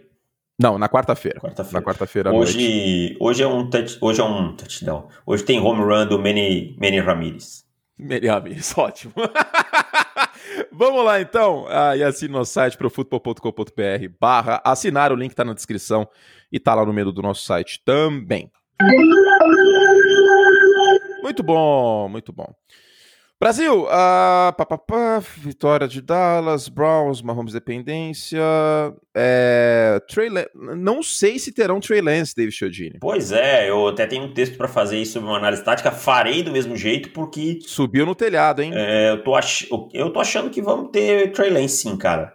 Não, 0.59 0.79
na 0.79 0.89
quarta-feira. 0.89 1.41
Quarta 1.41 1.67
na 1.71 1.83
quarta-feira 1.83 2.33
hoje, 2.33 3.17
hoje 3.21 3.43
é 3.43 3.47
um 3.47 3.69
touch, 3.69 3.99
hoje 4.01 4.21
é 4.21 4.25
um 4.25 4.57
touchdown. 4.57 5.09
Hoje 5.27 5.45
tem 5.45 5.61
home 5.61 5.83
run 5.83 6.07
do 6.07 6.19
Manny, 6.19 6.77
Manny 6.81 7.01
Ramirez. 7.01 7.66
Meriames, 7.99 8.73
ótimo. 8.77 9.15
Vamos 10.71 11.05
lá 11.05 11.21
então, 11.21 11.67
ah, 11.69 11.97
e 11.97 12.03
assine 12.03 12.33
nosso 12.33 12.53
site 12.53 12.77
profutbol.com.br 12.77 14.09
barra 14.21 14.61
assinar, 14.65 15.11
o 15.13 15.17
link 15.17 15.31
está 15.31 15.45
na 15.45 15.55
descrição 15.55 16.09
e 16.53 16.59
está 16.59 16.75
lá 16.75 16.85
no 16.85 16.93
meio 16.93 17.11
do 17.11 17.23
nosso 17.23 17.45
site 17.45 17.83
também. 17.85 18.51
Muito 21.23 21.43
bom, 21.43 22.09
muito 22.09 22.33
bom. 22.33 22.55
Brasil, 23.39 23.83
uh, 23.83 24.51
pá, 24.57 24.65
pá, 24.67 24.79
pá, 24.79 25.19
vitória 25.19 25.87
de 25.87 26.01
Dallas, 26.01 26.71
Browns, 26.71 27.21
Mahomes 27.21 27.53
dependência. 27.53 28.41
É, 29.15 30.01
Trey 30.09 30.31
não 30.55 31.03
sei 31.03 31.39
se 31.39 31.53
terão 31.53 31.79
Trey 31.79 32.01
Lance, 32.01 32.35
David 32.35 32.57
Chiodini. 32.57 32.99
Pois 32.99 33.33
é, 33.33 33.69
eu 33.69 33.89
até 33.89 34.07
tenho 34.07 34.25
um 34.25 34.33
texto 34.33 34.57
para 34.57 34.67
fazer 34.67 34.99
isso 34.99 35.13
sobre 35.13 35.29
uma 35.29 35.37
análise 35.37 35.63
tática. 35.63 35.93
Farei 35.93 36.43
do 36.43 36.51
mesmo 36.51 36.75
jeito 36.77 37.11
porque. 37.11 37.59
Subiu 37.61 38.07
no 38.07 38.15
telhado, 38.15 38.63
hein? 38.63 38.73
É, 38.75 39.11
eu, 39.11 39.23
tô 39.23 39.35
ach... 39.35 39.67
eu 39.93 40.11
tô 40.11 40.19
achando 40.19 40.49
que 40.49 40.63
vamos 40.63 40.91
ter 40.91 41.31
Trey 41.33 41.51
Lance 41.51 41.77
sim, 41.77 41.95
cara. 41.99 42.35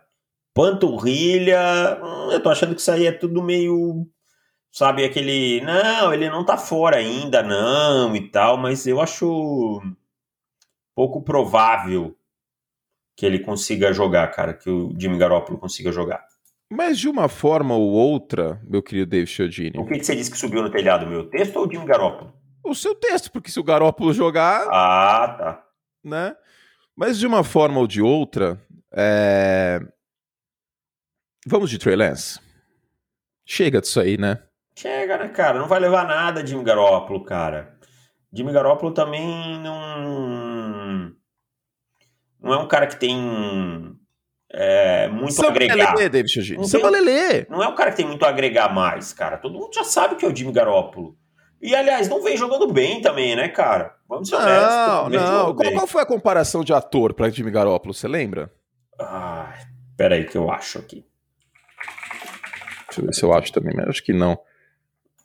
Panturrilha. 0.54 2.00
Hum, 2.00 2.32
eu 2.32 2.40
tô 2.40 2.50
achando 2.50 2.76
que 2.76 2.82
isso 2.82 2.92
aí 2.92 3.08
é 3.08 3.12
tudo 3.12 3.42
meio. 3.42 4.06
Sabe, 4.72 5.04
aquele. 5.04 5.62
Não, 5.62 6.14
ele 6.14 6.30
não 6.30 6.46
tá 6.46 6.58
fora 6.58 6.98
ainda, 6.98 7.42
não, 7.42 8.16
e 8.16 8.30
tal, 8.30 8.56
mas 8.56 8.86
eu 8.86 9.02
acho 9.02 9.82
pouco 10.96 11.22
provável 11.22 12.16
que 13.16 13.26
ele 13.26 13.40
consiga 13.40 13.94
jogar, 13.94 14.28
cara, 14.32 14.54
que 14.54 14.70
o 14.70 14.94
Jimmy 14.98 15.18
Garoppolo 15.18 15.60
consiga 15.60 15.92
jogar. 15.92 16.26
Mas 16.72 16.98
de 16.98 17.10
uma 17.10 17.28
forma 17.28 17.76
ou 17.76 17.90
outra, 17.92 18.62
meu 18.64 18.82
querido 18.82 19.12
David 19.12 19.30
Chiodini. 19.30 19.78
O 19.78 19.86
que, 19.86 20.00
que 20.00 20.06
você 20.06 20.16
disse 20.16 20.32
que 20.32 20.38
subiu 20.38 20.62
no 20.62 20.72
telhado, 20.72 21.06
meu 21.06 21.30
texto 21.30 21.58
ou 21.58 21.68
o 21.68 21.72
Jimmy 21.72 21.86
Garoppolo? 21.86 22.34
O 22.64 22.74
seu 22.74 22.96
texto, 22.96 23.32
porque 23.32 23.52
se 23.52 23.60
o 23.60 23.64
Garoppolo 23.64 24.14
jogar. 24.14 24.68
Ah, 24.72 25.36
tá. 25.38 25.64
Né? 26.04 26.36
Mas 26.96 27.20
de 27.20 27.28
uma 27.28 27.44
forma 27.44 27.80
ou 27.80 27.88
de 27.88 28.02
outra, 28.02 28.62
é... 28.94 29.82
vamos 31.46 31.70
de 31.70 31.78
Trey 31.78 31.96
Lance. 31.96 32.40
Chega 33.46 33.82
disso 33.82 34.00
aí, 34.00 34.18
né? 34.18 34.42
Chega, 34.76 35.18
né, 35.18 35.28
cara? 35.28 35.60
Não 35.60 35.68
vai 35.68 35.80
levar 35.80 36.08
nada, 36.08 36.46
Jimmy 36.46 36.64
Garoppolo, 36.64 37.26
cara. 37.26 37.78
Jimmy 38.34 38.52
Garoppolo 38.54 38.94
também 38.94 39.60
não. 39.60 41.12
Não 42.40 42.54
é 42.54 42.58
um 42.58 42.68
cara 42.68 42.88
que 42.88 42.96
tem 42.96 43.98
é, 44.54 45.08
muito 45.08 45.34
Samba 45.34 45.50
agregar. 45.50 45.94
Lelê, 45.96 46.10
David 46.10 46.32
Chagin. 46.32 46.56
Não, 46.56 46.64
Samba 46.64 46.90
Lelê. 46.90 47.46
não 47.50 47.64
é 47.64 47.68
um 47.68 47.76
cara 47.76 47.92
que 47.92 47.98
tem 47.98 48.06
muito 48.06 48.26
a 48.26 48.30
agregar 48.30 48.74
mais, 48.74 49.14
cara. 49.14 49.38
Todo 49.38 49.58
mundo 49.58 49.74
já 49.74 49.84
sabe 49.84 50.16
que 50.16 50.26
é 50.26 50.28
o 50.28 50.36
Jimmy 50.36 50.52
Garoppolo. 50.52 51.16
E, 51.62 51.76
aliás, 51.76 52.10
não 52.10 52.24
vem 52.24 52.36
jogando 52.36 52.72
bem 52.74 53.02
também, 53.02 53.36
né, 53.36 53.48
cara? 53.48 53.96
Vamos 54.10 54.28
ser 54.28 54.36
honestos. 54.36 54.76
Não, 54.76 55.10
não. 55.10 55.56
Qual, 55.56 55.72
qual, 55.74 55.88
foi 55.88 56.02
a 56.02 56.06
comparação 56.06 56.64
de 56.64 56.74
ator 56.74 57.14
para 57.14 57.30
Jimmy 57.30 57.52
Garoppolo? 57.52 57.94
Você 57.94 58.08
lembra? 58.08 58.52
Ah, 59.00 59.54
peraí 59.96 60.26
que 60.26 60.38
eu 60.38 60.50
acho 60.50 60.80
aqui. 60.80 61.06
Deixa 62.88 63.02
eu 63.02 63.06
ver 63.06 63.14
se 63.14 63.24
eu 63.24 63.34
acho 63.34 63.54
também, 63.54 63.74
mas 63.76 63.88
acho 63.88 64.04
que 64.04 64.12
não. 64.12 64.38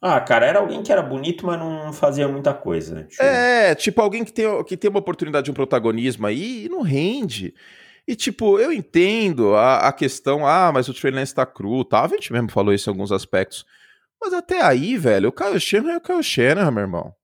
Ah, 0.00 0.20
cara, 0.20 0.46
era 0.46 0.58
alguém 0.58 0.82
que 0.82 0.92
era 0.92 1.02
bonito, 1.02 1.46
mas 1.46 1.58
não 1.58 1.92
fazia 1.92 2.28
muita 2.28 2.52
coisa. 2.52 3.04
Tipo... 3.04 3.22
É, 3.22 3.74
tipo 3.74 4.00
alguém 4.00 4.24
que 4.24 4.32
tem, 4.32 4.64
que 4.64 4.76
tem 4.76 4.90
uma 4.90 5.00
oportunidade 5.00 5.46
de 5.46 5.50
um 5.50 5.54
protagonismo 5.54 6.26
aí 6.26 6.66
e 6.66 6.68
não 6.68 6.82
rende. 6.82 7.54
E, 8.06 8.14
tipo, 8.14 8.58
eu 8.58 8.72
entendo 8.72 9.54
a, 9.54 9.88
a 9.88 9.92
questão, 9.92 10.46
ah, 10.46 10.70
mas 10.72 10.88
o 10.88 10.94
Trey 10.94 11.12
Lance 11.12 11.34
tá 11.34 11.44
cru, 11.44 11.84
tá? 11.84 12.04
A 12.04 12.08
gente 12.08 12.32
mesmo 12.32 12.50
falou 12.50 12.72
isso 12.72 12.88
em 12.88 12.92
alguns 12.92 13.10
aspectos. 13.10 13.66
Mas 14.20 14.32
até 14.32 14.62
aí, 14.62 14.96
velho, 14.96 15.30
o 15.30 15.32
Kyle 15.32 15.58
Shanahan 15.58 15.94
é 15.94 15.96
o 15.96 16.00
Kyle 16.00 16.22
Shanahan, 16.22 16.70
meu 16.70 16.82
irmão. 16.82 17.14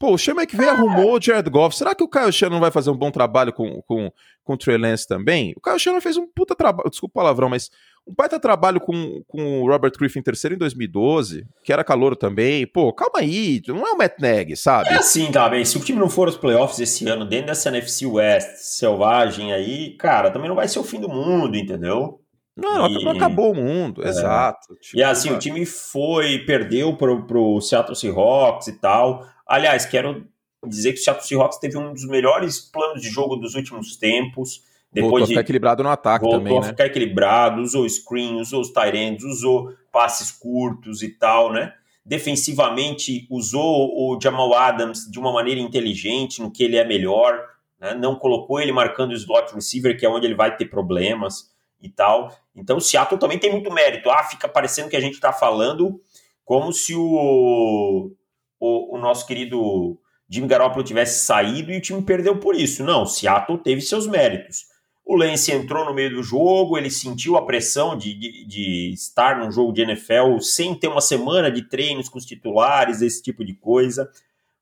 Pô, 0.00 0.14
o 0.14 0.18
Sean 0.18 0.32
McVay 0.32 0.66
arrumou 0.66 1.12
o 1.12 1.20
Jared 1.20 1.50
Goff. 1.50 1.76
Será 1.76 1.94
que 1.94 2.02
o 2.02 2.08
Kyle 2.08 2.32
Shannon 2.32 2.58
vai 2.58 2.70
fazer 2.70 2.88
um 2.88 2.96
bom 2.96 3.10
trabalho 3.10 3.52
com, 3.52 3.82
com, 3.82 4.10
com 4.42 4.54
o 4.54 4.56
Trey 4.56 4.78
Lance 4.78 5.06
também? 5.06 5.52
O 5.54 5.60
Kyle 5.60 5.78
Shannon 5.78 6.00
fez 6.00 6.16
um 6.16 6.26
puta 6.26 6.56
trabalho, 6.56 6.88
desculpa 6.88 7.20
o 7.20 7.22
palavrão, 7.22 7.50
mas 7.50 7.68
um 8.08 8.14
baita 8.14 8.40
trabalho 8.40 8.80
com, 8.80 9.22
com 9.28 9.60
o 9.60 9.68
Robert 9.68 9.92
Griffin 9.98 10.22
terceiro 10.22 10.54
em 10.54 10.58
2012, 10.58 11.46
que 11.62 11.70
era 11.70 11.84
calor 11.84 12.16
também. 12.16 12.66
Pô, 12.66 12.94
calma 12.94 13.18
aí, 13.18 13.60
não 13.68 13.86
é 13.86 13.92
o 13.92 13.98
Matt 13.98 14.18
Nagy, 14.18 14.56
sabe? 14.56 14.88
É 14.88 14.94
assim, 14.94 15.30
tá 15.30 15.46
bem. 15.50 15.66
Se 15.66 15.76
o 15.76 15.80
time 15.80 15.98
não 15.98 16.08
for 16.08 16.28
aos 16.28 16.36
playoffs 16.38 16.80
esse 16.80 17.06
ano, 17.06 17.26
dentro 17.26 17.48
dessa 17.48 17.68
NFC 17.68 18.06
West 18.06 18.56
selvagem 18.56 19.52
aí, 19.52 19.98
cara, 19.98 20.30
também 20.30 20.48
não 20.48 20.56
vai 20.56 20.66
ser 20.66 20.78
o 20.78 20.84
fim 20.84 20.98
do 20.98 21.10
mundo, 21.10 21.58
entendeu? 21.58 22.18
Não, 22.56 22.88
e... 22.88 23.04
não 23.04 23.12
acabou 23.12 23.52
o 23.52 23.54
mundo, 23.54 24.02
é. 24.02 24.08
exato. 24.08 24.74
Tipo, 24.80 24.96
e 24.96 25.02
assim, 25.02 25.30
o 25.30 25.38
time 25.38 25.66
foi, 25.66 26.38
perdeu 26.38 26.96
pro, 26.96 27.26
pro 27.26 27.60
Seattle 27.60 27.94
Seahawks 27.94 28.68
e 28.68 28.80
tal. 28.80 29.26
Aliás, 29.50 29.84
quero 29.84 30.28
dizer 30.64 30.92
que 30.92 31.00
o 31.00 31.02
Seattle 31.02 31.26
Seahawks 31.26 31.58
teve 31.58 31.76
um 31.76 31.92
dos 31.92 32.04
melhores 32.06 32.60
planos 32.60 33.02
de 33.02 33.08
jogo 33.08 33.34
dos 33.34 33.56
últimos 33.56 33.96
tempos. 33.96 34.62
Depois 34.92 35.10
voltou 35.10 35.18
de, 35.18 35.24
a 35.24 35.26
ficar 35.26 35.40
equilibrado 35.40 35.82
no 35.82 35.88
ataque 35.88 36.22
voltou 36.22 36.38
também, 36.38 36.56
a 36.56 36.60
né? 36.60 36.68
ficar 36.68 36.86
equilibrado, 36.86 37.60
usou 37.60 37.88
screen, 37.88 38.40
usou 38.40 38.60
os 38.60 38.70
tight 38.70 39.24
usou 39.24 39.74
passes 39.90 40.30
curtos 40.30 41.02
e 41.02 41.08
tal, 41.08 41.52
né? 41.52 41.74
Defensivamente, 42.04 43.26
usou 43.28 43.90
o 43.92 44.20
Jamal 44.22 44.54
Adams 44.54 45.10
de 45.10 45.18
uma 45.18 45.32
maneira 45.32 45.60
inteligente, 45.60 46.40
no 46.40 46.50
que 46.50 46.62
ele 46.62 46.76
é 46.76 46.84
melhor, 46.84 47.44
né? 47.80 47.92
não 47.94 48.14
colocou 48.14 48.60
ele 48.60 48.70
marcando 48.70 49.10
o 49.10 49.14
slot 49.14 49.52
receiver, 49.52 49.98
que 49.98 50.06
é 50.06 50.08
onde 50.08 50.26
ele 50.26 50.36
vai 50.36 50.56
ter 50.56 50.66
problemas 50.66 51.50
e 51.82 51.88
tal. 51.88 52.32
Então 52.54 52.76
o 52.76 52.80
Seattle 52.80 53.18
também 53.18 53.38
tem 53.38 53.50
muito 53.50 53.72
mérito. 53.72 54.08
Ah, 54.10 54.22
fica 54.22 54.48
parecendo 54.48 54.88
que 54.88 54.96
a 54.96 55.00
gente 55.00 55.14
está 55.14 55.32
falando 55.32 56.00
como 56.44 56.72
se 56.72 56.94
o 56.94 58.12
o, 58.60 58.96
o 58.96 58.98
nosso 59.00 59.26
querido 59.26 59.98
Jimmy 60.28 60.46
Garoppolo 60.46 60.84
tivesse 60.84 61.24
saído 61.24 61.72
e 61.72 61.78
o 61.78 61.80
time 61.80 62.02
perdeu 62.02 62.38
por 62.38 62.54
isso. 62.54 62.84
Não, 62.84 63.04
Seattle 63.06 63.58
teve 63.58 63.80
seus 63.80 64.06
méritos. 64.06 64.66
O 65.04 65.16
Lance 65.16 65.50
entrou 65.50 65.84
no 65.84 65.92
meio 65.92 66.14
do 66.14 66.22
jogo, 66.22 66.78
ele 66.78 66.90
sentiu 66.90 67.36
a 67.36 67.44
pressão 67.44 67.98
de, 67.98 68.14
de, 68.14 68.46
de, 68.46 68.92
estar 68.92 69.38
num 69.38 69.50
jogo 69.50 69.72
de 69.72 69.82
NFL 69.82 70.38
sem 70.40 70.72
ter 70.72 70.86
uma 70.86 71.00
semana 71.00 71.50
de 71.50 71.62
treinos 71.62 72.08
com 72.08 72.16
os 72.16 72.24
titulares, 72.24 73.02
esse 73.02 73.20
tipo 73.20 73.44
de 73.44 73.54
coisa. 73.54 74.08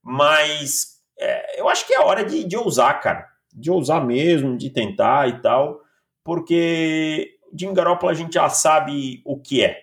Mas 0.03 1.03
é, 1.19 1.61
eu 1.61 1.69
acho 1.69 1.87
que 1.87 1.93
é 1.93 2.01
hora 2.01 2.25
de, 2.25 2.45
de 2.45 2.57
ousar, 2.57 2.99
cara. 3.03 3.29
De 3.53 3.71
ousar 3.71 4.03
mesmo, 4.07 4.57
de 4.57 4.71
tentar 4.71 5.29
e 5.29 5.43
tal. 5.43 5.83
Porque 6.25 7.37
Jimmy 7.55 7.75
Garoppolo 7.75 8.11
a 8.11 8.15
gente 8.15 8.35
já 8.35 8.49
sabe 8.49 9.21
o 9.27 9.39
que 9.39 9.63
é. 9.63 9.79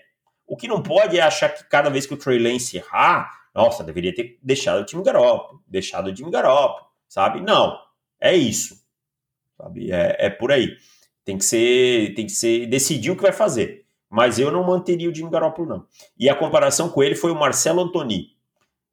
O 0.48 0.58
que 0.58 0.68
não 0.68 0.82
pode 0.82 1.20
é 1.20 1.22
achar 1.22 1.50
que 1.50 1.64
cada 1.66 1.92
vez 1.92 2.08
que 2.08 2.14
o 2.16 2.18
Trey 2.18 2.40
Lance 2.40 2.78
errar, 2.78 3.30
nossa, 3.56 3.86
deveria 3.86 4.14
ter 4.14 4.38
deixado 4.44 4.82
o 4.82 4.86
time 4.86 5.02
Garoppolo, 5.02 5.64
deixado 5.66 6.08
o 6.08 6.14
time 6.14 6.30
Garoppolo, 6.30 6.88
sabe? 7.08 7.40
Não, 7.40 7.80
é 8.20 8.36
isso, 8.36 8.78
sabe? 9.58 9.94
É, 9.94 10.26
é 10.26 10.30
por 10.30 10.52
aí. 10.52 10.76
Tem 11.24 11.38
que 11.38 11.46
ser, 11.46 12.14
tem 12.16 12.26
que 12.26 12.34
ser, 12.34 12.68
decidir 12.68 13.12
o 13.12 13.16
que 13.16 13.22
vai 13.22 13.32
fazer. 13.32 13.86
Mas 14.10 14.38
eu 14.38 14.52
não 14.52 14.64
manteria 14.64 15.10
o 15.10 15.16
Jimmy 15.16 15.32
Garoppolo, 15.32 15.68
não. 15.68 15.86
E 16.20 16.30
a 16.30 16.36
comparação 16.36 16.90
com 16.90 17.02
ele 17.02 17.16
foi 17.16 17.32
o 17.32 17.36
Marcelo 17.36 17.82
Antoni. 17.82 18.36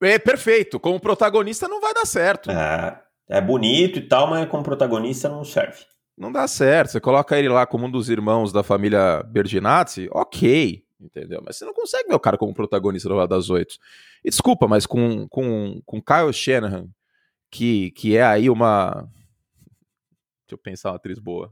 É 0.01 0.19
perfeito. 0.19 0.79
Como 0.81 0.99
protagonista 0.99 1.69
não 1.69 1.81
vai 1.81 1.93
dar 1.93 2.07
certo. 2.07 2.51
É, 2.51 3.01
é 3.29 3.41
bonito 3.41 3.99
e 3.99 4.03
tal, 4.03 4.29
mas 4.29 4.49
como 4.49 4.63
protagonista 4.63 5.29
não 5.29 5.45
serve. 5.45 5.85
Não 6.17 6.33
dá 6.33 6.47
certo. 6.49 6.93
Você 6.93 7.01
coloca 7.01 7.39
ele 7.39 7.49
lá 7.49 7.67
como 7.67 7.87
um 7.87 7.91
dos 7.91 8.09
irmãos 8.09 8.53
da 8.53 8.63
família 8.63 9.23
Berginazzi, 9.25 10.09
ok 10.13 10.83
entendeu? 11.03 11.43
Mas 11.45 11.57
você 11.57 11.65
não 11.65 11.75
consegue 11.75 12.09
ver 12.09 12.15
o 12.15 12.21
cara 12.21 12.39
como 12.39 12.55
protagonista 12.55 13.09
do 13.09 13.15
lado 13.15 13.29
das 13.29 13.51
oito. 13.51 13.77
E 14.25 14.31
desculpa, 14.31 14.69
mas 14.69 14.87
com, 14.87 15.27
com, 15.29 15.81
com 15.85 16.03
Kyle 16.03 16.33
Shanahan, 16.33 16.87
que, 17.51 17.91
que 17.93 18.17
é 18.17 18.23
aí 18.23 18.49
uma. 18.49 19.09
Deixa 20.47 20.53
eu 20.53 20.59
pensar 20.59 20.91
uma 20.91 20.97
atriz 20.97 21.19
boa. 21.19 21.51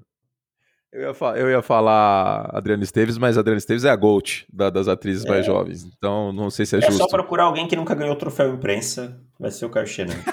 Eu 0.92 1.02
ia, 1.02 1.14
falar, 1.14 1.38
eu 1.38 1.48
ia 1.48 1.62
falar 1.62 2.50
Adriana 2.52 2.82
Esteves, 2.82 3.16
mas 3.16 3.38
Adriana 3.38 3.58
Esteves 3.58 3.84
é 3.84 3.90
a 3.90 3.94
GOAT 3.94 4.44
da, 4.52 4.70
das 4.70 4.88
atrizes 4.88 5.24
é. 5.24 5.28
mais 5.28 5.46
jovens. 5.46 5.84
Então 5.84 6.32
não 6.32 6.50
sei 6.50 6.66
se 6.66 6.74
é, 6.74 6.78
é 6.78 6.82
justo. 6.82 6.96
É 6.96 7.04
só 7.04 7.08
procurar 7.08 7.44
alguém 7.44 7.68
que 7.68 7.76
nunca 7.76 7.94
ganhou 7.94 8.16
troféu 8.16 8.52
imprensa, 8.52 9.20
vai 9.38 9.52
ser 9.52 9.66
o 9.66 9.70
Kyle 9.70 9.86
Shanahan. 9.86 10.18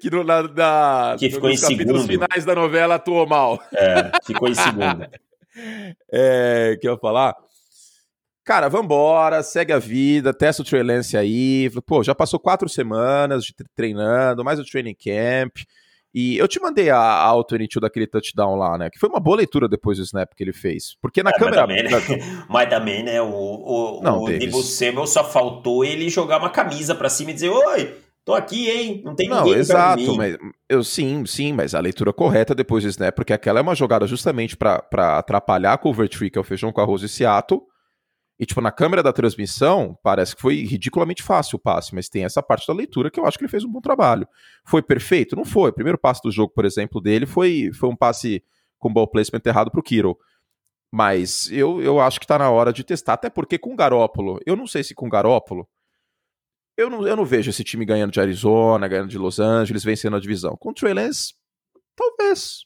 que 0.00 0.10
no, 0.10 0.22
na, 0.22 0.42
na, 0.42 1.16
que 1.18 1.28
ficou 1.28 1.50
em 1.50 1.56
segundo. 1.56 2.06
finais 2.06 2.44
da 2.44 2.54
novela 2.54 2.94
atuou 2.94 3.26
mal. 3.26 3.60
É, 3.72 4.12
ficou 4.24 4.48
em 4.48 4.54
segundo. 4.54 5.06
É, 6.12 6.76
que 6.80 6.88
eu 6.88 6.94
ia 6.94 6.98
falar? 6.98 7.34
Cara, 8.44 8.68
vambora, 8.68 9.42
segue 9.42 9.72
a 9.72 9.78
vida, 9.78 10.34
testa 10.34 10.62
o 10.62 10.64
Trey 10.64 10.82
Lance 10.82 11.16
aí. 11.16 11.70
Pô, 11.86 12.02
já 12.02 12.14
passou 12.14 12.38
quatro 12.38 12.68
semanas 12.68 13.46
treinando, 13.74 14.44
mais 14.44 14.60
o 14.60 14.64
training 14.64 14.94
camp. 14.94 15.56
E 16.14 16.38
eu 16.38 16.46
te 16.46 16.60
mandei 16.60 16.90
a, 16.90 16.96
a 16.96 17.24
All-22 17.24 17.80
daquele 17.80 18.06
touchdown 18.06 18.54
lá, 18.54 18.78
né? 18.78 18.88
Que 18.88 19.00
foi 19.00 19.08
uma 19.08 19.18
boa 19.18 19.38
leitura 19.38 19.66
depois 19.66 19.98
do 19.98 20.04
snap 20.04 20.32
que 20.36 20.44
ele 20.44 20.52
fez. 20.52 20.94
Porque 21.02 21.24
na 21.24 21.30
é, 21.30 21.32
câmera. 21.32 21.66
Mas 21.66 22.06
também, 22.06 22.18
né? 22.18 22.44
mas 22.48 22.70
também, 22.70 23.02
né? 23.02 23.20
O, 23.20 23.26
o, 23.26 24.00
Não, 24.00 24.22
o 24.22 24.26
Debo 24.26 24.62
Samuel 24.62 25.08
só 25.08 25.24
faltou 25.24 25.84
ele 25.84 26.08
jogar 26.08 26.38
uma 26.38 26.50
camisa 26.50 26.94
pra 26.94 27.08
cima 27.08 27.32
e 27.32 27.34
dizer: 27.34 27.48
Oi, 27.48 27.96
Tô 28.24 28.32
aqui, 28.32 28.70
hein? 28.70 29.02
Não 29.04 29.14
tem 29.14 29.28
ninguém. 29.28 29.44
Não, 29.44 29.54
exato, 29.54 30.16
mas 30.16 30.38
eu 30.66 30.82
sim, 30.82 31.26
sim, 31.26 31.52
mas 31.52 31.74
a 31.74 31.80
leitura 31.80 32.10
correta 32.10 32.54
depois 32.54 32.82
disso, 32.82 32.98
né? 33.00 33.10
Porque 33.10 33.34
aquela 33.34 33.58
é 33.58 33.62
uma 33.62 33.74
jogada 33.74 34.06
justamente 34.06 34.56
para 34.56 35.18
atrapalhar 35.18 35.74
a 35.74 35.78
cover 35.78 36.08
tree, 36.08 36.30
que 36.30 36.38
é 36.38 36.40
o 36.40 36.44
feijão 36.44 36.72
com 36.72 36.80
arroz 36.80 37.02
e 37.02 37.08
Seattle. 37.08 37.60
E, 38.38 38.46
tipo, 38.46 38.60
na 38.60 38.72
câmera 38.72 39.02
da 39.02 39.12
transmissão, 39.12 39.96
parece 40.02 40.34
que 40.34 40.42
foi 40.42 40.64
ridiculamente 40.64 41.22
fácil 41.22 41.56
o 41.56 41.58
passe, 41.60 41.94
mas 41.94 42.08
tem 42.08 42.24
essa 42.24 42.42
parte 42.42 42.66
da 42.66 42.72
leitura 42.72 43.10
que 43.10 43.20
eu 43.20 43.26
acho 43.26 43.38
que 43.38 43.44
ele 43.44 43.50
fez 43.50 43.62
um 43.62 43.70
bom 43.70 43.80
trabalho. 43.80 44.26
Foi 44.64 44.82
perfeito? 44.82 45.36
Não 45.36 45.44
foi. 45.44 45.70
O 45.70 45.74
primeiro 45.74 45.98
passe 45.98 46.20
do 46.24 46.32
jogo, 46.32 46.52
por 46.52 46.64
exemplo, 46.64 47.00
dele 47.00 47.26
foi, 47.26 47.70
foi 47.74 47.88
um 47.88 47.94
passe 47.96 48.42
com 48.78 48.92
ball 48.92 49.06
placement 49.06 49.42
errado 49.44 49.70
pro 49.70 49.82
Kiro. 49.82 50.18
Mas 50.90 51.50
eu, 51.52 51.80
eu 51.82 52.00
acho 52.00 52.18
que 52.18 52.26
tá 52.26 52.38
na 52.38 52.50
hora 52.50 52.72
de 52.72 52.82
testar, 52.82 53.12
até 53.14 53.28
porque 53.28 53.58
com 53.58 53.74
o 53.74 53.76
Garópolo, 53.76 54.40
eu 54.46 54.56
não 54.56 54.66
sei 54.66 54.82
se 54.82 54.94
com 54.94 55.06
o 55.06 55.10
Garópolo 55.10 55.68
eu 56.76 56.90
não, 56.90 57.06
eu 57.06 57.16
não 57.16 57.24
vejo 57.24 57.50
esse 57.50 57.64
time 57.64 57.84
ganhando 57.84 58.12
de 58.12 58.20
Arizona, 58.20 58.88
ganhando 58.88 59.08
de 59.08 59.18
Los 59.18 59.38
Angeles, 59.38 59.84
vencendo 59.84 60.16
a 60.16 60.20
divisão. 60.20 60.56
Com 60.56 60.70
o 60.70 60.74
Trey 60.74 60.94
Lance, 60.94 61.34
talvez. 61.94 62.64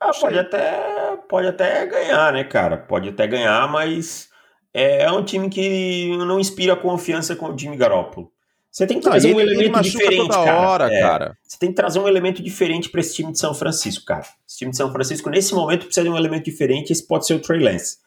Ah, 0.00 0.12
pode 0.18 0.38
até, 0.38 1.16
pode 1.28 1.46
até 1.46 1.86
ganhar, 1.86 2.32
né, 2.32 2.44
cara? 2.44 2.78
Pode 2.78 3.10
até 3.10 3.26
ganhar, 3.26 3.70
mas 3.70 4.30
é, 4.72 5.02
é 5.02 5.12
um 5.12 5.22
time 5.22 5.50
que 5.50 6.16
não 6.16 6.40
inspira 6.40 6.74
confiança 6.74 7.36
com 7.36 7.52
o 7.52 7.58
Jimmy 7.58 7.76
Garoppolo. 7.76 8.32
Você 8.70 8.86
tem 8.86 8.98
que 8.98 9.02
trazer 9.02 9.30
não, 9.30 9.36
um 9.36 9.40
ele, 9.40 9.52
elemento 9.52 9.80
ele 9.80 9.90
diferente, 9.90 10.28
cara. 10.28 10.60
Hora, 10.60 10.94
é, 10.94 11.00
cara. 11.00 11.36
Você 11.42 11.58
tem 11.58 11.70
que 11.70 11.74
trazer 11.74 11.98
um 11.98 12.06
elemento 12.06 12.40
diferente 12.40 12.88
para 12.88 13.00
esse 13.00 13.14
time 13.14 13.32
de 13.32 13.38
São 13.38 13.52
Francisco, 13.52 14.04
cara. 14.04 14.26
Esse 14.48 14.58
time 14.58 14.70
de 14.70 14.76
São 14.76 14.92
Francisco, 14.92 15.28
nesse 15.28 15.52
momento, 15.54 15.86
precisa 15.86 16.04
de 16.04 16.10
um 16.10 16.16
elemento 16.16 16.44
diferente. 16.44 16.92
Esse 16.92 17.04
pode 17.04 17.26
ser 17.26 17.34
o 17.34 17.40
Trey 17.40 17.60
Lance. 17.60 17.98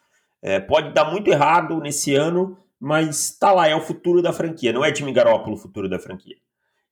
É, 0.41 0.59
pode 0.61 0.93
dar 0.93 1.11
muito 1.11 1.29
errado 1.29 1.79
nesse 1.79 2.15
ano, 2.15 2.57
mas 2.83 3.37
tá 3.39 3.53
lá, 3.53 3.65
é 3.65 3.73
o 3.73 3.79
futuro 3.79 4.21
da 4.21 4.33
franquia, 4.33 4.73
não 4.73 4.83
é 4.83 4.93
Jimmy 4.93 5.13
Garoppolo 5.13 5.55
o 5.55 5.57
futuro 5.57 5.87
da 5.87 5.97
franquia. 5.97 6.35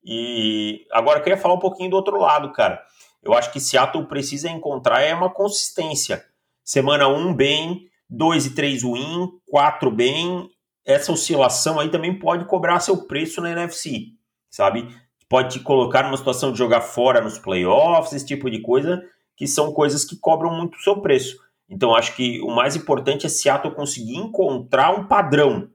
E 0.02 0.88
agora 0.90 1.20
eu 1.20 1.24
queria 1.24 1.38
falar 1.38 1.56
um 1.56 1.60
pouquinho 1.60 1.90
do 1.90 1.98
outro 1.98 2.18
lado, 2.18 2.54
cara. 2.54 2.82
Eu 3.22 3.34
acho 3.34 3.52
que 3.52 3.60
Seattle 3.60 4.08
precisa 4.08 4.50
encontrar 4.50 5.02
é 5.02 5.14
uma 5.14 5.30
consistência. 5.30 6.24
Semana 6.64 7.10
1 7.10 7.34
bem, 7.34 7.90
2 8.10 8.46
e 8.46 8.56
3 8.56 8.84
win, 8.84 9.28
4 9.50 9.92
bem. 9.92 10.50
Essa 10.86 11.12
oscilação 11.12 11.78
aí 11.78 11.90
também 11.90 12.18
pode 12.18 12.46
cobrar 12.46 12.80
seu 12.80 13.06
preço 13.06 13.42
na 13.42 13.52
NFC, 13.52 14.14
sabe? 14.50 14.88
Pode 15.28 15.60
te 15.60 15.60
colocar 15.60 16.04
numa 16.04 16.16
situação 16.16 16.54
de 16.54 16.58
jogar 16.58 16.80
fora 16.80 17.20
nos 17.20 17.38
playoffs, 17.38 18.14
esse 18.14 18.26
tipo 18.26 18.50
de 18.50 18.62
coisa, 18.62 19.04
que 19.36 19.46
são 19.46 19.74
coisas 19.74 20.06
que 20.06 20.16
cobram 20.16 20.56
muito 20.56 20.76
o 20.76 20.82
seu 20.82 21.02
preço. 21.02 21.36
Então 21.70 21.94
acho 21.94 22.16
que 22.16 22.40
o 22.40 22.56
mais 22.56 22.78
importante 22.78 23.26
é 23.26 23.30
Seattle 23.30 23.76
conseguir 23.76 24.16
encontrar 24.16 24.98
um 24.98 25.06
padrão 25.06 25.70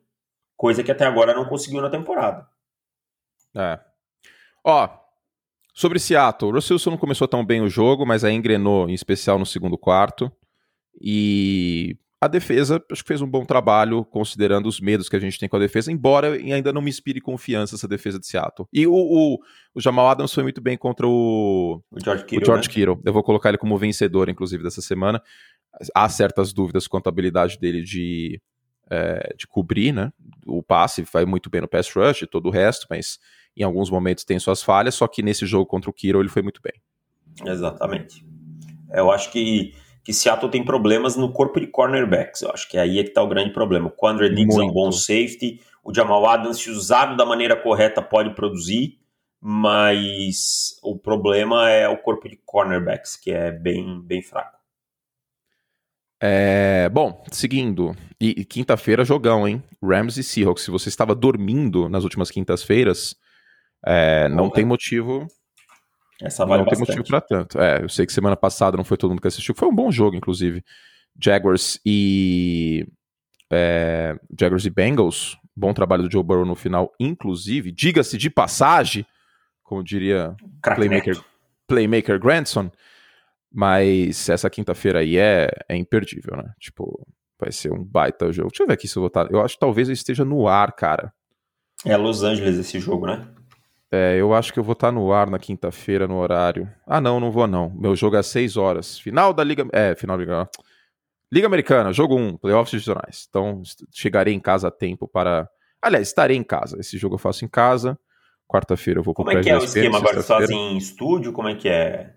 coisa 0.56 0.82
que 0.82 0.90
até 0.90 1.04
agora 1.04 1.34
não 1.34 1.44
conseguiu 1.44 1.80
na 1.80 1.90
temporada. 1.90 2.46
É. 3.54 3.78
Ó, 4.64 4.88
sobre 5.74 5.98
Seattle, 5.98 6.50
o 6.50 6.54
Russell 6.54 6.78
não 6.86 6.98
começou 6.98 7.28
tão 7.28 7.44
bem 7.44 7.60
o 7.60 7.68
jogo, 7.68 8.06
mas 8.06 8.24
aí 8.24 8.34
engrenou, 8.34 8.88
em 8.88 8.94
especial 8.94 9.38
no 9.38 9.46
segundo 9.46 9.76
quarto. 9.76 10.32
E 11.00 11.98
a 12.20 12.28
defesa, 12.28 12.82
acho 12.90 13.02
que 13.02 13.08
fez 13.08 13.20
um 13.20 13.28
bom 13.28 13.44
trabalho, 13.44 14.04
considerando 14.04 14.66
os 14.66 14.80
medos 14.80 15.08
que 15.08 15.16
a 15.16 15.18
gente 15.18 15.38
tem 15.38 15.48
com 15.48 15.56
a 15.56 15.60
defesa, 15.60 15.92
embora 15.92 16.32
ainda 16.32 16.72
não 16.72 16.80
me 16.80 16.88
inspire 16.88 17.20
confiança 17.20 17.74
essa 17.74 17.86
defesa 17.86 18.18
de 18.18 18.26
Seattle. 18.26 18.66
E 18.72 18.86
o, 18.86 18.94
o, 18.94 19.38
o 19.74 19.80
Jamal 19.80 20.08
Adams 20.08 20.32
foi 20.32 20.42
muito 20.42 20.60
bem 20.60 20.78
contra 20.78 21.06
o, 21.06 21.82
o 21.90 22.00
George, 22.02 22.24
Kittle, 22.24 22.42
o 22.42 22.46
George 22.46 22.68
né? 22.68 22.74
Kittle. 22.74 23.02
Eu 23.04 23.12
vou 23.12 23.22
colocar 23.22 23.50
ele 23.50 23.58
como 23.58 23.76
vencedor, 23.76 24.30
inclusive, 24.30 24.62
dessa 24.62 24.80
semana. 24.80 25.22
Há 25.94 26.08
certas 26.08 26.54
dúvidas 26.54 26.88
quanto 26.88 27.06
à 27.06 27.10
habilidade 27.10 27.58
dele 27.58 27.82
de 27.82 28.40
é, 28.90 29.34
de 29.36 29.46
cobrir, 29.46 29.92
né? 29.92 30.12
O 30.46 30.62
passe 30.62 31.02
vai 31.12 31.24
muito 31.24 31.50
bem 31.50 31.60
no 31.60 31.68
pass 31.68 31.90
rush 31.92 32.22
e 32.22 32.26
todo 32.26 32.46
o 32.46 32.50
resto, 32.50 32.86
mas 32.88 33.18
em 33.56 33.62
alguns 33.62 33.90
momentos 33.90 34.24
tem 34.24 34.38
suas 34.38 34.62
falhas, 34.62 34.94
só 34.94 35.08
que 35.08 35.22
nesse 35.22 35.46
jogo 35.46 35.66
contra 35.66 35.90
o 35.90 35.92
Kiro 35.92 36.20
ele 36.20 36.28
foi 36.28 36.42
muito 36.42 36.60
bem. 36.62 36.74
Exatamente. 37.44 38.24
Eu 38.92 39.10
acho 39.10 39.30
que, 39.30 39.74
que 40.04 40.12
Seattle 40.12 40.50
tem 40.50 40.64
problemas 40.64 41.16
no 41.16 41.32
corpo 41.32 41.58
de 41.58 41.66
cornerbacks. 41.66 42.42
Eu 42.42 42.50
acho 42.50 42.68
que 42.68 42.78
aí 42.78 42.98
é 42.98 43.02
que 43.02 43.08
está 43.08 43.22
o 43.22 43.28
grande 43.28 43.52
problema. 43.52 43.88
O 43.88 43.90
Quandre 43.90 44.32
Diggs 44.34 44.58
é 44.58 44.62
um 44.62 44.72
bom 44.72 44.92
safety, 44.92 45.60
o 45.82 45.94
Jamal 45.94 46.26
Adams, 46.26 46.58
se 46.58 46.70
usado 46.70 47.16
da 47.16 47.24
maneira 47.24 47.56
correta, 47.56 48.02
pode 48.02 48.34
produzir, 48.34 48.98
mas 49.40 50.78
o 50.82 50.98
problema 50.98 51.70
é 51.70 51.88
o 51.88 51.96
corpo 51.96 52.28
de 52.28 52.36
cornerbacks, 52.44 53.16
que 53.16 53.30
é 53.30 53.52
bem, 53.52 54.00
bem 54.02 54.22
fraco. 54.22 54.55
É, 56.20 56.88
bom, 56.88 57.24
seguindo, 57.30 57.94
e, 58.20 58.40
e 58.40 58.44
quinta-feira 58.44 59.04
jogão, 59.04 59.46
hein? 59.46 59.62
Rams 59.82 60.16
e 60.16 60.22
Seahawks. 60.22 60.64
Se 60.64 60.70
você 60.70 60.88
estava 60.88 61.14
dormindo 61.14 61.88
nas 61.88 62.04
últimas 62.04 62.30
quintas-feiras, 62.30 63.14
é, 63.84 64.28
não 64.28 64.50
tem 64.50 64.64
motivo 64.64 65.28
essa 66.20 66.46
vale 66.46 66.62
não 66.62 66.70
bastante. 66.70 66.86
tem 66.86 66.96
motivo 66.96 67.08
para 67.08 67.20
tanto. 67.20 67.60
É, 67.60 67.82
eu 67.82 67.88
sei 67.88 68.06
que 68.06 68.12
semana 68.12 68.36
passada 68.36 68.76
não 68.76 68.84
foi 68.84 68.96
todo 68.96 69.10
mundo 69.10 69.20
que 69.20 69.28
assistiu. 69.28 69.54
Foi 69.54 69.68
um 69.68 69.74
bom 69.74 69.90
jogo, 69.90 70.16
inclusive. 70.16 70.64
Jaguars 71.20 71.78
e. 71.84 72.86
É, 73.50 74.16
Jaguars 74.38 74.64
e 74.64 74.70
Bengals. 74.70 75.36
Bom 75.54 75.72
trabalho 75.72 76.02
do 76.02 76.12
Joe 76.12 76.22
Burrow 76.22 76.44
no 76.44 76.54
final, 76.54 76.92
inclusive. 76.98 77.70
Diga-se 77.72 78.16
de 78.18 78.28
passagem, 78.28 79.06
como 79.62 79.82
diria 79.82 80.34
Playmaker, 80.62 81.18
Playmaker 81.66 82.18
Grandson. 82.18 82.70
Mas 83.56 84.28
essa 84.28 84.50
quinta-feira 84.50 84.98
aí 84.98 85.16
é, 85.16 85.48
é 85.66 85.74
imperdível, 85.74 86.36
né? 86.36 86.52
Tipo, 86.60 87.02
vai 87.40 87.50
ser 87.50 87.72
um 87.72 87.82
baita 87.82 88.30
jogo. 88.30 88.50
Deixa 88.50 88.64
eu 88.64 88.66
ver 88.66 88.74
aqui 88.74 88.86
se 88.86 88.98
eu 88.98 89.00
vou 89.00 89.06
estar. 89.06 89.32
Eu 89.32 89.40
acho 89.40 89.54
que 89.54 89.60
talvez 89.60 89.88
eu 89.88 89.94
esteja 89.94 90.26
no 90.26 90.46
ar, 90.46 90.72
cara. 90.72 91.10
É 91.82 91.96
Los 91.96 92.22
Angeles 92.22 92.58
esse 92.58 92.78
jogo, 92.78 93.06
né? 93.06 93.26
É, 93.90 94.20
eu 94.20 94.34
acho 94.34 94.52
que 94.52 94.58
eu 94.58 94.62
vou 94.62 94.74
estar 94.74 94.92
no 94.92 95.10
ar 95.10 95.30
na 95.30 95.38
quinta-feira 95.38 96.06
no 96.06 96.16
horário. 96.16 96.70
Ah, 96.86 97.00
não, 97.00 97.18
não 97.18 97.32
vou 97.32 97.46
não. 97.46 97.70
Meu 97.70 97.96
jogo 97.96 98.16
é 98.16 98.18
às 98.18 98.26
6 98.26 98.58
horas. 98.58 98.98
Final 98.98 99.32
da 99.32 99.42
Liga. 99.42 99.66
É, 99.72 99.94
final 99.94 100.18
da 100.18 100.22
Liga. 100.22 100.50
Liga 101.32 101.46
Americana, 101.46 101.94
jogo 101.94 102.14
1, 102.14 102.36
playoffs 102.36 102.72
divisionais. 102.72 103.26
Então, 103.30 103.62
chegarei 103.90 104.34
em 104.34 104.40
casa 104.40 104.68
a 104.68 104.70
tempo 104.70 105.08
para. 105.08 105.48
Aliás, 105.80 106.08
estarei 106.08 106.36
em 106.36 106.44
casa. 106.44 106.78
Esse 106.78 106.98
jogo 106.98 107.14
eu 107.14 107.18
faço 107.18 107.42
em 107.42 107.48
casa. 107.48 107.98
Quarta-feira 108.46 109.00
eu 109.00 109.02
vou 109.02 109.14
Como 109.14 109.30
é 109.30 109.40
que 109.40 109.48
é 109.48 109.56
o 109.56 109.64
esquema 109.64 109.96
agora? 109.96 110.20
Você 110.20 110.28
faz 110.28 110.50
em 110.50 110.76
estúdio? 110.76 111.32
Como 111.32 111.48
é 111.48 111.54
que 111.54 111.70
é? 111.70 112.15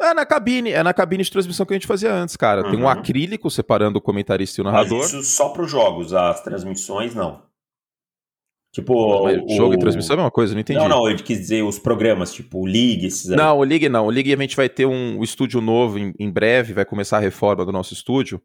É 0.00 0.12
na 0.12 0.26
cabine, 0.26 0.70
é 0.70 0.82
na 0.82 0.92
cabine 0.92 1.24
de 1.24 1.30
transmissão 1.30 1.64
que 1.64 1.72
a 1.72 1.76
gente 1.76 1.86
fazia 1.86 2.12
antes, 2.12 2.36
cara. 2.36 2.62
Uhum. 2.64 2.70
Tem 2.70 2.78
um 2.78 2.82
uhum. 2.82 2.88
acrílico 2.88 3.50
separando 3.50 3.98
o 3.98 4.02
comentarista 4.02 4.60
e 4.60 4.62
o 4.62 4.64
narrador. 4.64 4.98
Mas 4.98 5.12
isso 5.12 5.22
só 5.22 5.48
para 5.48 5.62
os 5.62 5.70
jogos, 5.70 6.12
as 6.12 6.42
transmissões 6.42 7.14
não. 7.14 7.42
Tipo. 8.76 8.92
o... 8.94 9.56
Jogo 9.56 9.72
e 9.72 9.78
transmissão 9.78 10.18
é 10.18 10.20
uma 10.20 10.30
coisa, 10.30 10.52
não 10.52 10.60
entendi. 10.60 10.78
Não, 10.78 10.88
não, 10.88 11.08
eu 11.08 11.16
quis 11.16 11.38
dizer 11.38 11.62
os 11.62 11.78
programas, 11.78 12.30
tipo 12.30 12.58
o 12.60 12.66
League, 12.66 13.06
esses 13.06 13.30
aí. 13.30 13.36
Não, 13.36 13.56
o 13.56 13.64
League 13.64 13.88
não. 13.88 14.06
O 14.06 14.10
League 14.10 14.34
a 14.34 14.36
gente 14.36 14.54
vai 14.54 14.68
ter 14.68 14.84
um, 14.84 15.18
um 15.18 15.24
estúdio 15.24 15.62
novo 15.62 15.98
em, 15.98 16.12
em, 16.18 16.30
breve, 16.30 16.74
vai 16.74 16.84
começar 16.84 17.16
a 17.16 17.20
reforma 17.20 17.64
do 17.64 17.72
nosso 17.72 17.94
estúdio. 17.94 18.40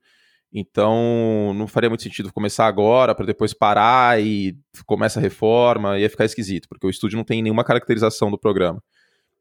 Então, 0.53 1.53
não 1.55 1.67
faria 1.67 1.89
muito 1.89 2.03
sentido 2.03 2.31
começar 2.31 2.65
agora 2.65 3.13
para 3.13 3.25
depois 3.25 3.53
parar 3.53 4.21
e 4.21 4.55
começa 4.85 5.19
a 5.19 5.21
reforma, 5.21 5.99
ia 5.99 6.09
ficar 6.09 6.25
esquisito, 6.25 6.67
porque 6.69 6.87
o 6.87 6.89
estúdio 6.89 7.17
não 7.17 7.23
tem 7.25 7.41
nenhuma 7.41 7.63
caracterização 7.63 8.31
do 8.31 8.37
programa. 8.37 8.81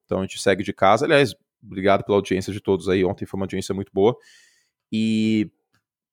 Então 0.05 0.19
a 0.19 0.23
gente 0.23 0.41
segue 0.41 0.65
de 0.65 0.73
casa. 0.73 1.05
Aliás, 1.05 1.35
obrigado 1.63 2.05
pela 2.05 2.19
audiência 2.19 2.53
de 2.53 2.61
todos 2.61 2.89
aí. 2.89 3.05
Ontem 3.05 3.27
foi 3.27 3.39
uma 3.39 3.45
audiência 3.45 3.75
muito 3.75 3.93
boa. 3.93 4.17
E 4.93 5.51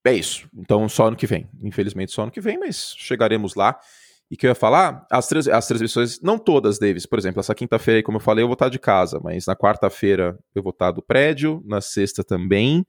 é 0.06 0.14
isso. 0.14 0.50
Então, 0.54 0.88
só 0.88 1.08
ano 1.08 1.18
que 1.18 1.28
vem. 1.28 1.50
Infelizmente, 1.62 2.12
só 2.12 2.24
ano 2.24 2.32
que 2.32 2.42
vem, 2.42 2.58
mas 2.58 2.96
chegaremos 2.98 3.56
lá. 3.56 3.80
E 4.30 4.36
que 4.36 4.46
eu 4.46 4.50
ia 4.50 4.56
falar, 4.56 5.06
as, 5.10 5.28
trans, 5.28 5.48
as 5.48 5.68
transmissões, 5.68 6.22
não 6.22 6.38
todas, 6.38 6.78
Davis, 6.78 7.06
por 7.06 7.18
exemplo, 7.18 7.40
essa 7.40 7.56
quinta-feira, 7.56 8.04
como 8.04 8.18
eu 8.18 8.22
falei, 8.22 8.44
eu 8.44 8.48
vou 8.48 8.56
estar 8.56 8.68
de 8.68 8.78
casa, 8.78 9.22
mas 9.24 9.46
na 9.46 9.56
quarta-feira 9.56 10.38
eu 10.54 10.62
vou 10.62 10.72
estar 10.72 10.92
do 10.92 11.02
prédio, 11.02 11.64
na 11.66 11.80
sexta 11.80 12.26
também, 12.26 12.86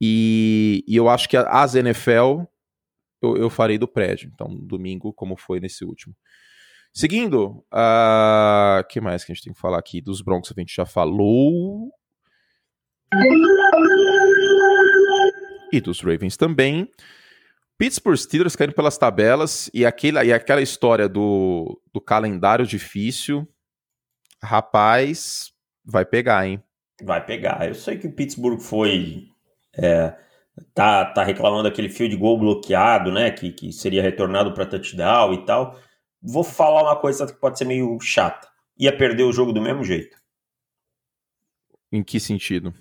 e, 0.00 0.82
e 0.88 0.96
eu 0.96 1.10
acho 1.10 1.28
que 1.28 1.36
as 1.36 1.74
NFL 1.74 2.44
eu, 3.22 3.36
eu, 3.36 3.50
farei 3.50 3.78
do 3.78 3.86
prédio, 3.86 4.30
então 4.34 4.48
domingo, 4.56 5.12
como 5.12 5.36
foi 5.36 5.60
nesse 5.60 5.84
último. 5.84 6.14
Seguindo, 6.92 7.40
o 7.42 7.64
uh, 7.72 8.86
que 8.88 9.00
mais 9.00 9.24
que 9.24 9.32
a 9.32 9.34
gente 9.34 9.44
tem 9.44 9.52
que 9.52 9.60
falar 9.60 9.78
aqui? 9.78 10.00
Dos 10.00 10.20
Broncos 10.20 10.52
a 10.54 10.60
gente 10.60 10.74
já 10.74 10.84
falou. 10.84 11.90
E 15.72 15.80
dos 15.80 16.00
Ravens 16.00 16.36
também. 16.36 16.88
Pittsburgh 17.78 18.16
Steelers 18.16 18.54
caindo 18.54 18.74
pelas 18.74 18.98
tabelas 18.98 19.70
e, 19.72 19.86
aquele, 19.86 20.22
e 20.22 20.32
aquela 20.32 20.60
história 20.60 21.08
do, 21.08 21.80
do 21.92 22.00
calendário 22.00 22.66
difícil, 22.66 23.48
rapaz, 24.42 25.50
vai 25.84 26.04
pegar, 26.04 26.46
hein? 26.46 26.62
Vai 27.02 27.24
pegar. 27.24 27.66
Eu 27.66 27.74
sei 27.74 27.98
que 27.98 28.06
o 28.06 28.12
Pittsburgh 28.12 28.60
foi. 28.60 29.24
É, 29.76 30.14
tá, 30.74 31.06
tá 31.06 31.24
reclamando 31.24 31.64
daquele 31.64 31.88
fio 31.88 32.08
de 32.08 32.16
gol 32.16 32.38
bloqueado, 32.38 33.10
né? 33.10 33.30
Que, 33.30 33.50
que 33.50 33.72
seria 33.72 34.02
retornado 34.02 34.52
para 34.52 34.66
touchdown 34.66 35.32
e 35.32 35.44
tal. 35.44 35.80
Vou 36.22 36.44
falar 36.44 36.82
uma 36.82 36.96
coisa 36.96 37.26
que 37.26 37.32
pode 37.32 37.58
ser 37.58 37.64
meio 37.64 37.98
chata. 38.00 38.48
Ia 38.78 38.96
perder 38.96 39.24
o 39.24 39.32
jogo 39.32 39.52
do 39.52 39.60
mesmo 39.60 39.82
jeito. 39.82 40.16
Em 41.90 42.02
que 42.02 42.18
sentido? 42.18 42.72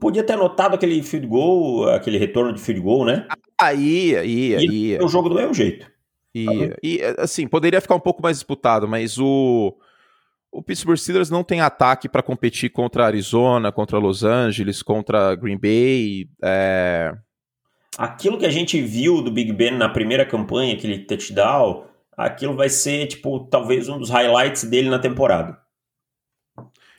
Podia 0.00 0.24
ter 0.24 0.34
anotado 0.34 0.74
aquele 0.74 1.02
field 1.02 1.26
goal, 1.26 1.88
aquele 1.90 2.16
retorno 2.16 2.52
de 2.52 2.60
field 2.60 2.80
goal, 2.80 3.04
né? 3.04 3.26
Aí, 3.60 4.16
aí, 4.16 4.56
aí. 4.56 4.98
o 5.02 5.08
jogo 5.08 5.28
do 5.28 5.34
mesmo 5.34 5.52
jeito. 5.52 5.86
E, 6.34 6.46
tá 6.46 6.76
e, 6.82 7.02
assim, 7.18 7.46
poderia 7.46 7.80
ficar 7.80 7.94
um 7.94 8.00
pouco 8.00 8.22
mais 8.22 8.38
disputado, 8.38 8.88
mas 8.88 9.18
o, 9.18 9.76
o 10.50 10.62
Pittsburgh 10.62 10.96
Steelers 10.96 11.30
não 11.30 11.44
tem 11.44 11.60
ataque 11.60 12.08
para 12.08 12.22
competir 12.22 12.70
contra 12.70 13.04
Arizona, 13.04 13.70
contra 13.70 13.98
Los 13.98 14.24
Angeles, 14.24 14.82
contra 14.82 15.34
Green 15.34 15.58
Bay. 15.58 16.28
É... 16.42 17.14
Aquilo 17.98 18.38
que 18.38 18.46
a 18.46 18.50
gente 18.50 18.80
viu 18.80 19.20
do 19.20 19.30
Big 19.30 19.52
Ben 19.52 19.72
na 19.72 19.88
primeira 19.88 20.24
campanha, 20.24 20.74
aquele 20.74 21.00
touchdown, 21.00 21.84
aquilo 22.16 22.54
vai 22.54 22.68
ser, 22.68 23.06
tipo, 23.06 23.40
talvez 23.46 23.88
um 23.88 23.98
dos 23.98 24.10
highlights 24.10 24.64
dele 24.64 24.88
na 24.88 24.98
temporada. 24.98 25.58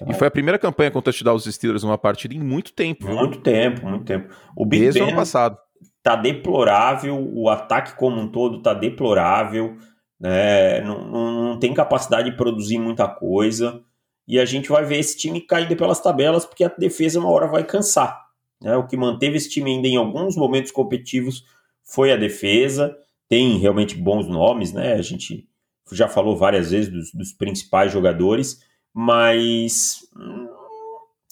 E 0.08 0.14
foi 0.14 0.28
a 0.28 0.32
primeira 0.32 0.60
campanha 0.60 0.92
com 0.92 1.02
touchdown 1.02 1.36
dos 1.36 1.46
Steelers 1.46 1.84
numa 1.84 1.98
partida 1.98 2.34
em 2.34 2.40
muito 2.40 2.74
tempo. 2.74 3.08
Muito 3.08 3.40
tempo, 3.40 3.88
muito 3.88 4.06
tempo. 4.06 4.34
O 4.56 4.66
Big 4.66 4.84
Desde 4.84 5.00
Ben, 5.00 5.10
ano 5.10 5.18
passado 5.18 5.58
tá 6.06 6.16
deplorável, 6.16 7.18
o 7.34 7.50
ataque 7.50 7.96
como 7.96 8.22
um 8.22 8.28
todo 8.28 8.62
tá 8.62 8.76
deplorável, 8.76 9.76
né? 10.20 10.80
não, 10.82 11.04
não, 11.10 11.44
não 11.46 11.60
tem 11.60 11.74
capacidade 11.74 12.30
de 12.30 12.38
produzir 12.38 12.78
muita 12.78 13.08
coisa, 13.08 13.82
e 14.28 14.40
a 14.40 14.46
gente 14.46 14.70
vai 14.70 14.86
ver 14.86 15.00
esse 15.00 15.18
time 15.18 15.42
caindo 15.42 15.76
pelas 15.76 16.00
tabelas, 16.00 16.46
porque 16.46 16.64
a 16.64 16.68
defesa 16.68 17.20
uma 17.20 17.32
hora 17.32 17.48
vai 17.48 17.64
cansar. 17.64 18.24
Né? 18.62 18.76
O 18.76 18.86
que 18.86 18.96
manteve 18.96 19.38
esse 19.38 19.50
time 19.50 19.72
ainda 19.72 19.88
em 19.88 19.96
alguns 19.96 20.36
momentos 20.36 20.72
competitivos 20.72 21.44
foi 21.84 22.12
a 22.12 22.18
defesa, 22.18 22.96
tem 23.30 23.58
realmente 23.58 23.96
bons 23.96 24.28
nomes, 24.28 24.72
né? 24.72 24.94
A 24.94 25.02
gente 25.02 25.48
já 25.92 26.08
falou 26.08 26.38
várias 26.38 26.72
vezes 26.72 26.92
dos, 26.92 27.12
dos 27.14 27.34
principais 27.34 27.92
jogadores, 27.92 28.60
mas 28.94 30.08
hum, 30.16 30.48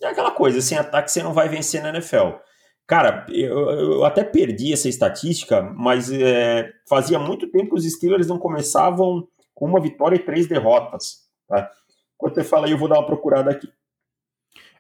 é 0.01 0.07
aquela 0.07 0.31
coisa, 0.31 0.61
sem 0.61 0.77
ataque 0.77 1.11
você 1.11 1.23
não 1.23 1.33
vai 1.33 1.49
vencer 1.49 1.81
na 1.81 1.89
NFL. 1.89 2.37
Cara, 2.85 3.25
eu, 3.29 3.69
eu, 3.69 4.05
até 4.05 4.23
perdi 4.23 4.73
essa 4.73 4.89
estatística, 4.89 5.61
mas 5.61 6.11
é, 6.11 6.69
fazia 6.87 7.17
muito 7.17 7.49
tempo 7.49 7.69
que 7.69 7.75
os 7.75 7.89
Steelers 7.89 8.27
não 8.27 8.37
começavam 8.37 9.27
com 9.53 9.65
uma 9.65 9.79
vitória 9.79 10.17
e 10.17 10.19
três 10.19 10.47
derrotas. 10.47 11.23
Tá? 11.47 11.71
Enquanto 12.15 12.35
você 12.35 12.43
fala 12.43 12.65
aí, 12.65 12.73
eu 12.73 12.77
vou 12.77 12.89
dar 12.89 12.99
uma 12.99 13.05
procurada 13.05 13.49
aqui. 13.51 13.71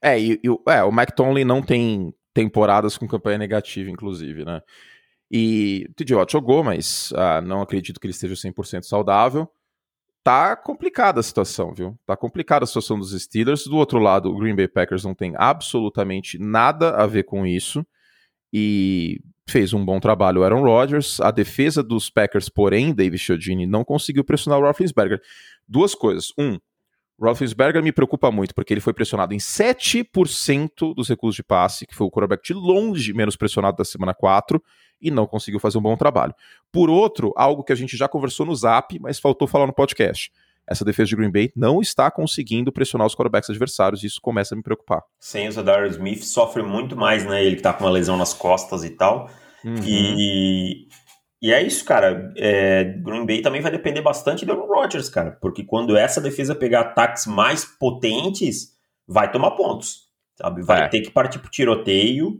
É, 0.01 0.19
e, 0.19 0.33
e 0.33 0.47
é, 0.69 0.83
o 0.83 0.89
McTonley 0.89 1.45
não 1.45 1.61
tem 1.61 2.13
temporadas 2.33 2.97
com 2.97 3.07
campanha 3.07 3.37
negativa, 3.37 3.89
inclusive, 3.89 4.43
né? 4.43 4.61
E 5.35 5.87
o 5.89 5.93
TJ 5.95 6.31
jogou, 6.31 6.63
mas 6.63 7.11
ah, 7.15 7.41
não 7.41 7.59
acredito 7.59 7.99
que 7.99 8.05
ele 8.05 8.13
esteja 8.13 8.35
100% 8.35 8.83
saudável. 8.83 9.49
Tá 10.23 10.55
complicada 10.55 11.19
a 11.19 11.23
situação, 11.23 11.73
viu? 11.73 11.97
Tá 12.05 12.15
complicada 12.15 12.65
a 12.65 12.67
situação 12.67 12.99
dos 12.99 13.19
Steelers. 13.19 13.65
Do 13.65 13.75
outro 13.77 13.97
lado, 13.97 14.29
o 14.29 14.37
Green 14.37 14.55
Bay 14.55 14.67
Packers 14.67 15.03
não 15.03 15.15
tem 15.15 15.33
absolutamente 15.35 16.37
nada 16.37 16.91
a 16.91 17.07
ver 17.07 17.23
com 17.23 17.47
isso 17.47 17.83
e 18.53 19.19
fez 19.49 19.73
um 19.73 19.83
bom 19.83 19.99
trabalho 19.99 20.41
o 20.41 20.43
Aaron 20.43 20.61
Rodgers. 20.61 21.19
A 21.19 21.31
defesa 21.31 21.81
dos 21.81 22.11
Packers, 22.11 22.47
porém, 22.47 22.93
David 22.93 23.17
Chiodini 23.17 23.65
não 23.65 23.83
conseguiu 23.83 24.23
pressionar 24.23 24.59
o 24.59 24.61
Roethlisberger. 24.61 25.19
Duas 25.67 25.95
coisas. 25.95 26.31
Um, 26.37 26.59
Roethlisberger 27.19 27.81
me 27.81 27.91
preocupa 27.91 28.31
muito, 28.31 28.53
porque 28.53 28.71
ele 28.71 28.81
foi 28.81 28.93
pressionado 28.93 29.33
em 29.33 29.39
7% 29.39 30.93
dos 30.93 31.09
recursos 31.09 31.35
de 31.35 31.43
passe, 31.43 31.87
que 31.87 31.95
foi 31.95 32.05
o 32.05 32.11
quarterback 32.11 32.43
de 32.45 32.53
longe 32.53 33.13
menos 33.13 33.35
pressionado 33.35 33.77
da 33.77 33.83
semana 33.83 34.13
4, 34.13 34.61
e 35.03 35.11
não 35.11 35.27
conseguiu 35.27 35.59
fazer 35.59 35.77
um 35.77 35.81
bom 35.81 35.97
trabalho. 35.97 36.33
Por 36.71 36.89
outro, 36.89 37.33
algo 37.35 37.63
que 37.63 37.73
a 37.73 37.75
gente 37.75 37.95
já 37.97 38.07
conversou 38.07 38.45
no 38.45 38.55
Zap, 38.55 38.97
mas 38.99 39.19
faltou 39.19 39.47
falar 39.47 39.67
no 39.67 39.73
podcast 39.73 40.31
essa 40.67 40.85
defesa 40.85 41.09
de 41.09 41.15
Green 41.15 41.31
Bay 41.31 41.51
não 41.55 41.81
está 41.81 42.09
conseguindo 42.09 42.71
pressionar 42.71 43.05
os 43.05 43.15
quarterbacks 43.15 43.49
adversários, 43.49 44.03
e 44.03 44.07
isso 44.07 44.21
começa 44.21 44.55
a 44.55 44.57
me 44.57 44.63
preocupar. 44.63 45.03
Sem 45.19 45.47
o 45.47 45.51
Zadar 45.51 45.85
Smith 45.87 46.23
sofre 46.23 46.63
muito 46.63 46.95
mais, 46.95 47.25
né? 47.25 47.43
Ele 47.43 47.57
que 47.57 47.61
tá 47.61 47.73
com 47.73 47.83
uma 47.83 47.91
lesão 47.91 48.17
nas 48.17 48.33
costas 48.33 48.83
e 48.83 48.89
tal. 48.91 49.29
Uhum. 49.63 49.75
E, 49.85 50.87
e 51.41 51.51
é 51.51 51.61
isso, 51.61 51.83
cara. 51.83 52.31
É, 52.37 52.83
Green 52.83 53.25
Bay 53.25 53.41
também 53.41 53.61
vai 53.61 53.71
depender 53.71 54.01
bastante 54.01 54.45
do 54.45 54.53
Aaron 54.53 54.67
Rodgers, 54.67 55.09
cara, 55.09 55.37
porque 55.41 55.63
quando 55.63 55.97
essa 55.97 56.21
defesa 56.21 56.55
pegar 56.55 56.81
ataques 56.81 57.25
mais 57.25 57.65
potentes, 57.65 58.73
vai 59.07 59.31
tomar 59.31 59.51
pontos, 59.51 60.07
sabe? 60.35 60.61
Vai 60.63 60.83
é. 60.83 60.87
ter 60.87 61.01
que 61.01 61.11
partir 61.11 61.39
pro 61.39 61.51
tiroteio, 61.51 62.39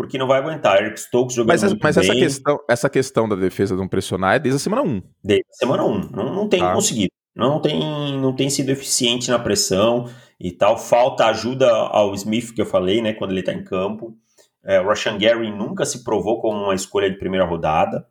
porque 0.00 0.16
não 0.16 0.26
vai 0.26 0.38
aguentar. 0.38 0.82
Eric 0.82 0.98
Stokes 0.98 1.36
jogando 1.36 1.48
Mas, 1.48 1.62
muito 1.62 1.82
mas 1.82 1.94
essa, 1.98 2.14
questão, 2.14 2.58
essa 2.66 2.88
questão 2.88 3.28
da 3.28 3.36
defesa 3.36 3.76
não 3.76 3.86
pressionar 3.86 4.36
é 4.36 4.38
desde 4.38 4.56
a 4.56 4.58
semana 4.58 4.80
1. 4.80 5.02
Desde 5.22 5.44
a 5.50 5.52
semana 5.52 5.84
1. 5.84 6.10
Não, 6.10 6.34
não 6.34 6.48
tem 6.48 6.60
Tá. 6.60 6.72
conseguido. 6.72 7.10
Não 7.36 7.60
tem, 7.60 8.18
não 8.18 8.34
tem 8.34 8.48
sido 8.48 8.70
eficiente 8.70 9.30
na 9.30 9.38
pressão 9.38 10.08
e 10.40 10.50
tal. 10.50 10.78
Falta 10.78 11.26
ajuda 11.26 11.70
ao 11.70 12.14
Smith, 12.14 12.54
que 12.54 12.62
eu 12.62 12.66
falei, 12.66 13.02
né? 13.02 13.12
Quando 13.12 13.32
ele 13.32 13.42
tá 13.42 13.52
em 13.52 13.62
campo. 13.62 14.16
É, 14.64 14.80
o 14.80 14.86
Rashan 14.86 15.18
Gary 15.18 15.50
nunca 15.50 15.84
se 15.84 16.02
provou 16.02 16.40
como 16.40 16.64
uma 16.64 16.74
escolha 16.74 17.10
de 17.10 17.18
primeira 17.18 17.44
rodada. 17.44 18.06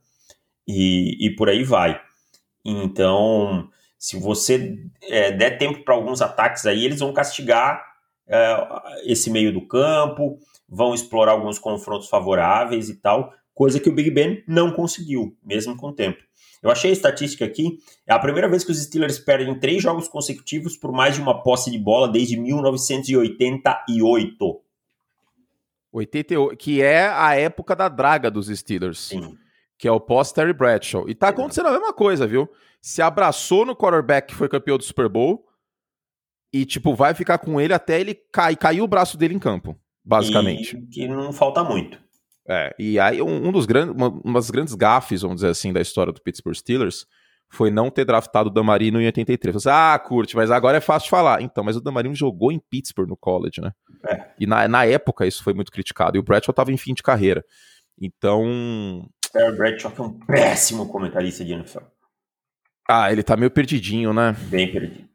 E, 0.68 1.18
e 1.26 1.36
por 1.36 1.50
aí 1.50 1.64
vai. 1.64 2.00
Então, 2.64 3.68
se 3.98 4.16
você 4.20 4.78
é, 5.02 5.32
der 5.32 5.58
tempo 5.58 5.84
para 5.84 5.96
alguns 5.96 6.22
ataques 6.22 6.68
aí, 6.68 6.86
eles 6.86 7.00
vão 7.00 7.12
castigar 7.14 7.84
é, 8.28 8.68
esse 9.06 9.32
meio 9.32 9.52
do 9.52 9.68
campo, 9.68 10.38
vão 10.70 10.94
explorar 10.94 11.32
alguns 11.32 11.58
confrontos 11.58 12.08
favoráveis 12.08 12.90
e 12.90 12.96
tal, 12.96 13.34
coisa 13.54 13.80
que 13.80 13.90
o 13.90 13.94
Big 13.94 14.12
Ben 14.12 14.44
não 14.48 14.72
conseguiu, 14.72 15.36
mesmo 15.44 15.76
com 15.76 15.88
o 15.88 15.94
tempo. 15.94 16.24
Eu 16.62 16.70
achei 16.70 16.90
a 16.90 16.94
estatística 16.94 17.46
aqui, 17.46 17.80
é 18.06 18.14
a 18.14 18.20
primeira 18.20 18.50
vez 18.50 18.64
que 18.64 18.72
os 18.72 18.82
Steelers 18.82 19.18
perdem 19.18 19.60
três 19.60 19.82
jogos 19.82 20.08
consecutivos 20.08 20.78
por 20.78 20.92
mais 20.92 21.16
de 21.16 21.22
uma 21.22 21.42
posse 21.42 21.72
de 21.72 21.80
bola 21.80 22.08
desde 22.08 22.38
1988. 22.38 24.62
88, 25.92 26.58
que 26.58 26.82
é 26.82 27.08
a 27.08 27.36
época 27.36 27.76
da 27.76 27.88
draga 27.88 28.30
dos 28.30 28.48
Steelers. 28.48 29.00
Sim. 29.00 29.38
Que 29.78 29.88
é 29.88 29.92
o 29.92 30.00
pós-Terry 30.00 30.54
Bradshaw. 30.54 31.10
E 31.10 31.16
tá 31.16 31.30
acontecendo 31.30 31.68
a 31.68 31.72
mesma 31.72 31.94
coisa, 31.94 32.28
viu? 32.28 32.50
Se 32.82 33.02
abraçou 33.02 33.66
no 33.66 33.76
quarterback 33.76 34.28
que 34.28 34.36
foi 34.36 34.50
campeão 34.50 34.78
do 34.78 34.84
Super 34.84 35.08
Bowl. 35.08 35.46
E, 36.52 36.66
tipo, 36.66 36.96
vai 36.96 37.14
ficar 37.14 37.38
com 37.38 37.62
ele 37.62 37.74
até 37.74 38.00
ele 38.00 38.16
cair, 38.32 38.58
cair 38.58 38.82
o 38.82 38.88
braço 38.88 39.18
dele 39.18 39.36
em 39.36 39.40
campo, 39.40 39.80
basicamente. 40.10 40.78
E 40.78 40.88
que 40.88 41.08
não 41.08 41.32
falta 41.32 41.64
muito. 41.64 42.00
É, 42.48 42.76
e 42.80 43.00
aí 43.00 43.22
um, 43.22 43.52
dos 43.52 43.68
grandes, 43.68 43.96
uma, 43.96 44.10
uma 44.10 44.40
das 44.40 44.50
grandes 44.50 44.74
gafes, 44.74 45.22
vamos 45.22 45.38
dizer 45.38 45.50
assim, 45.50 45.72
da 45.72 45.80
história 45.80 46.12
do 46.12 46.22
Pittsburgh 46.22 46.56
Steelers 46.56 47.06
foi 47.52 47.72
não 47.72 47.90
ter 47.90 48.06
draftado 48.06 48.50
o 48.50 48.54
Damarino 48.54 49.02
em 49.02 49.06
83. 49.06 49.56
Você, 49.56 49.70
ah, 49.70 50.00
curte, 50.04 50.36
mas 50.36 50.52
agora 50.52 50.78
é 50.78 50.82
fácil 50.82 51.06
de 51.06 51.12
falar. 51.12 51.42
Então, 51.42 51.64
mas 51.64 51.76
o 51.76 51.82
Damarino 51.82 52.16
jogou 52.16 52.52
em 52.52 52.60
Pittsburgh 52.60 53.10
no 53.10 53.18
college, 53.18 53.60
né? 53.60 53.72
É. 54.08 54.26
E 54.40 54.46
na, 54.46 54.68
na 54.68 54.86
época 54.86 55.26
isso 55.26 55.44
foi 55.44 55.54
muito 55.54 55.72
criticado. 55.72 56.16
E 56.18 56.20
o 56.20 56.24
Bradshaw 56.24 56.54
tava 56.54 56.72
em 56.72 56.78
fim 56.78 56.94
de 56.94 57.02
carreira. 57.02 57.44
Então, 58.00 59.04
Terry 59.32 59.56
Bradshaw 59.56 59.92
é 59.98 60.02
um 60.02 60.20
péssimo 60.20 60.88
comentarista 60.88 61.44
de 61.44 61.54
NFL. 61.54 61.84
ah, 62.88 63.12
ele 63.12 63.24
tá 63.24 63.36
meio 63.36 63.52
perdidinho, 63.52 64.14
né? 64.14 64.36
Bem 64.50 64.72
perdido. 64.72 65.10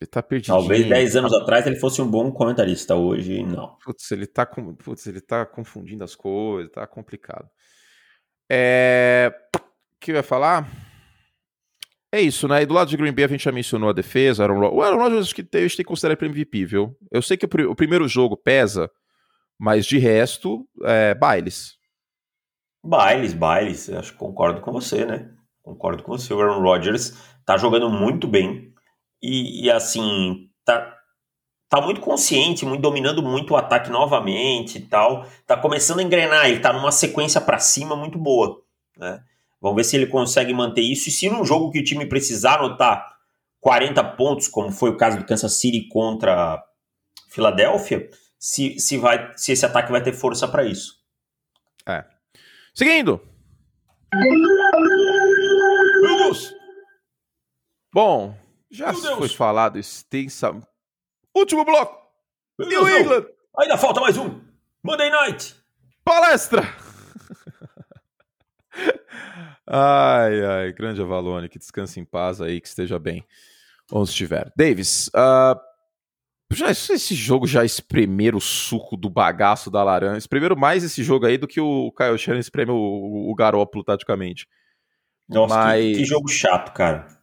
Ele 0.00 0.08
tá 0.08 0.22
perdidinho. 0.22 0.56
Talvez 0.56 0.88
10 0.88 1.16
anos 1.16 1.32
atrás 1.32 1.66
ele 1.66 1.76
fosse 1.76 2.00
um 2.00 2.08
bom 2.08 2.30
comentarista, 2.30 2.94
hoje 2.94 3.42
não. 3.42 3.76
Putz, 3.84 4.10
ele 4.12 4.26
tá, 4.26 4.46
com... 4.46 4.74
Putz, 4.74 5.06
ele 5.06 5.20
tá 5.20 5.44
confundindo 5.44 6.04
as 6.04 6.14
coisas, 6.14 6.70
tá 6.70 6.86
complicado. 6.86 7.48
É... 8.50 9.32
O 9.56 9.60
que 10.00 10.12
eu 10.12 10.16
ia 10.16 10.22
falar? 10.22 10.68
É 12.14 12.20
isso, 12.20 12.46
né? 12.46 12.62
E 12.62 12.66
do 12.66 12.74
lado 12.74 12.88
de 12.88 12.96
Green 12.96 13.12
Bay 13.12 13.24
a 13.24 13.28
gente 13.28 13.44
já 13.44 13.52
mencionou 13.52 13.90
a 13.90 13.92
defesa. 13.92 14.44
Aaron 14.44 14.60
Rod... 14.60 14.72
O 14.72 14.82
Aaron 14.82 14.98
Rodgers 14.98 15.26
acho 15.26 15.34
que 15.34 15.42
tem- 15.42 15.62
a 15.62 15.66
gente 15.66 15.76
tem 15.76 15.84
que 15.84 15.88
considerar 15.88 16.16
ele 16.20 16.30
MVP, 16.30 16.64
viu? 16.64 16.96
Eu 17.10 17.20
sei 17.20 17.36
que 17.36 17.44
o 17.44 17.74
primeiro 17.74 18.06
jogo 18.06 18.36
pesa, 18.36 18.88
mas 19.58 19.84
de 19.84 19.98
resto, 19.98 20.64
é 20.84 21.12
bailes. 21.14 21.76
Bailes, 22.84 23.34
bailes, 23.34 23.90
acho 23.90 24.12
que 24.12 24.18
concordo 24.18 24.60
com 24.60 24.70
você, 24.70 25.04
né? 25.04 25.28
Concordo 25.60 26.04
com 26.04 26.12
você. 26.12 26.32
O 26.32 26.40
Aaron 26.40 26.62
Rodgers 26.62 27.12
tá 27.44 27.56
jogando 27.58 27.90
muito 27.90 28.28
bem 28.28 28.67
e, 29.22 29.64
e, 29.64 29.70
assim, 29.70 30.48
tá, 30.64 30.96
tá 31.68 31.80
muito 31.80 32.00
consciente, 32.00 32.64
muito 32.64 32.80
dominando 32.80 33.22
muito 33.22 33.52
o 33.52 33.56
ataque 33.56 33.90
novamente 33.90 34.78
e 34.78 34.82
tal. 34.82 35.26
Tá 35.46 35.56
começando 35.56 36.00
a 36.00 36.02
engrenar, 36.02 36.48
ele 36.48 36.60
tá 36.60 36.72
numa 36.72 36.92
sequência 36.92 37.40
para 37.40 37.58
cima 37.58 37.96
muito 37.96 38.18
boa, 38.18 38.62
né? 38.96 39.22
Vamos 39.60 39.76
ver 39.76 39.84
se 39.84 39.96
ele 39.96 40.06
consegue 40.06 40.54
manter 40.54 40.82
isso 40.82 41.08
e 41.08 41.12
se 41.12 41.28
num 41.28 41.44
jogo 41.44 41.72
que 41.72 41.80
o 41.80 41.84
time 41.84 42.06
precisar 42.06 42.56
anotar 42.60 43.18
40 43.60 44.04
pontos, 44.04 44.46
como 44.46 44.70
foi 44.70 44.90
o 44.90 44.96
caso 44.96 45.18
do 45.18 45.24
Kansas 45.24 45.54
City 45.54 45.88
contra 45.88 46.62
Filadélfia, 47.28 48.08
se, 48.38 48.78
se, 48.78 48.96
vai, 48.96 49.32
se 49.36 49.50
esse 49.50 49.66
ataque 49.66 49.90
vai 49.90 50.00
ter 50.00 50.12
força 50.12 50.46
para 50.46 50.64
isso. 50.64 50.98
Seguindo. 52.72 53.20
Meu 56.02 56.18
Deus! 56.18 56.54
Bom, 57.92 58.36
já 58.70 58.92
Meu 58.92 59.00
Deus! 59.02 59.18
foi 59.18 59.28
falado 59.28 59.78
extensa. 59.78 60.54
Último 61.34 61.64
bloco! 61.64 61.96
Meu 62.58 62.68
New 62.68 62.84
Deus, 62.84 62.92
não. 62.92 63.00
England! 63.16 63.26
Ainda 63.58 63.78
falta 63.78 64.00
mais 64.00 64.16
um. 64.16 64.40
Monday 64.82 65.10
Night. 65.10 65.54
Palestra! 66.04 66.62
ai, 69.66 70.44
ai, 70.44 70.72
grande 70.72 71.00
Avalone, 71.00 71.48
que 71.48 71.58
descanse 71.58 72.00
em 72.00 72.04
paz 72.04 72.40
aí, 72.40 72.60
que 72.60 72.68
esteja 72.68 72.98
bem 72.98 73.24
onde 73.92 74.10
estiver. 74.10 74.52
Davis, 74.56 75.10
ah, 75.14 75.58
já, 76.52 76.70
esse 76.70 77.14
jogo 77.14 77.46
já 77.46 77.64
espremeram 77.64 78.38
o 78.38 78.40
suco 78.40 78.96
do 78.96 79.10
bagaço 79.10 79.70
da 79.70 79.82
laranja. 79.82 80.18
Espremeram 80.18 80.56
mais 80.56 80.84
esse 80.84 81.02
jogo 81.02 81.26
aí 81.26 81.36
do 81.38 81.48
que 81.48 81.60
o 81.60 81.92
Kyle 81.92 82.18
Shannon 82.18 82.38
espreme 82.38 82.70
o, 82.70 83.30
o 83.30 83.34
Garópolo 83.34 83.84
taticamente. 83.84 84.46
Nossa, 85.28 85.54
que- 85.54 85.60
Mas- 85.60 85.96
que, 85.98 86.04
jogo 86.04 86.28
chato, 86.28 86.72
cara. 86.72 87.17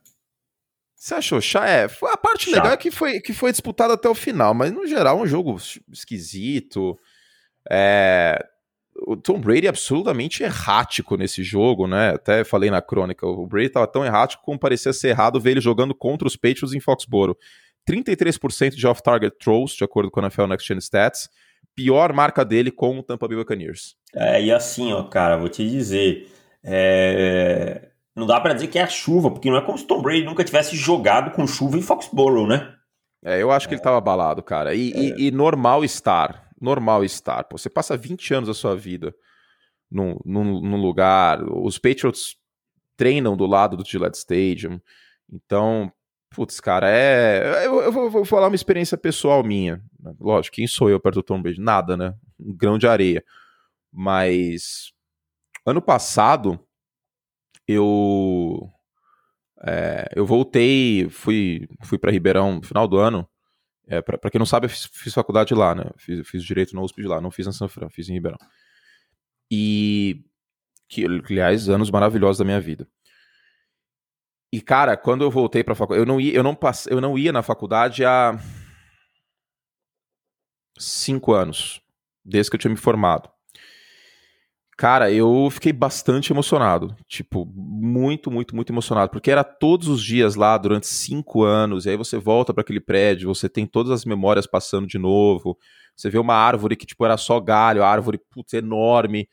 Você 1.05 1.13
achou? 1.13 1.39
Chá? 1.39 1.69
É, 1.69 1.87
foi- 1.87 2.11
a 2.11 2.17
parte 2.17 2.45
Chato. 2.45 2.55
legal 2.55 2.71
é 2.71 2.77
que 2.77 2.89
foi, 2.89 3.19
que 3.19 3.31
foi 3.31 3.51
disputado 3.51 3.93
até 3.93 4.09
o 4.09 4.15
final, 4.15 4.55
mas 4.55 4.71
no 4.71 4.87
geral 4.87 5.19
um 5.21 5.27
jogo 5.27 5.55
esquisito. 5.93 6.97
É, 7.69 8.43
o 9.05 9.15
Tom 9.15 9.39
Brady 9.39 9.67
é 9.67 9.69
absolutamente 9.69 10.41
errático 10.41 11.15
nesse 11.15 11.43
jogo, 11.43 11.85
né? 11.85 12.15
Até 12.15 12.43
falei 12.43 12.71
na 12.71 12.81
crônica, 12.81 13.23
o 13.23 13.45
Brady 13.45 13.69
tava 13.69 13.85
tão 13.85 14.03
errático 14.03 14.41
como 14.43 14.57
parecia 14.57 14.91
ser 14.93 15.09
errado 15.09 15.39
ver 15.39 15.51
ele 15.51 15.61
jogando 15.61 15.93
contra 15.93 16.27
os 16.27 16.35
Patriots 16.35 16.73
em 16.73 16.79
Foxborough. 16.79 17.37
33% 17.87 18.75
de 18.75 18.87
off-target 18.87 19.37
throws, 19.37 19.73
de 19.75 19.83
acordo 19.83 20.09
com 20.09 20.19
a 20.21 20.23
NFL 20.23 20.47
Next 20.47 20.67
Gen 20.67 20.79
Stats. 20.79 21.29
Pior 21.75 22.13
marca 22.13 22.43
dele 22.43 22.71
com 22.71 22.97
o 22.97 23.03
Tampa 23.03 23.27
Bay 23.27 23.37
Buccaneers. 23.37 23.95
É, 24.15 24.41
e 24.43 24.51
assim, 24.51 24.91
ó, 24.91 25.03
cara, 25.03 25.37
vou 25.37 25.49
te 25.49 25.69
dizer. 25.69 26.27
é, 26.63 27.89
Não 28.15 28.25
dá 28.25 28.39
pra 28.39 28.53
dizer 28.53 28.67
que 28.67 28.79
é 28.79 28.83
a 28.83 28.87
chuva, 28.87 29.29
porque 29.29 29.49
não 29.49 29.57
é 29.57 29.61
como 29.61 29.77
se 29.77 29.85
Tom 29.85 30.01
Brady 30.01 30.23
nunca 30.23 30.43
tivesse 30.43 30.75
jogado 30.75 31.31
com 31.31 31.45
chuva 31.45 31.77
em 31.77 31.81
Foxborough, 31.81 32.47
né? 32.47 32.73
É, 33.23 33.41
eu 33.41 33.51
acho 33.51 33.67
que 33.67 33.73
ele 33.73 33.81
tava 33.81 33.97
abalado, 33.97 34.41
cara. 34.41 34.73
E, 34.73 34.91
e- 34.91 35.27
e 35.27 35.31
normal 35.31 35.83
estar. 35.83 36.47
Normal 36.61 37.03
estar. 37.03 37.43
Pô, 37.43 37.57
você 37.57 37.69
passa 37.69 37.97
20 37.97 38.33
anos 38.33 38.47
da 38.47 38.53
sua 38.53 38.75
vida 38.75 39.13
num, 39.91 40.17
num, 40.23 40.61
num 40.61 40.77
lugar. 40.77 41.43
Os 41.43 41.77
Patriots 41.77 42.37
treinam 42.95 43.35
do 43.35 43.45
lado 43.45 43.75
do 43.75 43.83
Gillette 43.85 44.17
Stadium. 44.17 44.79
Então, 45.29 45.91
putz, 46.29 46.59
cara, 46.61 46.89
é. 46.89 47.65
Eu, 47.65 47.81
eu 47.81 47.91
vou, 47.91 48.09
vou 48.09 48.23
falar 48.25 48.47
uma 48.47 48.55
experiência 48.55 48.97
pessoal 48.97 49.43
minha. 49.43 49.81
Lógico, 50.19 50.55
quem 50.55 50.67
sou 50.67 50.89
eu 50.89 50.99
perto 50.99 51.15
do 51.15 51.23
Tom 51.23 51.41
Brady? 51.41 51.59
Nada, 51.59 51.97
né? 51.97 52.13
Um 52.39 52.55
grão 52.55 52.77
de 52.77 52.87
areia. 52.87 53.23
Mas. 53.91 54.93
Ano 55.65 55.81
passado, 55.81 56.59
eu. 57.67 58.71
é, 59.63 60.09
eu 60.15 60.25
voltei, 60.25 61.09
fui, 61.09 61.67
fui 61.83 61.97
para 61.97 62.11
Ribeirão 62.11 62.55
no 62.55 62.63
final 62.63 62.87
do 62.87 62.97
ano. 62.97 63.27
É, 63.87 64.01
pra 64.01 64.31
quem 64.31 64.39
não 64.39 64.45
sabe, 64.45 64.65
eu 64.65 64.69
fiz, 64.69 64.85
fiz 64.91 65.13
faculdade 65.13 65.53
lá, 65.53 65.75
né? 65.75 65.83
Fiz, 65.97 66.27
fiz 66.27 66.43
direito 66.43 66.75
na 66.75 66.81
USP 66.81 67.01
de 67.01 67.07
lá, 67.07 67.21
não 67.21 67.31
fiz 67.31 67.45
na 67.45 67.51
São 67.51 67.67
Fran, 67.67 67.89
fiz 67.89 68.09
em 68.09 68.13
Ribeirão. 68.13 68.37
E. 69.51 70.23
Que, 70.87 71.05
aliás, 71.05 71.69
anos 71.69 71.89
maravilhosos 71.91 72.37
da 72.37 72.45
minha 72.45 72.61
vida. 72.61 72.87
E, 74.53 74.61
cara, 74.61 74.95
quando 74.95 75.23
eu 75.23 75.31
voltei 75.31 75.63
pra 75.63 75.75
faculdade, 75.75 76.01
eu 76.01 76.05
não 76.05 76.21
ia, 76.21 76.33
eu 76.33 76.43
não 76.43 76.55
passe, 76.55 76.89
eu 76.91 77.01
não 77.01 77.17
ia 77.17 77.31
na 77.33 77.43
faculdade 77.43 78.05
há 78.05 78.39
cinco 80.77 81.33
anos, 81.33 81.81
desde 82.23 82.49
que 82.49 82.55
eu 82.55 82.59
tinha 82.59 82.71
me 82.71 82.77
formado. 82.77 83.29
Cara, 84.77 85.09
eu 85.09 85.47
fiquei 85.49 85.71
bastante 85.71 86.33
emocionado. 86.33 86.93
Tipo, 87.07 87.45
muito, 87.55 88.29
muito, 88.29 88.53
muito 88.55 88.73
emocionado. 88.73 89.09
Porque 89.09 89.31
era 89.31 89.43
todos 89.43 89.87
os 89.87 90.03
dias 90.03 90.35
lá 90.35 90.57
durante 90.57 90.85
cinco 90.87 91.43
anos. 91.43 91.85
E 91.85 91.91
aí 91.91 91.95
você 91.97 92.17
volta 92.17 92.53
para 92.53 92.61
aquele 92.61 92.81
prédio, 92.81 93.33
você 93.33 93.47
tem 93.47 93.65
todas 93.65 93.91
as 93.91 94.03
memórias 94.03 94.45
passando 94.45 94.85
de 94.85 94.97
novo. 94.97 95.57
Você 95.95 96.09
vê 96.09 96.17
uma 96.17 96.33
árvore 96.35 96.75
que, 96.75 96.85
tipo, 96.85 97.05
era 97.05 97.15
só 97.15 97.39
galho, 97.39 97.83
a 97.83 97.87
árvore, 97.89 98.19
putz, 98.29 98.51
enorme. 98.53 99.29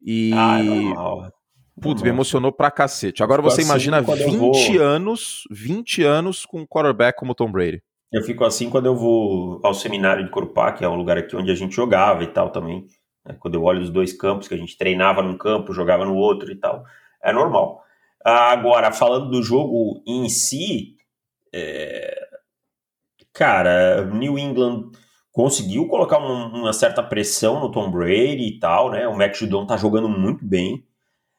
E. 0.00 0.30
Ah, 0.34 0.60
é 0.60 0.62
normal. 0.62 1.32
Putz, 1.80 2.02
me 2.02 2.08
Normal. 2.08 2.14
emocionou 2.14 2.52
pra 2.52 2.70
cacete. 2.70 3.24
Agora 3.24 3.42
você 3.42 3.60
Assim, 3.62 3.68
imagina 3.70 4.04
quando 4.04 4.20
eu 4.20 4.30
20 4.30 4.38
vou- 4.76 4.80
anos, 4.80 5.42
20 5.50 6.04
anos 6.04 6.46
com 6.46 6.60
um 6.60 6.66
quarterback 6.66 7.18
como 7.18 7.34
Tom 7.34 7.50
Brady. 7.50 7.82
Eu 8.12 8.22
fico 8.22 8.44
assim 8.44 8.70
quando 8.70 8.86
eu 8.86 8.94
vou 8.94 9.58
ao 9.64 9.74
seminário 9.74 10.24
de 10.24 10.30
Corupá, 10.30 10.70
que 10.70 10.84
é 10.84 10.88
um 10.88 10.94
lugar 10.94 11.18
aqui 11.18 11.34
onde 11.34 11.50
a 11.50 11.54
gente 11.56 11.74
jogava 11.74 12.22
e 12.22 12.28
tal 12.28 12.50
também. 12.50 12.86
Né? 13.24 13.36
Quando 13.38 13.54
eu 13.54 13.62
olho 13.62 13.80
os 13.80 13.90
dois 13.90 14.12
campos, 14.12 14.46
que 14.46 14.54
a 14.54 14.58
gente 14.58 14.76
treinava 14.76 15.22
num 15.22 15.36
campo, 15.36 15.72
jogava 15.72 16.04
no 16.04 16.14
outro 16.14 16.50
e 16.52 16.56
tal. 16.56 16.84
É 17.22 17.32
normal. 17.32 17.82
Agora, 18.24 18.92
falando 18.92 19.30
do 19.30 19.42
jogo 19.42 20.02
em 20.06 20.28
si, 20.28 20.96
é, 21.52 22.28
cara, 23.32 24.04
New 24.06 24.38
England 24.38 24.90
conseguiu 25.32 25.88
colocar 25.88 26.18
uma, 26.18 26.46
uma, 26.46 26.72
certa 26.72 27.02
pressão 27.02 27.60
no 27.60 27.70
Tom 27.70 27.90
Brady 27.90 28.46
e 28.46 28.58
tal, 28.58 28.90
né? 28.90 29.06
O 29.08 29.16
Mac 29.16 29.34
Judon 29.34 29.66
tá 29.66 29.76
jogando 29.76 30.08
muito 30.08 30.44
bem. 30.44 30.86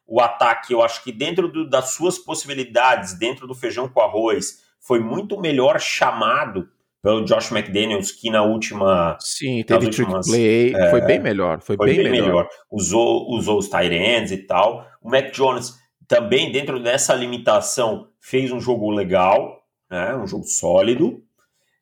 O 0.05 0.21
ataque, 0.21 0.73
eu 0.73 0.83
acho 0.83 1.03
que 1.03 1.11
dentro 1.11 1.47
do, 1.47 1.67
das 1.67 1.91
suas 1.91 2.19
possibilidades, 2.19 3.17
dentro 3.17 3.47
do 3.47 3.55
feijão 3.55 3.87
com 3.87 4.01
arroz, 4.01 4.63
foi 4.79 4.99
muito 4.99 5.39
melhor 5.39 5.79
chamado 5.79 6.69
pelo 7.05 7.23
Josh 7.23 7.51
McDaniels, 7.51 8.11
que 8.11 8.31
na 8.31 8.41
última. 8.41 9.15
Sim, 9.19 9.61
teve 9.61 9.85
últimas, 9.85 10.27
play, 10.27 10.73
é, 10.73 10.89
foi 10.89 11.01
bem 11.01 11.19
melhor. 11.19 11.61
Foi, 11.61 11.77
foi 11.77 11.85
bem, 11.85 11.97
bem 11.97 12.09
melhor. 12.09 12.25
melhor. 12.25 12.49
Usou, 12.71 13.29
usou 13.29 13.59
os 13.59 13.69
tight 13.69 13.93
ends 13.93 14.31
e 14.31 14.37
tal. 14.37 14.83
O 15.03 15.11
Mac 15.11 15.31
Jones 15.31 15.75
também, 16.07 16.51
dentro 16.51 16.81
dessa 16.81 17.13
limitação, 17.13 18.07
fez 18.19 18.51
um 18.51 18.59
jogo 18.59 18.89
legal, 18.89 19.61
né, 19.87 20.15
um 20.15 20.25
jogo 20.25 20.45
sólido. 20.45 21.21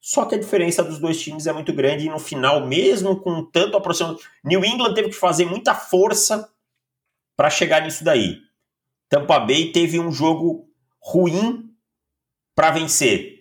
Só 0.01 0.25
que 0.25 0.35
a 0.35 0.37
diferença 0.37 0.83
dos 0.83 0.99
dois 0.99 1.21
times 1.21 1.47
é 1.47 1.53
muito 1.53 1.71
grande 1.71 2.05
e 2.05 2.09
no 2.09 2.19
final, 2.19 2.67
mesmo 2.67 3.15
com 3.21 3.45
tanto 3.45 3.77
aproximação, 3.77 4.19
New 4.43 4.65
England 4.65 4.93
teve 4.93 5.07
que 5.07 5.15
fazer 5.15 5.45
muita 5.45 5.73
força 5.73 6.49
para 7.37 7.49
chegar 7.49 7.81
nisso 7.81 8.03
daí. 8.03 8.39
Tampa 9.07 9.39
Bay 9.39 9.71
teve 9.71 10.01
um 10.01 10.11
jogo 10.11 10.67
ruim 11.01 11.69
para 12.53 12.71
vencer. 12.71 13.32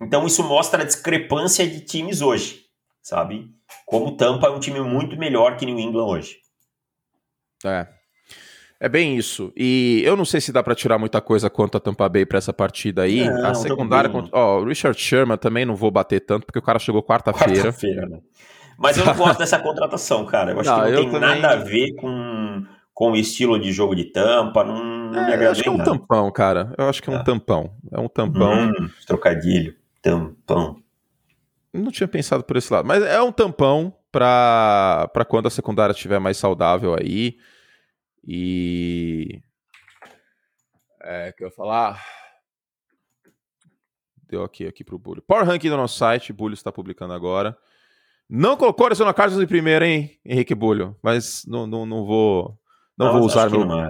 Então 0.00 0.26
isso 0.26 0.42
mostra 0.42 0.82
a 0.82 0.86
discrepância 0.86 1.66
de 1.66 1.80
times 1.80 2.22
hoje, 2.22 2.62
sabe? 3.02 3.50
Como 3.86 4.16
Tampa 4.16 4.46
é 4.46 4.50
um 4.50 4.60
time 4.60 4.80
muito 4.80 5.16
melhor 5.16 5.56
que 5.56 5.66
New 5.66 5.78
England 5.78 6.06
hoje. 6.06 6.36
É. 7.64 7.86
É 8.82 8.88
bem 8.88 9.14
isso. 9.14 9.52
E 9.54 10.00
eu 10.06 10.16
não 10.16 10.24
sei 10.24 10.40
se 10.40 10.50
dá 10.50 10.62
para 10.62 10.74
tirar 10.74 10.96
muita 10.96 11.20
coisa 11.20 11.50
quanto 11.50 11.76
a 11.76 11.80
Tampa 11.80 12.08
Bay 12.08 12.24
para 12.24 12.38
essa 12.38 12.52
partida 12.52 13.02
aí. 13.02 13.28
Não, 13.28 13.50
a 13.50 13.54
secundária, 13.54 14.10
ó, 14.32 14.56
oh, 14.56 14.62
o 14.62 14.64
Richard 14.64 14.98
Sherman 14.98 15.36
também 15.36 15.66
não 15.66 15.76
vou 15.76 15.90
bater 15.90 16.20
tanto 16.20 16.46
porque 16.46 16.58
o 16.58 16.62
cara 16.62 16.78
chegou 16.78 17.02
quarta-feira. 17.02 17.64
Quarta-feira, 17.64 18.08
né? 18.08 18.20
Mas 18.78 18.96
eu 18.96 19.04
não 19.04 19.14
gosto 19.14 19.38
dessa 19.38 19.58
contratação, 19.58 20.24
cara. 20.24 20.52
Eu 20.52 20.60
acho 20.60 20.70
não, 20.72 20.82
que 20.82 20.90
não 20.92 20.96
tem 20.96 21.10
também... 21.10 21.20
nada 21.20 21.50
a 21.50 21.56
ver 21.56 21.94
com, 21.96 22.64
com 22.94 23.12
o 23.12 23.16
estilo 23.16 23.60
de 23.60 23.70
jogo 23.70 23.94
de 23.94 24.04
Tampa. 24.04 24.64
Não, 24.64 24.82
não 24.82 25.20
é, 25.20 25.26
me 25.26 25.32
agradou. 25.34 25.50
Acho 25.50 25.62
que 25.62 25.68
é 25.68 25.72
um 25.72 25.76
nada. 25.76 25.90
tampão, 25.90 26.32
cara. 26.32 26.74
Eu 26.78 26.88
acho 26.88 27.02
que 27.02 27.10
é 27.10 27.12
um 27.12 27.16
ah. 27.16 27.22
tampão. 27.22 27.70
É 27.92 28.00
um 28.00 28.08
tampão. 28.08 28.68
Hum, 28.68 28.88
trocadilho. 29.06 29.74
Tampão. 30.02 30.82
Não 31.72 31.90
tinha 31.90 32.08
pensado 32.08 32.42
por 32.42 32.56
esse 32.56 32.72
lado, 32.72 32.86
mas 32.86 33.02
é 33.02 33.20
um 33.22 33.30
tampão 33.30 33.94
para 34.10 35.24
quando 35.28 35.46
a 35.46 35.50
secundária 35.50 35.92
estiver 35.92 36.18
mais 36.18 36.36
saudável 36.36 36.94
aí. 36.94 37.38
E. 38.26 39.40
É, 41.02 41.32
que 41.32 41.44
eu 41.44 41.48
ia 41.48 41.54
falar. 41.54 42.04
Deu 44.28 44.44
aqui, 44.44 44.66
aqui 44.66 44.84
pro 44.84 44.98
Bulho. 44.98 45.22
Power 45.22 45.44
Ranking 45.44 45.70
do 45.70 45.76
nosso 45.76 45.96
site, 45.96 46.32
Bulho 46.32 46.54
está 46.54 46.70
publicando 46.70 47.12
agora. 47.12 47.56
Não 48.28 48.56
colocou 48.56 48.86
Arizona 48.86 49.12
Cardinals 49.12 49.42
em 49.42 49.48
primeiro, 49.48 49.84
hein, 49.84 50.20
Henrique 50.24 50.54
Bulho? 50.54 50.96
Mas 51.02 51.44
não, 51.46 51.66
não, 51.66 51.84
não 51.84 52.04
vou. 52.04 52.56
Não, 52.96 53.06
não 53.06 53.12
vou 53.14 53.22
usar 53.22 53.50
meu, 53.50 53.64
não 53.64 53.80
é. 53.80 53.88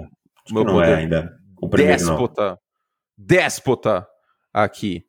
meu 0.51 0.63
não 0.63 0.71
é 0.71 0.85
poder. 0.85 0.91
É 0.91 0.95
ainda. 0.95 1.39
O 1.61 1.69
primeiro, 1.69 1.99
déspota. 1.99 2.49
Não. 2.49 2.57
Déspota 3.15 4.07
aqui. 4.51 5.05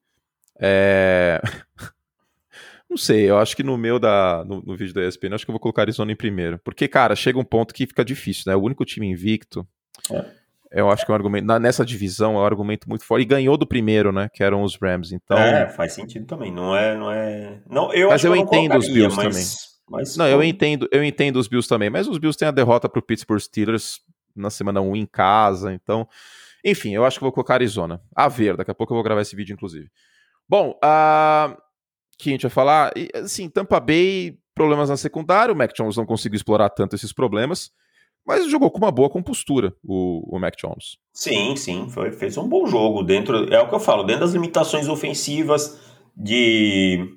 É... 0.63 1.41
Não 2.89 2.97
sei, 2.97 3.29
eu 3.29 3.39
acho 3.39 3.57
que 3.57 3.63
no 3.63 3.79
meu 3.79 3.99
da, 3.99 4.45
no, 4.47 4.63
no, 4.63 4.77
vídeo 4.77 4.93
da 4.93 5.03
ESPN, 5.03 5.35
acho 5.35 5.47
que 5.47 5.51
eu 5.51 5.55
vou 5.55 5.61
colocar 5.61 5.81
Arizona 5.81 6.13
em 6.13 6.17
primeiro. 6.17 6.59
Porque, 6.59 6.87
cara, 6.87 7.17
chega 7.17 7.39
um 7.39 7.45
ponto 7.45 7.73
que 7.73 7.87
fica 7.87 8.05
difícil, 8.05 8.45
né? 8.47 8.55
O 8.55 8.61
único 8.61 8.85
time 8.85 9.09
invicto. 9.09 9.67
É. 10.11 10.25
Eu 10.71 10.91
acho 10.91 11.05
que 11.05 11.11
é 11.11 11.13
um 11.13 11.17
argumento. 11.17 11.47
nessa 11.59 11.85
divisão 11.85 12.35
é 12.35 12.39
um 12.39 12.45
argumento 12.45 12.89
muito 12.89 13.05
forte. 13.05 13.23
E 13.23 13.27
ganhou 13.27 13.57
do 13.57 13.67
primeiro, 13.67 14.13
né? 14.13 14.29
Que 14.33 14.43
eram 14.43 14.63
os 14.63 14.77
Rams. 14.77 15.13
Então. 15.13 15.39
É, 15.39 15.69
faz 15.71 15.95
sentido 15.95 16.27
também. 16.27 16.53
Não 16.53 16.77
é. 16.77 16.97
Não 16.97 17.11
é... 17.11 17.61
Não, 17.69 17.93
eu 17.93 18.09
mas 18.09 18.25
eu, 18.25 18.35
eu 18.35 18.43
entendo 18.43 18.77
os 18.77 18.89
Bills 18.89 19.17
mas, 19.17 19.27
também. 19.27 19.47
Mas, 19.89 20.17
não, 20.17 20.27
eu 20.27 20.43
entendo, 20.43 20.89
eu 20.91 21.05
entendo 21.05 21.37
os 21.37 21.49
Bills 21.49 21.69
também. 21.69 21.91
Mas 21.91 22.07
os 22.09 22.19
Bills 22.19 22.39
têm 22.39 22.49
a 22.49 22.53
derrota 22.53 22.89
pro 22.89 23.03
Pittsburgh 23.03 23.41
Steelers 23.41 24.01
na 24.35 24.51
semana 24.51 24.81
1 24.81 24.97
em 24.97 25.07
casa. 25.07 25.73
Então. 25.73 26.09
Enfim, 26.65 26.95
eu 26.95 27.05
acho 27.05 27.19
que 27.19 27.25
vou 27.25 27.33
colocar 27.33 27.55
Arizona. 27.55 28.01
A 28.15 28.29
ver, 28.29 28.57
daqui 28.57 28.71
a 28.71 28.75
pouco 28.75 28.93
eu 28.93 28.97
vou 28.97 29.05
gravar 29.05 29.21
esse 29.21 29.35
vídeo, 29.35 29.53
inclusive. 29.53 29.91
Bom, 30.49 30.79
uh, 30.85 31.57
que 32.19 32.31
a 32.31 32.33
gente 32.33 32.43
vai 32.43 32.51
falar, 32.51 32.93
assim, 33.15 33.49
Tampa 33.49 33.81
Bay, 33.81 34.39
problemas 34.55 34.91
na 34.91 34.97
secundária, 34.97 35.53
o 35.53 35.57
Mac 35.57 35.73
Jones 35.75 35.97
não 35.97 36.07
conseguiu 36.07 36.37
explorar 36.37 36.71
tanto 36.71 36.95
esses 36.95 37.13
problemas, 37.13 37.71
mas 38.25 38.49
jogou 38.49 38.71
com 38.71 38.79
uma 38.79 38.93
boa 38.93 39.11
compostura 39.11 39.75
o, 39.83 40.37
o 40.37 40.39
Mac 40.39 40.55
Jones. 40.57 40.99
Sim, 41.13 41.57
sim, 41.57 41.89
foi, 41.89 42.13
fez 42.13 42.37
um 42.37 42.49
bom 42.49 42.67
jogo 42.67 43.03
dentro, 43.03 43.53
é 43.53 43.61
o 43.61 43.69
que 43.69 43.75
eu 43.75 43.81
falo, 43.81 44.05
dentro 44.05 44.23
das 44.23 44.33
limitações 44.33 44.89
ofensivas 44.89 45.81
de, 46.17 47.17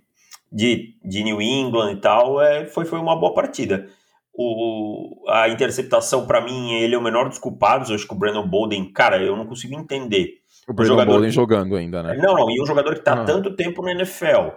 de, 0.51 0.95
de 1.03 1.23
New 1.23 1.41
England 1.41 1.93
e 1.93 2.01
tal, 2.01 2.41
é, 2.41 2.65
foi, 2.65 2.85
foi 2.85 2.99
uma 2.99 3.15
boa 3.15 3.33
partida. 3.33 3.89
O, 4.37 5.23
a 5.29 5.47
interceptação, 5.47 6.27
para 6.27 6.41
mim, 6.41 6.73
ele 6.73 6.93
é 6.93 6.97
o 6.97 7.01
menor 7.01 7.29
dos 7.29 7.39
culpados. 7.39 7.89
Eu 7.89 7.95
acho 7.95 8.05
que 8.05 8.13
o 8.13 8.17
Brandon 8.17 8.45
Bolden, 8.45 8.91
cara, 8.91 9.23
eu 9.23 9.35
não 9.35 9.45
consigo 9.45 9.73
entender. 9.73 10.41
O 10.67 10.73
Brandon 10.73 10.93
jogador 10.93 11.11
Bolden 11.11 11.31
jogando 11.31 11.75
ainda, 11.75 12.01
né? 12.01 12.15
Não, 12.17 12.33
não, 12.33 12.49
e 12.49 12.61
um 12.61 12.65
jogador 12.65 12.93
que 12.93 12.99
está 12.99 13.21
ah. 13.21 13.23
tanto 13.23 13.55
tempo 13.55 13.83
na 13.83 13.91
NFL, 13.91 14.49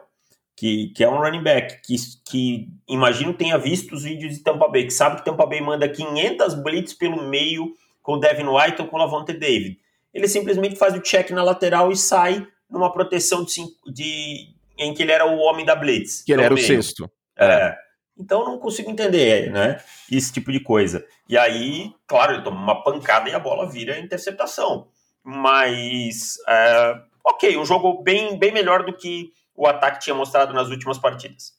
que, 0.56 0.88
que 0.88 1.04
é 1.04 1.08
um 1.08 1.18
running 1.18 1.42
back, 1.42 1.82
que, 1.82 1.96
que 2.28 2.68
imagino 2.88 3.34
tenha 3.34 3.58
visto 3.58 3.94
os 3.94 4.04
vídeos 4.04 4.34
de 4.34 4.42
Tampa 4.42 4.68
Bay, 4.68 4.84
que 4.84 4.92
sabe 4.92 5.16
que 5.16 5.24
Tampa 5.24 5.46
Bay 5.46 5.60
manda 5.60 5.88
500 5.88 6.54
blitz 6.62 6.94
pelo 6.94 7.22
meio 7.28 7.74
com 8.02 8.14
o 8.14 8.20
Devin 8.20 8.46
White 8.46 8.80
ou 8.80 8.88
com 8.88 8.96
o 8.96 8.98
Lavonte 8.98 9.34
David. 9.34 9.78
Ele 10.14 10.26
simplesmente 10.26 10.76
faz 10.76 10.94
o 10.94 11.00
check 11.00 11.30
na 11.30 11.42
lateral 11.42 11.92
e 11.92 11.96
sai 11.96 12.46
numa 12.70 12.90
proteção 12.90 13.44
de, 13.44 13.62
de 13.92 14.54
em 14.78 14.94
que 14.94 15.02
ele 15.02 15.12
era 15.12 15.26
o 15.26 15.36
homem 15.38 15.66
da 15.66 15.76
blitz. 15.76 16.22
Que 16.22 16.32
ele 16.32 16.42
era 16.42 16.54
meio. 16.54 16.64
o 16.64 16.66
sexto. 16.66 17.10
É. 17.36 17.76
Então 18.18 18.44
não 18.44 18.58
consigo 18.58 18.90
entender, 18.90 19.52
né? 19.52 19.80
Esse 20.10 20.32
tipo 20.32 20.50
de 20.50 20.60
coisa. 20.60 21.04
E 21.28 21.36
aí, 21.36 21.92
claro, 22.06 22.34
ele 22.34 22.42
toma 22.42 22.60
uma 22.60 22.82
pancada 22.82 23.28
e 23.28 23.34
a 23.34 23.38
bola 23.38 23.70
vira 23.70 23.98
interceptação. 23.98 24.88
Mas, 25.30 26.38
é, 26.48 27.02
ok, 27.22 27.58
um 27.58 27.64
jogo 27.66 28.02
bem, 28.02 28.38
bem 28.38 28.50
melhor 28.50 28.82
do 28.82 28.94
que 28.94 29.30
o 29.54 29.66
ataque 29.66 30.00
tinha 30.00 30.16
mostrado 30.16 30.54
nas 30.54 30.70
últimas 30.70 30.96
partidas. 30.96 31.52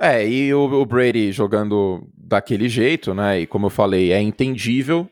É, 0.00 0.24
e 0.24 0.54
o, 0.54 0.80
o, 0.80 0.86
Brady 0.86 1.32
jogando 1.32 2.08
daquele 2.16 2.68
jeito, 2.68 3.12
né? 3.12 3.40
E 3.40 3.48
como 3.48 3.66
eu 3.66 3.70
falei, 3.70 4.12
é 4.12 4.20
entendível. 4.20 5.10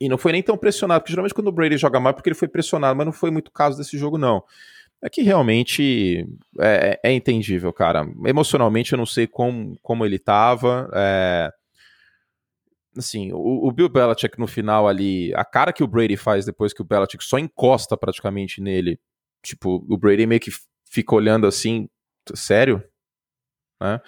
E 0.00 0.08
não 0.08 0.16
foi 0.16 0.30
nem 0.30 0.44
tão 0.44 0.56
pressionado, 0.56 1.00
porque 1.00 1.10
geralmente 1.10 1.34
quando 1.34 1.48
o 1.48 1.52
Brady 1.52 1.76
joga 1.76 1.98
mal 1.98 2.14
porque 2.14 2.28
ele 2.28 2.36
foi 2.36 2.46
pressionado, 2.46 2.94
mas 2.94 3.04
não 3.04 3.12
foi 3.12 3.32
muito 3.32 3.50
caso 3.50 3.76
desse 3.76 3.98
jogo, 3.98 4.16
não. 4.16 4.44
É 5.02 5.10
que 5.10 5.22
realmente 5.22 6.24
é, 6.60 7.00
é, 7.02 7.10
é 7.10 7.12
entendível, 7.12 7.72
cara. 7.72 8.06
Emocionalmente 8.24 8.92
eu 8.92 8.98
não 8.98 9.06
sei 9.06 9.26
como, 9.26 9.76
como 9.82 10.06
ele 10.06 10.20
tava. 10.20 10.88
É 10.94 11.52
assim, 12.96 13.32
o, 13.32 13.66
o, 13.66 13.72
Bill 13.72 13.88
Belichick 13.88 14.38
no 14.38 14.46
final 14.46 14.88
ali, 14.88 15.34
a 15.34 15.44
cara 15.44 15.72
que 15.72 15.82
o 15.82 15.86
Brady 15.86 16.16
faz 16.16 16.44
depois 16.44 16.72
que 16.72 16.82
o 16.82 16.84
Belichick 16.84 17.22
só 17.24 17.38
encosta 17.38 17.96
praticamente 17.96 18.60
nele, 18.60 18.98
tipo, 19.42 19.84
o 19.88 19.96
Brady 19.96 20.26
meio 20.26 20.40
que 20.40 20.50
fica 20.90 21.14
olhando 21.14 21.46
assim, 21.46 21.88
sério? 22.34 22.82
Né? 23.80 24.00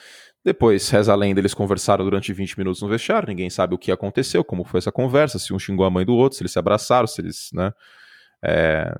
Depois, 0.44 0.88
reza 0.88 1.12
a 1.12 1.16
lenda, 1.16 1.40
eles 1.40 1.54
conversaram 1.54 2.04
durante 2.04 2.32
20 2.32 2.58
minutos 2.58 2.80
no 2.80 2.88
vestiário, 2.88 3.28
ninguém 3.28 3.50
sabe 3.50 3.74
o 3.74 3.78
que 3.78 3.92
aconteceu, 3.92 4.42
como 4.42 4.64
foi 4.64 4.78
essa 4.78 4.92
conversa, 4.92 5.38
se 5.38 5.52
um 5.52 5.58
xingou 5.58 5.84
a 5.84 5.90
mãe 5.90 6.06
do 6.06 6.14
outro, 6.14 6.36
se 6.36 6.42
eles 6.42 6.52
se 6.52 6.58
abraçaram, 6.58 7.06
se 7.06 7.20
eles, 7.20 7.50
né, 7.52 7.72
é, 8.42 8.94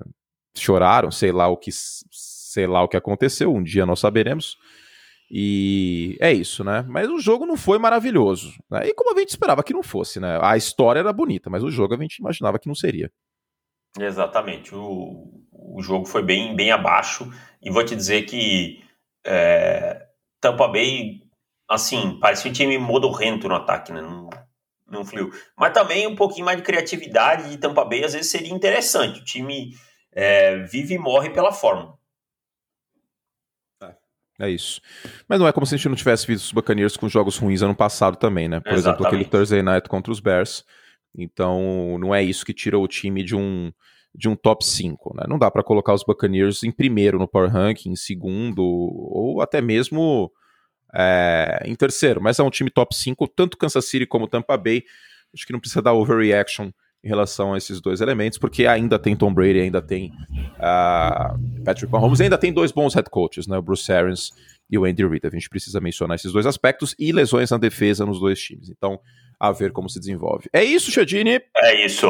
choraram, 0.55 1.11
sei 1.11 1.31
lá 1.31 1.47
o 1.47 1.57
que 1.57 1.71
sei 1.71 2.67
lá 2.67 2.83
o 2.83 2.87
que 2.87 2.97
aconteceu, 2.97 3.53
um 3.53 3.63
dia 3.63 3.85
nós 3.85 3.99
saberemos. 3.99 4.57
E 5.31 6.17
é 6.19 6.33
isso, 6.33 6.63
né? 6.63 6.83
Mas 6.87 7.07
o 7.07 7.19
jogo 7.19 7.45
não 7.45 7.55
foi 7.55 7.77
maravilhoso. 7.77 8.53
Né? 8.69 8.87
E 8.87 8.93
como 8.93 9.13
a 9.15 9.19
gente 9.19 9.29
esperava 9.29 9.63
que 9.63 9.73
não 9.73 9.83
fosse, 9.83 10.19
né? 10.19 10.39
A 10.41 10.57
história 10.57 10.99
era 10.99 11.13
bonita, 11.13 11.49
mas 11.49 11.63
o 11.63 11.69
jogo 11.69 11.93
a 11.93 11.97
gente 11.97 12.17
imaginava 12.17 12.57
que 12.57 12.67
não 12.67 12.75
seria. 12.75 13.11
Exatamente. 13.99 14.73
O, 14.73 15.43
o 15.51 15.81
jogo 15.81 16.05
foi 16.05 16.23
bem, 16.23 16.55
bem 16.55 16.71
abaixo. 16.71 17.31
E 17.61 17.69
vou 17.69 17.85
te 17.85 17.95
dizer 17.95 18.23
que 18.23 18.83
é, 19.25 20.07
Tampa 20.41 20.67
Bay, 20.67 21.21
assim, 21.67 22.17
parecia 22.19 22.49
um 22.49 22.53
time 22.53 22.77
modorrento 22.77 23.47
no 23.47 23.55
ataque, 23.55 23.91
né? 23.91 24.01
Não, 24.87 25.05
fluiu. 25.05 25.31
Mas 25.55 25.73
também 25.73 26.07
um 26.07 26.15
pouquinho 26.15 26.45
mais 26.45 26.57
de 26.57 26.63
criatividade 26.63 27.49
de 27.49 27.57
Tampa 27.57 27.85
Bay 27.85 28.03
às 28.03 28.13
vezes 28.13 28.31
seria 28.31 28.53
interessante. 28.53 29.19
O 29.19 29.23
time 29.23 29.75
é, 30.11 30.57
vive 30.63 30.95
e 30.95 30.99
morre 30.99 31.29
pela 31.29 31.51
forma. 31.51 31.98
É 34.39 34.49
isso. 34.49 34.81
Mas 35.27 35.39
não 35.39 35.47
é 35.47 35.51
como 35.51 35.65
se 35.65 35.75
a 35.75 35.77
gente 35.77 35.89
não 35.89 35.95
tivesse 35.95 36.25
visto 36.25 36.45
os 36.45 36.51
Buccaneers 36.51 36.95
com 36.95 37.09
jogos 37.09 37.37
ruins 37.37 37.61
ano 37.61 37.75
passado 37.75 38.15
também, 38.15 38.47
né? 38.47 38.59
Por 38.59 38.71
Exatamente. 38.71 39.01
exemplo, 39.01 39.07
aquele 39.07 39.25
Thursday 39.25 39.61
Night 39.61 39.89
contra 39.89 40.11
os 40.11 40.19
Bears. 40.19 40.63
Então, 41.15 41.97
não 41.99 42.15
é 42.15 42.23
isso 42.23 42.45
que 42.45 42.53
tira 42.53 42.79
o 42.79 42.87
time 42.87 43.23
de 43.23 43.35
um 43.35 43.71
de 44.15 44.27
um 44.27 44.35
top 44.35 44.65
5, 44.65 45.15
né? 45.15 45.23
Não 45.27 45.37
dá 45.37 45.51
para 45.51 45.63
colocar 45.63 45.93
os 45.93 46.03
Buccaneers 46.03 46.63
em 46.63 46.71
primeiro 46.71 47.19
no 47.19 47.27
Power 47.27 47.51
Ranking, 47.51 47.91
em 47.91 47.95
segundo, 47.95 48.63
ou 48.63 49.39
até 49.39 49.61
mesmo 49.61 50.31
é, 50.93 51.61
em 51.65 51.75
terceiro, 51.75 52.19
mas 52.21 52.39
é 52.39 52.43
um 52.43 52.49
time 52.49 52.71
top 52.71 52.95
5, 52.95 53.27
tanto 53.27 53.57
Kansas 53.57 53.85
City 53.85 54.07
como 54.07 54.27
Tampa 54.27 54.57
Bay. 54.57 54.83
Acho 55.33 55.45
que 55.45 55.53
não 55.53 55.59
precisa 55.59 55.81
dar 55.81 55.93
overreaction 55.93 56.71
em 57.03 57.07
relação 57.07 57.53
a 57.53 57.57
esses 57.57 57.79
dois 57.79 58.01
elementos, 58.01 58.37
porque 58.37 58.67
ainda 58.67 58.99
tem 58.99 59.15
Tom 59.15 59.33
Brady, 59.33 59.61
ainda 59.61 59.81
tem 59.81 60.11
uh, 60.57 61.63
Patrick 61.63 61.91
Mahomes, 61.91 62.19
ainda 62.19 62.37
tem 62.37 62.51
dois 62.51 62.71
bons 62.71 62.93
head 62.93 63.09
coaches, 63.09 63.47
né, 63.47 63.57
o 63.57 63.61
Bruce 63.61 63.91
Arians 63.91 64.31
e 64.69 64.77
o 64.77 64.85
Andy 64.85 65.05
Reid. 65.07 65.25
A 65.25 65.29
gente 65.29 65.49
precisa 65.49 65.79
mencionar 65.79 66.15
esses 66.15 66.31
dois 66.31 66.45
aspectos 66.45 66.93
e 66.99 67.11
lesões 67.11 67.51
na 67.51 67.57
defesa 67.57 68.05
nos 68.05 68.19
dois 68.19 68.39
times. 68.41 68.69
Então, 68.69 68.99
a 69.39 69.51
ver 69.51 69.71
como 69.71 69.89
se 69.89 69.99
desenvolve. 69.99 70.49
É 70.51 70.63
isso, 70.63 70.91
Chadini? 70.91 71.41
É 71.57 71.85
isso. 71.85 72.07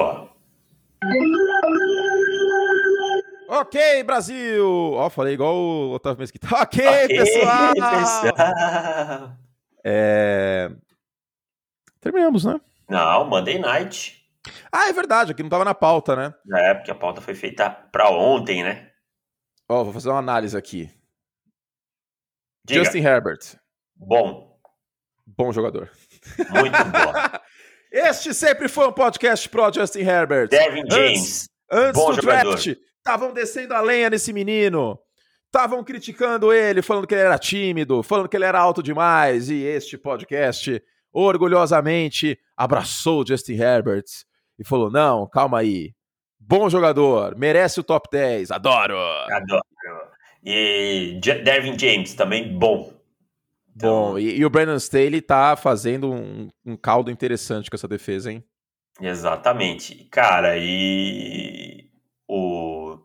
Ok, 3.47 4.03
Brasil! 4.03 4.65
Ó, 4.93 5.05
oh, 5.05 5.09
falei 5.09 5.33
igual 5.33 5.55
o 5.55 5.93
Otávio 5.93 6.19
Mesquita. 6.19 6.47
Ok, 6.51 6.85
okay 6.85 7.07
pessoal! 7.07 7.73
pessoal. 7.73 9.31
É... 9.83 10.69
Terminamos, 12.01 12.43
né? 12.45 12.59
Não, 12.89 13.25
Monday 13.25 13.59
Night. 13.59 14.18
Ah, 14.71 14.89
é 14.89 14.93
verdade, 14.93 15.31
aqui 15.31 15.43
não 15.43 15.49
tava 15.49 15.65
na 15.65 15.73
pauta, 15.73 16.15
né? 16.15 16.33
É, 16.53 16.73
porque 16.73 16.91
a 16.91 16.95
pauta 16.95 17.21
foi 17.21 17.35
feita 17.35 17.69
pra 17.69 18.09
ontem, 18.09 18.63
né? 18.63 18.89
Ó, 19.67 19.81
oh, 19.81 19.83
vou 19.83 19.93
fazer 19.93 20.09
uma 20.09 20.19
análise 20.19 20.57
aqui. 20.57 20.89
Diga. 22.65 22.83
Justin 22.83 22.99
Herbert. 22.99 23.39
Bom. 23.95 24.59
Bom 25.25 25.51
jogador. 25.51 25.89
Muito 26.49 26.83
bom. 26.85 27.39
este 27.91 28.33
sempre 28.33 28.67
foi 28.67 28.87
um 28.87 28.91
podcast 28.91 29.47
pro 29.49 29.71
Justin 29.71 30.01
Herbert. 30.01 30.49
Devin 30.49 30.83
James. 30.89 31.49
Antes, 31.71 31.99
antes 31.99 32.05
do 32.05 32.21
jogador. 32.21 32.49
draft, 32.51 32.67
estavam 32.97 33.33
descendo 33.33 33.73
a 33.73 33.81
lenha 33.81 34.09
nesse 34.09 34.33
menino. 34.33 34.99
Estavam 35.45 35.83
criticando 35.83 36.53
ele, 36.53 36.81
falando 36.81 37.07
que 37.07 37.13
ele 37.13 37.21
era 37.21 37.37
tímido, 37.39 38.03
falando 38.03 38.29
que 38.29 38.37
ele 38.37 38.45
era 38.45 38.59
alto 38.59 38.83
demais. 38.83 39.49
E 39.49 39.63
este 39.63 39.97
podcast, 39.97 40.81
orgulhosamente, 41.11 42.39
abraçou 42.55 43.21
o 43.21 43.25
Justin 43.25 43.53
Herbert 43.53 44.05
e 44.59 44.67
falou: 44.67 44.91
Não, 44.91 45.27
calma 45.27 45.59
aí. 45.59 45.93
Bom 46.39 46.69
jogador, 46.69 47.35
merece 47.37 47.79
o 47.79 47.83
top 47.83 48.07
10. 48.11 48.51
Adoro. 48.51 48.97
Adoro. 49.31 49.61
E 50.43 51.19
Dervin 51.21 51.77
James 51.77 52.13
também 52.13 52.57
bom. 52.57 52.93
Então... 53.75 54.11
Bom, 54.11 54.19
e, 54.19 54.37
e, 54.37 54.45
o 54.45 54.49
Brandon 54.49 54.75
Staley 54.75 55.21
tá 55.21 55.55
fazendo 55.55 56.11
um, 56.11 56.49
um, 56.65 56.75
caldo 56.75 57.11
interessante 57.11 57.69
com 57.69 57.75
essa 57.75 57.87
defesa, 57.87 58.31
hein? 58.31 58.43
Exatamente. 58.99 60.05
Cara, 60.11 60.57
e 60.57 61.89
o, 62.27 62.97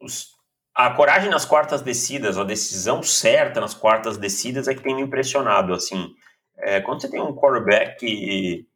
os, 0.00 0.28
a 0.74 0.90
coragem 0.90 1.30
nas 1.30 1.44
quartas 1.44 1.82
descidas, 1.82 2.36
a 2.36 2.44
decisão 2.44 3.02
certa 3.02 3.60
nas 3.60 3.74
quartas 3.74 4.16
descidas 4.16 4.68
é 4.68 4.74
que 4.74 4.82
tem 4.82 4.94
me 4.94 5.02
impressionado, 5.02 5.72
assim. 5.72 6.14
É, 6.58 6.80
quando 6.80 7.00
você 7.00 7.10
tem 7.10 7.20
um 7.20 7.34
quarterback 7.34 8.66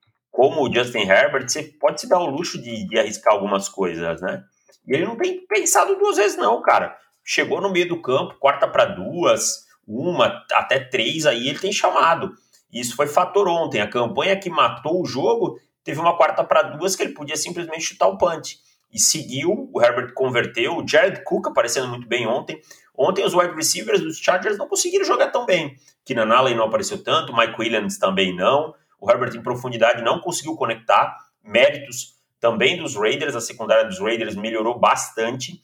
como 0.40 0.66
o 0.66 0.72
Justin 0.72 1.00
Herbert, 1.00 1.48
você 1.48 1.64
pode 1.64 2.00
se 2.00 2.08
dar 2.08 2.18
o 2.18 2.30
luxo 2.30 2.60
de, 2.60 2.86
de 2.86 2.98
arriscar 2.98 3.34
algumas 3.34 3.68
coisas, 3.68 4.20
né? 4.22 4.42
E 4.86 4.94
ele 4.94 5.04
não 5.04 5.16
tem 5.16 5.44
pensado 5.46 5.96
duas 5.96 6.16
vezes 6.16 6.38
não, 6.38 6.62
cara 6.62 6.96
chegou 7.24 7.60
no 7.60 7.70
meio 7.70 7.88
do 7.88 8.00
campo, 8.00 8.34
quarta 8.38 8.66
para 8.66 8.86
duas, 8.86 9.64
uma, 9.86 10.44
até 10.52 10.80
três, 10.80 11.26
aí 11.26 11.48
ele 11.48 11.58
tem 11.58 11.72
chamado. 11.72 12.32
Isso 12.72 12.96
foi 12.96 13.06
fator 13.06 13.48
ontem. 13.48 13.80
A 13.80 13.88
campanha 13.88 14.38
que 14.38 14.50
matou 14.50 15.00
o 15.00 15.06
jogo 15.06 15.58
teve 15.84 16.00
uma 16.00 16.16
quarta 16.16 16.44
para 16.44 16.62
duas 16.62 16.94
que 16.94 17.02
ele 17.02 17.14
podia 17.14 17.36
simplesmente 17.36 17.82
chutar 17.82 18.08
o 18.08 18.18
punch. 18.18 18.58
E 18.92 18.98
seguiu, 18.98 19.70
o 19.72 19.80
Herbert 19.80 20.12
converteu, 20.14 20.76
o 20.76 20.86
Jared 20.86 21.22
Cook 21.22 21.46
aparecendo 21.46 21.88
muito 21.88 22.08
bem 22.08 22.26
ontem. 22.26 22.60
Ontem 22.96 23.24
os 23.24 23.32
wide 23.32 23.54
receivers 23.54 24.00
dos 24.00 24.18
Chargers 24.18 24.58
não 24.58 24.66
conseguiram 24.66 25.04
jogar 25.04 25.28
tão 25.28 25.46
bem. 25.46 25.76
Keenan 26.04 26.34
Allen 26.34 26.56
não 26.56 26.64
apareceu 26.64 27.02
tanto, 27.02 27.36
Mike 27.36 27.54
Williams 27.58 27.96
também 27.98 28.34
não. 28.34 28.74
O 29.00 29.10
Herbert 29.10 29.34
em 29.34 29.42
profundidade 29.42 30.02
não 30.02 30.20
conseguiu 30.20 30.54
conectar. 30.56 31.16
Méritos 31.42 32.18
também 32.38 32.76
dos 32.76 32.94
Raiders, 32.94 33.34
a 33.34 33.40
secundária 33.40 33.84
dos 33.84 33.98
Raiders 33.98 34.36
melhorou 34.36 34.78
bastante 34.78 35.60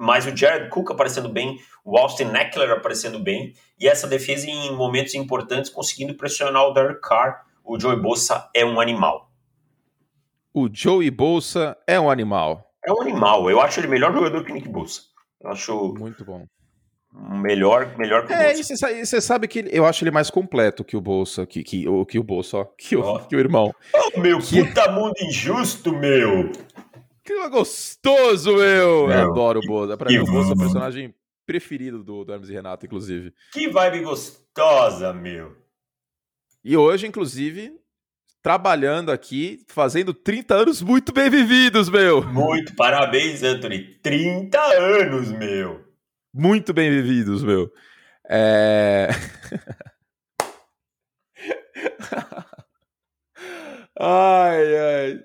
mas 0.00 0.26
o 0.26 0.34
Jared 0.34 0.70
Cook 0.70 0.90
aparecendo 0.90 1.28
bem, 1.28 1.60
o 1.84 1.98
Austin 1.98 2.32
Eckler 2.34 2.70
aparecendo 2.70 3.18
bem, 3.18 3.52
e 3.78 3.86
essa 3.86 4.06
defesa 4.06 4.48
em 4.48 4.74
momentos 4.74 5.14
importantes 5.14 5.70
conseguindo 5.70 6.14
pressionar 6.14 6.64
o 6.64 6.72
Derek 6.72 7.02
Carr. 7.02 7.44
O 7.62 7.78
Joey 7.78 8.00
Bolsa 8.00 8.48
é 8.54 8.64
um 8.64 8.80
animal. 8.80 9.30
O 10.54 10.70
Joey 10.72 11.10
Bolsa 11.10 11.76
é 11.86 12.00
um 12.00 12.10
animal. 12.10 12.72
É 12.82 12.90
um 12.90 13.02
animal. 13.02 13.50
Eu 13.50 13.60
acho 13.60 13.78
ele 13.78 13.88
melhor 13.88 14.10
jogador 14.14 14.42
que 14.42 14.50
o 14.50 14.54
Nick 14.54 14.70
Bolsa. 14.70 15.02
Eu 15.38 15.50
acho. 15.50 15.94
Muito 15.98 16.24
bom. 16.24 16.46
Melhor, 17.12 17.98
melhor 17.98 18.24
que 18.24 18.32
o 18.32 18.36
é, 18.36 18.54
Bolsa. 18.54 18.88
É, 18.88 19.04
você 19.04 19.20
sabe 19.20 19.48
que 19.48 19.64
eu 19.72 19.84
acho 19.84 20.04
ele 20.04 20.12
mais 20.12 20.30
completo 20.30 20.84
que 20.84 20.96
o 20.96 21.00
Bolsa, 21.00 21.44
que, 21.44 21.64
que, 21.64 21.84
que, 21.84 22.04
que 22.06 22.18
o 22.18 22.22
Bolsa, 22.22 22.58
ó, 22.58 22.64
que, 22.64 22.94
o, 22.94 23.00
oh. 23.00 23.18
que 23.18 23.34
o 23.34 23.40
irmão. 23.40 23.74
Oh, 23.92 24.20
meu 24.20 24.38
que... 24.38 24.64
puta 24.64 24.92
mundo 24.92 25.14
injusto, 25.20 25.92
meu! 25.92 26.52
Que 27.24 27.48
gostoso, 27.48 28.56
meu! 28.56 29.08
Não, 29.08 29.12
eu 29.12 29.30
adoro 29.30 29.60
o 29.60 29.66
Boza. 29.66 29.96
Pra 29.96 30.08
mim, 30.08 30.18
o 30.18 30.24
Boza 30.24 30.50
é 30.50 30.54
o 30.54 30.58
personagem 30.58 31.14
preferido 31.44 32.04
do, 32.04 32.24
do 32.24 32.32
Hermes 32.32 32.48
e 32.48 32.52
Renato, 32.52 32.86
inclusive. 32.86 33.34
Que 33.52 33.68
vibe 33.68 34.04
gostosa, 34.04 35.12
meu! 35.12 35.56
E 36.64 36.76
hoje, 36.76 37.08
inclusive, 37.08 37.72
trabalhando 38.40 39.10
aqui, 39.10 39.64
fazendo 39.66 40.14
30 40.14 40.54
anos 40.54 40.80
muito 40.80 41.12
bem 41.12 41.28
vividos, 41.28 41.88
meu! 41.88 42.22
Muito 42.22 42.74
parabéns, 42.76 43.42
Anthony! 43.42 43.96
30 44.00 44.60
anos, 44.60 45.32
meu! 45.32 45.89
Muito 46.32 46.72
bem 46.72 46.90
vividos, 46.90 47.42
meu. 47.42 47.72
É... 48.28 49.08
ai, 53.98 54.76
ai. 54.76 55.24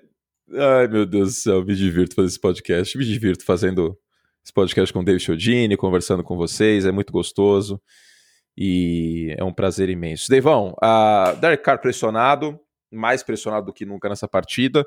Ai, 0.52 0.88
meu 0.88 1.06
Deus 1.06 1.28
do 1.28 1.34
céu, 1.34 1.64
me 1.64 1.74
divirto 1.74 2.14
fazendo 2.14 2.30
esse 2.30 2.40
podcast. 2.40 2.98
Me 2.98 3.04
divirto 3.04 3.44
fazendo 3.44 3.96
esse 4.42 4.52
podcast 4.52 4.92
com 4.92 5.00
o 5.00 5.04
David 5.04 5.24
Chodini, 5.24 5.76
conversando 5.76 6.22
com 6.24 6.36
vocês, 6.36 6.86
é 6.86 6.92
muito 6.92 7.12
gostoso. 7.12 7.80
E 8.56 9.34
é 9.38 9.44
um 9.44 9.52
prazer 9.52 9.88
imenso. 9.88 10.28
Devão, 10.28 10.74
a 10.82 11.36
Derek 11.40 11.62
Carr 11.62 11.80
pressionado, 11.80 12.58
mais 12.90 13.22
pressionado 13.22 13.66
do 13.66 13.72
que 13.72 13.84
nunca 13.84 14.08
nessa 14.08 14.26
partida. 14.26 14.84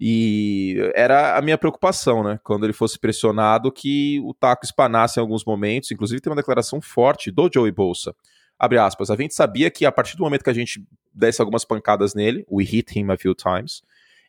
E 0.00 0.76
era 0.94 1.38
a 1.38 1.42
minha 1.42 1.56
preocupação, 1.56 2.22
né? 2.22 2.38
Quando 2.42 2.64
ele 2.64 2.72
fosse 2.72 2.98
pressionado, 2.98 3.70
que 3.70 4.20
o 4.24 4.34
taco 4.34 4.64
espanasse 4.64 5.18
em 5.18 5.22
alguns 5.22 5.44
momentos. 5.44 5.90
Inclusive, 5.90 6.20
tem 6.20 6.30
uma 6.30 6.36
declaração 6.36 6.80
forte 6.80 7.30
do 7.30 7.48
Joey 7.52 7.70
Bolsa. 7.70 8.14
Abre 8.58 8.78
aspas. 8.78 9.10
A 9.10 9.16
gente 9.16 9.34
sabia 9.34 9.70
que 9.70 9.86
a 9.86 9.92
partir 9.92 10.16
do 10.16 10.24
momento 10.24 10.44
que 10.44 10.50
a 10.50 10.54
gente 10.54 10.84
desse 11.14 11.40
algumas 11.40 11.64
pancadas 11.64 12.14
nele, 12.14 12.44
we 12.50 12.64
hit 12.64 12.98
him 12.98 13.10
a 13.10 13.16
few 13.16 13.34
times, 13.34 13.82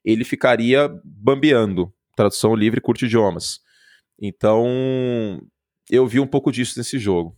ele 0.04 0.24
ficaria 0.24 0.90
bambeando. 1.04 1.92
Tradução 2.16 2.56
livre, 2.56 2.80
curte 2.80 3.06
idiomas. 3.06 3.60
Então, 4.22 5.42
eu 5.90 6.08
vi 6.08 6.20
um 6.20 6.28
pouco 6.28 6.52
disso 6.52 6.78
nesse 6.78 6.98
jogo. 6.98 7.36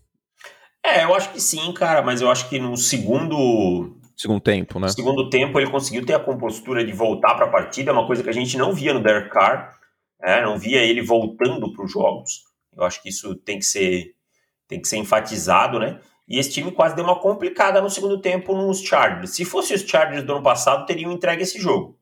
É, 0.86 1.04
eu 1.04 1.14
acho 1.14 1.32
que 1.34 1.42
sim, 1.42 1.74
cara, 1.74 2.02
mas 2.02 2.22
eu 2.22 2.30
acho 2.30 2.48
que 2.50 2.60
no 2.60 2.78
segundo. 2.78 3.97
Segundo 4.18 4.42
tempo, 4.42 4.80
né? 4.80 4.90
segundo 4.90 5.30
tempo, 5.30 5.60
ele 5.60 5.70
conseguiu 5.70 6.04
ter 6.06 6.16
a 6.16 6.20
compostura 6.20 6.84
de 6.84 6.92
voltar 6.92 7.36
para 7.36 7.46
a 7.46 7.50
partida, 7.50 7.92
é 7.92 7.94
uma 7.94 8.08
coisa 8.08 8.24
que 8.24 8.30
a 8.30 8.34
gente 8.34 8.58
não 8.58 8.74
via 8.74 8.94
no 8.94 9.02
Derek 9.02 9.30
Carr, 9.30 9.78
né? 10.20 10.42
não 10.42 10.58
via 10.58 10.82
ele 10.82 11.04
voltando 11.04 11.72
para 11.72 11.86
os 11.86 11.92
jogos. 11.92 12.42
Eu 12.76 12.84
acho 12.84 13.02
que 13.02 13.10
isso 13.10 13.36
tem 13.36 13.60
que 13.60 13.66
ser 13.66 14.16
tem 14.68 14.82
que 14.82 14.88
ser 14.88 14.98
enfatizado, 14.98 15.80
né? 15.80 16.02
E 16.28 16.38
esse 16.38 16.52
time 16.52 16.72
quase 16.74 16.94
deu 16.94 17.06
uma 17.06 17.18
complicada 17.18 17.80
no 17.80 17.90
segundo 17.90 18.20
tempo 18.20 18.54
nos 18.54 18.82
Chargers. 18.82 19.34
Se 19.34 19.46
fosse 19.46 19.74
os 19.74 19.82
Chargers 19.82 20.24
do 20.24 20.34
ano 20.34 20.44
passado, 20.44 20.86
teriam 20.86 21.14
entregue 21.14 21.44
esse 21.44 21.58
jogo 21.58 21.98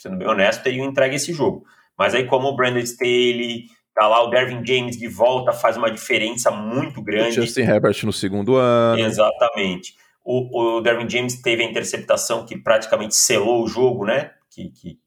sendo 0.00 0.16
bem 0.16 0.26
honesto, 0.26 0.62
teriam 0.62 0.86
entregue 0.86 1.16
esse 1.16 1.32
jogo. 1.32 1.64
Mas 1.96 2.14
aí, 2.14 2.26
como 2.26 2.48
o 2.48 2.56
Brandon 2.56 2.78
Staley, 2.78 3.66
tá 3.94 4.08
lá 4.08 4.24
o 4.24 4.30
Dervin 4.30 4.64
James 4.64 4.96
de 4.96 5.06
volta, 5.06 5.52
faz 5.52 5.76
uma 5.76 5.90
diferença 5.90 6.50
muito 6.50 7.02
grande. 7.02 7.38
O 7.38 7.42
Justin 7.42 7.62
Herbert 7.62 8.02
no 8.04 8.12
segundo 8.12 8.56
ano. 8.56 8.98
Exatamente. 8.98 9.94
O, 10.24 10.76
o 10.76 10.80
Dervin 10.80 11.08
James 11.08 11.40
teve 11.40 11.62
a 11.62 11.66
interceptação 11.66 12.44
que 12.44 12.56
praticamente 12.56 13.14
selou 13.14 13.64
o 13.64 13.68
jogo, 13.68 14.04
né? 14.04 14.32
Que, 14.50 14.70
que, 14.70 14.98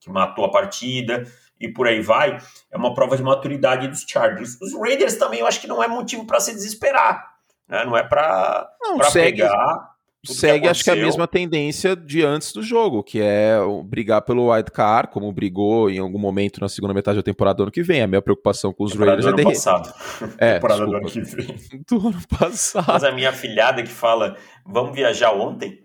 que 0.00 0.10
matou 0.10 0.44
a 0.44 0.50
partida 0.50 1.24
e 1.60 1.68
por 1.72 1.86
aí 1.86 2.00
vai. 2.00 2.38
É 2.70 2.76
uma 2.76 2.94
prova 2.94 3.16
de 3.16 3.22
maturidade 3.22 3.88
dos 3.88 4.04
Chargers. 4.06 4.60
Os 4.60 4.74
Raiders 4.74 5.16
também 5.16 5.40
eu 5.40 5.46
acho 5.46 5.60
que 5.60 5.66
não 5.66 5.82
é 5.82 5.88
motivo 5.88 6.26
para 6.26 6.40
se 6.40 6.52
desesperar. 6.52 7.34
Né? 7.68 7.84
Não 7.84 7.96
é 7.96 8.02
para 8.02 8.70
pegar 9.12 9.93
segue, 10.24 10.68
acho 10.68 10.82
que 10.82 10.90
a 10.90 10.96
mesma 10.96 11.26
tendência 11.26 11.94
de 11.94 12.22
antes 12.22 12.52
do 12.52 12.62
jogo, 12.62 13.02
que 13.02 13.20
é 13.20 13.56
brigar 13.84 14.22
pelo 14.22 14.52
wild 14.52 14.70
card, 14.70 15.10
como 15.10 15.32
brigou 15.32 15.90
em 15.90 15.98
algum 15.98 16.18
momento 16.18 16.60
na 16.60 16.68
segunda 16.68 16.94
metade 16.94 17.16
da 17.16 17.22
temporada 17.22 17.58
do 17.58 17.62
ano 17.64 17.72
que 17.72 17.82
vem. 17.82 18.02
A 18.02 18.06
minha 18.06 18.22
preocupação 18.22 18.72
com 18.72 18.84
os 18.84 18.92
temporada 18.92 19.22
Raiders 19.22 19.32
é 19.32 19.36
derreter. 19.36 19.54
passado. 19.54 19.94
É, 20.38 20.54
temporada 20.54 20.86
do 20.86 20.96
ano 20.96 21.06
que 21.06 21.20
vem. 21.20 21.46
Do 21.88 22.08
ano 22.08 22.22
passado. 22.38 22.86
Mas 22.88 23.04
a 23.04 23.12
minha 23.12 23.32
filhada 23.32 23.82
que 23.82 23.90
fala, 23.90 24.36
vamos 24.66 24.94
viajar 24.94 25.32
ontem? 25.32 25.84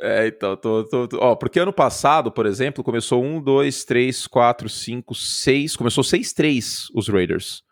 É, 0.00 0.26
então, 0.26 0.56
tô, 0.56 0.84
tô, 0.84 1.06
tô, 1.06 1.18
Ó, 1.20 1.36
porque 1.36 1.60
ano 1.60 1.72
passado, 1.72 2.32
por 2.32 2.44
exemplo, 2.44 2.82
começou 2.82 3.22
1, 3.22 3.40
2, 3.40 3.84
3, 3.84 4.26
4, 4.26 4.68
5, 4.68 5.14
6. 5.14 5.76
Começou 5.76 6.02
6-3 6.02 6.86
os 6.94 7.08
Raiders 7.08 7.62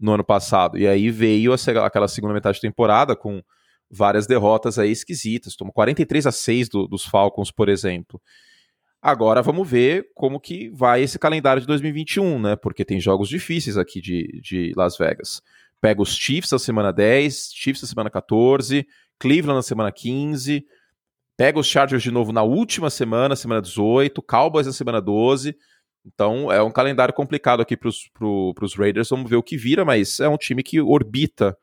no 0.00 0.12
ano 0.12 0.24
passado. 0.24 0.78
E 0.78 0.86
aí 0.86 1.10
veio 1.10 1.52
aquela 1.52 2.08
segunda 2.08 2.32
metade 2.32 2.56
de 2.56 2.60
temporada 2.60 3.16
com 3.16 3.42
várias 3.90 4.26
derrotas 4.26 4.78
aí 4.78 4.90
esquisitas. 4.90 5.56
Tomou 5.56 5.72
43 5.72 6.26
a 6.26 6.32
6 6.32 6.68
do, 6.68 6.86
dos 6.86 7.04
Falcons, 7.04 7.50
por 7.50 7.68
exemplo. 7.68 8.20
Agora 9.00 9.42
vamos 9.42 9.68
ver 9.68 10.08
como 10.14 10.40
que 10.40 10.70
vai 10.70 11.02
esse 11.02 11.18
calendário 11.18 11.60
de 11.60 11.66
2021, 11.68 12.40
né? 12.40 12.56
Porque 12.56 12.84
tem 12.84 13.00
jogos 13.00 13.28
difíceis 13.28 13.76
aqui 13.76 14.00
de, 14.00 14.40
de 14.42 14.72
Las 14.76 14.98
Vegas. 14.98 15.40
pega 15.80 16.02
os 16.02 16.16
Chiefs 16.16 16.50
na 16.50 16.58
semana 16.58 16.92
10, 16.92 17.52
Chiefs 17.54 17.82
na 17.82 17.88
semana 17.88 18.10
14, 18.10 18.84
Cleveland 19.18 19.58
na 19.58 19.62
semana 19.62 19.92
15, 19.92 20.64
pega 21.36 21.60
os 21.60 21.66
Chargers 21.68 22.02
de 22.02 22.10
novo 22.10 22.32
na 22.32 22.42
última 22.42 22.90
semana, 22.90 23.36
semana 23.36 23.62
18, 23.62 24.20
Cowboys 24.20 24.66
na 24.66 24.72
semana 24.72 25.00
12. 25.00 25.56
Então 26.04 26.50
é 26.50 26.60
um 26.60 26.70
calendário 26.70 27.14
complicado 27.14 27.60
aqui 27.60 27.76
para 27.76 27.88
os 27.88 28.74
Raiders. 28.76 29.10
Vamos 29.10 29.30
ver 29.30 29.36
o 29.36 29.42
que 29.42 29.56
vira, 29.56 29.84
mas 29.84 30.18
é 30.18 30.28
um 30.28 30.36
time 30.36 30.62
que 30.64 30.80
orbita 30.80 31.56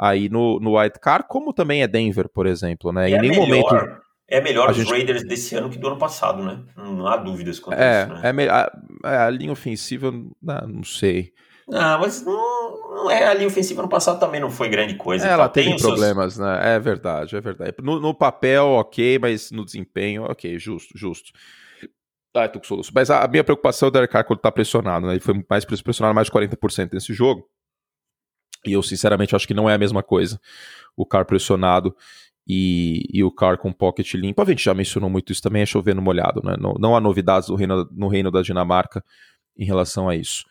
aí 0.00 0.30
no, 0.30 0.58
no 0.58 0.80
White 0.80 0.98
Card, 0.98 1.26
como 1.28 1.52
também 1.52 1.82
é 1.82 1.86
Denver, 1.86 2.26
por 2.30 2.46
exemplo, 2.46 2.90
né? 2.90 3.10
É 3.10 3.16
em 3.16 3.20
nenhum 3.20 3.46
melhor, 3.46 3.70
momento. 3.70 4.00
É 4.26 4.40
melhor 4.40 4.70
os 4.70 4.76
gente... 4.78 4.88
Raiders 4.88 5.22
desse 5.24 5.54
ano 5.54 5.68
que 5.68 5.76
do 5.76 5.88
ano 5.88 5.98
passado, 5.98 6.42
né? 6.42 6.62
Não 6.74 7.06
há 7.06 7.18
dúvidas 7.18 7.60
quanto 7.60 7.78
é, 7.78 8.04
isso, 8.04 8.14
né? 8.14 8.44
É, 8.44 8.48
a, 8.48 8.72
é, 9.04 9.16
a 9.18 9.30
linha 9.30 9.52
ofensiva, 9.52 10.10
não, 10.10 10.66
não 10.66 10.84
sei. 10.84 11.34
Ah, 11.70 11.98
mas 11.98 12.24
não, 12.24 12.94
não 12.94 13.10
é 13.10 13.26
a 13.26 13.34
linha 13.34 13.46
ofensiva 13.46 13.82
no 13.82 13.88
passado 13.88 14.18
também 14.18 14.40
não 14.40 14.50
foi 14.50 14.70
grande 14.70 14.94
coisa. 14.94 15.26
Ela 15.26 15.48
tá? 15.48 15.54
teve 15.54 15.76
problemas, 15.76 16.34
seus... 16.34 16.46
né? 16.46 16.76
É 16.76 16.78
verdade, 16.78 17.36
é 17.36 17.40
verdade. 17.40 17.74
No, 17.82 18.00
no, 18.00 18.14
papel, 18.14 18.66
ok, 18.66 19.18
mas 19.18 19.50
no 19.50 19.66
desempenho, 19.66 20.24
ok, 20.24 20.58
justo, 20.58 20.96
justo. 20.96 21.30
Ah, 22.34 22.48
tô 22.48 22.58
com 22.58 22.66
soluço. 22.66 22.90
Mas 22.94 23.10
a, 23.10 23.22
a 23.22 23.28
minha 23.28 23.44
preocupação 23.44 23.88
é 23.88 23.90
o 23.90 23.92
Derek 23.92 24.12
Carr 24.12 24.24
quando 24.24 24.40
tá 24.40 24.50
pressionado, 24.50 25.06
né? 25.06 25.12
Ele 25.12 25.20
foi 25.20 25.44
mais 25.48 25.64
pressionado 25.64 26.14
mais 26.14 26.28
de 26.28 26.32
40% 26.32 26.94
nesse 26.94 27.12
jogo. 27.12 27.46
E 28.66 28.72
eu, 28.72 28.82
sinceramente, 28.82 29.34
acho 29.34 29.46
que 29.46 29.54
não 29.54 29.68
é 29.68 29.74
a 29.74 29.78
mesma 29.78 30.02
coisa. 30.02 30.40
O 30.96 31.06
Carr 31.06 31.24
pressionado 31.24 31.94
e, 32.46 33.06
e 33.12 33.22
o 33.22 33.30
Carr 33.30 33.58
com 33.58 33.72
pocket 33.72 34.14
limpo. 34.14 34.42
A 34.42 34.44
gente 34.44 34.64
já 34.64 34.74
mencionou 34.74 35.08
muito 35.08 35.32
isso 35.32 35.42
também, 35.42 35.62
é 35.62 35.66
chovendo 35.66 36.02
molhado, 36.02 36.42
né? 36.44 36.56
Não, 36.58 36.74
não 36.74 36.96
há 36.96 37.00
novidades 37.00 37.48
no 37.48 37.54
reino, 37.54 37.88
no 37.92 38.08
reino 38.08 38.30
da 38.30 38.42
Dinamarca 38.42 39.04
em 39.56 39.64
relação 39.64 40.08
a 40.08 40.16
isso. 40.16 40.44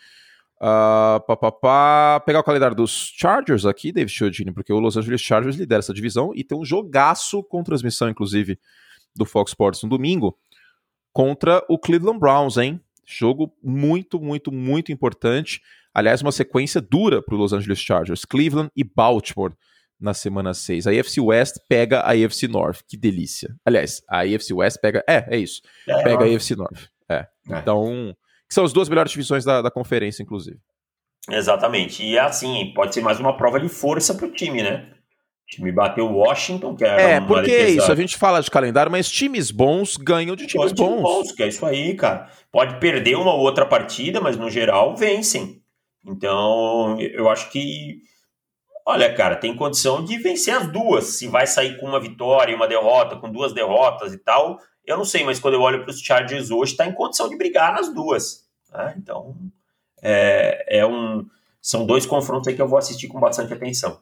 Uh, 0.57 1.19
pá, 1.25 1.37
pá, 1.37 1.51
pá. 1.51 2.23
Pegar 2.25 2.39
o 2.39 2.43
calendário 2.43 2.75
dos 2.75 3.13
Chargers 3.15 3.65
aqui, 3.65 3.91
David 3.91 4.13
Chiodini, 4.13 4.51
porque 4.51 4.73
o 4.73 4.79
Los 4.79 4.97
Angeles 4.97 5.21
Chargers 5.21 5.55
lidera 5.55 5.79
essa 5.79 5.93
divisão 5.93 6.31
e 6.35 6.43
tem 6.43 6.57
um 6.57 6.65
jogaço 6.65 7.43
com 7.43 7.63
transmissão, 7.63 8.09
inclusive, 8.09 8.59
do 9.15 9.25
Fox 9.25 9.51
Sports 9.51 9.83
no 9.83 9.89
domingo, 9.89 10.37
contra 11.11 11.63
o 11.67 11.77
Cleveland 11.77 12.19
Browns, 12.19 12.57
hein? 12.57 12.79
Jogo 13.05 13.53
muito, 13.63 14.19
muito, 14.19 14.51
muito 14.51 14.91
importante. 14.91 15.61
Aliás, 15.93 16.21
uma 16.21 16.31
sequência 16.31 16.79
dura 16.81 17.21
para 17.21 17.35
o 17.35 17.37
Los 17.37 17.53
Angeles 17.53 17.79
Chargers. 17.79 18.25
Cleveland 18.25 18.69
e 18.75 18.83
Baltimore 18.83 19.53
na 19.99 20.13
semana 20.13 20.53
6. 20.53 20.87
A 20.87 20.91
AFC 20.91 21.19
West 21.19 21.57
pega 21.67 21.99
a 21.99 22.11
AFC 22.11 22.47
North. 22.47 22.81
Que 22.87 22.95
delícia. 22.95 23.55
Aliás, 23.65 24.01
a 24.07 24.21
AFC 24.21 24.53
West 24.53 24.79
pega. 24.81 25.03
É, 25.07 25.25
é 25.35 25.37
isso. 25.37 25.61
É, 25.87 26.03
pega 26.03 26.23
a 26.23 26.35
AFC 26.35 26.55
North. 26.55 26.87
É. 27.09 27.15
é. 27.15 27.59
Então 27.59 28.15
são 28.49 28.63
as 28.63 28.73
duas 28.73 28.89
melhores 28.89 29.11
divisões 29.11 29.43
da, 29.43 29.61
da 29.61 29.69
conferência, 29.69 30.23
inclusive. 30.23 30.57
Exatamente. 31.29 32.03
E 32.03 32.17
assim, 32.17 32.71
pode 32.73 32.93
ser 32.93 33.01
mais 33.01 33.19
uma 33.19 33.37
prova 33.37 33.59
de 33.59 33.69
força 33.69 34.13
para 34.15 34.25
o 34.25 34.31
time, 34.31 34.63
né? 34.63 34.87
O 34.91 35.55
time 35.55 35.71
bateu 35.71 36.05
o 36.05 36.17
Washington, 36.17 36.75
que 36.75 36.83
era 36.83 37.01
É, 37.01 37.21
porque 37.21 37.51
é 37.51 37.69
isso, 37.69 37.91
a 37.91 37.95
gente 37.95 38.17
fala 38.17 38.39
de 38.39 38.49
calendário, 38.49 38.91
mas 38.91 39.09
times 39.09 39.51
bons 39.51 39.97
ganham 39.97 40.35
de 40.35 40.47
times 40.47 40.71
bons. 40.71 41.01
bons. 41.01 41.31
Que 41.31 41.43
é 41.43 41.47
isso 41.47 41.65
aí, 41.65 41.95
cara. 41.95 42.29
Pode 42.51 42.79
perder 42.79 43.15
uma 43.15 43.33
ou 43.33 43.39
outra 43.41 43.65
partida, 43.65 44.21
mas 44.21 44.37
no 44.37 44.49
geral 44.49 44.95
vencem. 44.95 45.58
Então, 46.05 46.99
eu 46.99 47.29
acho 47.29 47.49
que. 47.51 48.01
Olha, 48.85 49.13
cara, 49.13 49.35
tem 49.35 49.55
condição 49.55 50.03
de 50.03 50.17
vencer 50.17 50.55
as 50.55 50.71
duas. 50.71 51.05
Se 51.05 51.27
vai 51.27 51.45
sair 51.45 51.79
com 51.79 51.85
uma 51.85 51.99
vitória 51.99 52.51
e 52.51 52.55
uma 52.55 52.67
derrota, 52.67 53.15
com 53.17 53.31
duas 53.31 53.53
derrotas 53.53 54.13
e 54.13 54.17
tal, 54.17 54.57
eu 54.85 54.97
não 54.97 55.05
sei, 55.05 55.23
mas 55.23 55.39
quando 55.39 55.53
eu 55.53 55.61
olho 55.61 55.83
para 55.83 55.91
os 55.91 56.01
Chargers 56.01 56.49
hoje, 56.49 56.71
está 56.71 56.85
em 56.85 56.93
condição 56.93 57.29
de 57.29 57.37
brigar 57.37 57.73
nas 57.73 57.93
duas. 57.93 58.47
Né? 58.71 58.95
Então, 58.97 59.35
é, 60.01 60.79
é 60.79 60.85
um, 60.85 61.25
são 61.61 61.85
dois 61.85 62.05
confrontos 62.05 62.47
aí 62.47 62.55
que 62.55 62.61
eu 62.61 62.67
vou 62.67 62.79
assistir 62.79 63.07
com 63.07 63.19
bastante 63.19 63.53
atenção. 63.53 64.01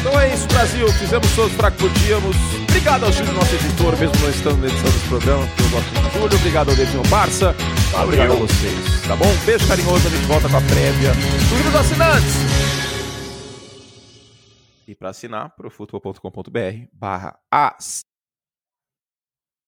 Então 0.00 0.18
é 0.18 0.32
isso, 0.32 0.48
Brasil. 0.48 0.88
Fizemos 0.88 1.34
todos 1.36 1.54
para 1.54 1.70
que 1.70 1.78
podíamos. 1.78 2.61
Obrigado 2.72 3.04
ao 3.04 3.12
Júlio, 3.12 3.34
nosso 3.34 3.54
editor, 3.54 3.98
mesmo 3.98 4.18
não 4.18 4.30
estando 4.30 4.60
na 4.62 4.66
edição 4.66 4.90
desse 4.90 5.06
programa, 5.06 5.42
eu 5.42 5.68
gosto 5.68 5.90
do 5.90 6.10
Júlio. 6.10 6.38
Obrigado 6.38 6.70
ao 6.70 6.74
Davidson 6.74 7.02
Barça. 7.10 7.54
Obrigado 8.02 8.32
a 8.32 8.36
vocês. 8.36 9.06
Tá 9.06 9.14
bom? 9.14 9.26
Beijo 9.44 9.68
carinhoso. 9.68 10.08
A 10.08 10.10
gente 10.10 10.24
volta 10.24 10.48
com 10.48 10.56
a 10.56 10.60
prévia 10.62 11.12
do 11.12 11.64
dos 11.64 11.74
assinantes. 11.74 12.34
E 14.88 14.94
para 14.94 15.10
assinar, 15.10 15.54
profutbol.com.br 15.54 16.86
barra 16.94 17.38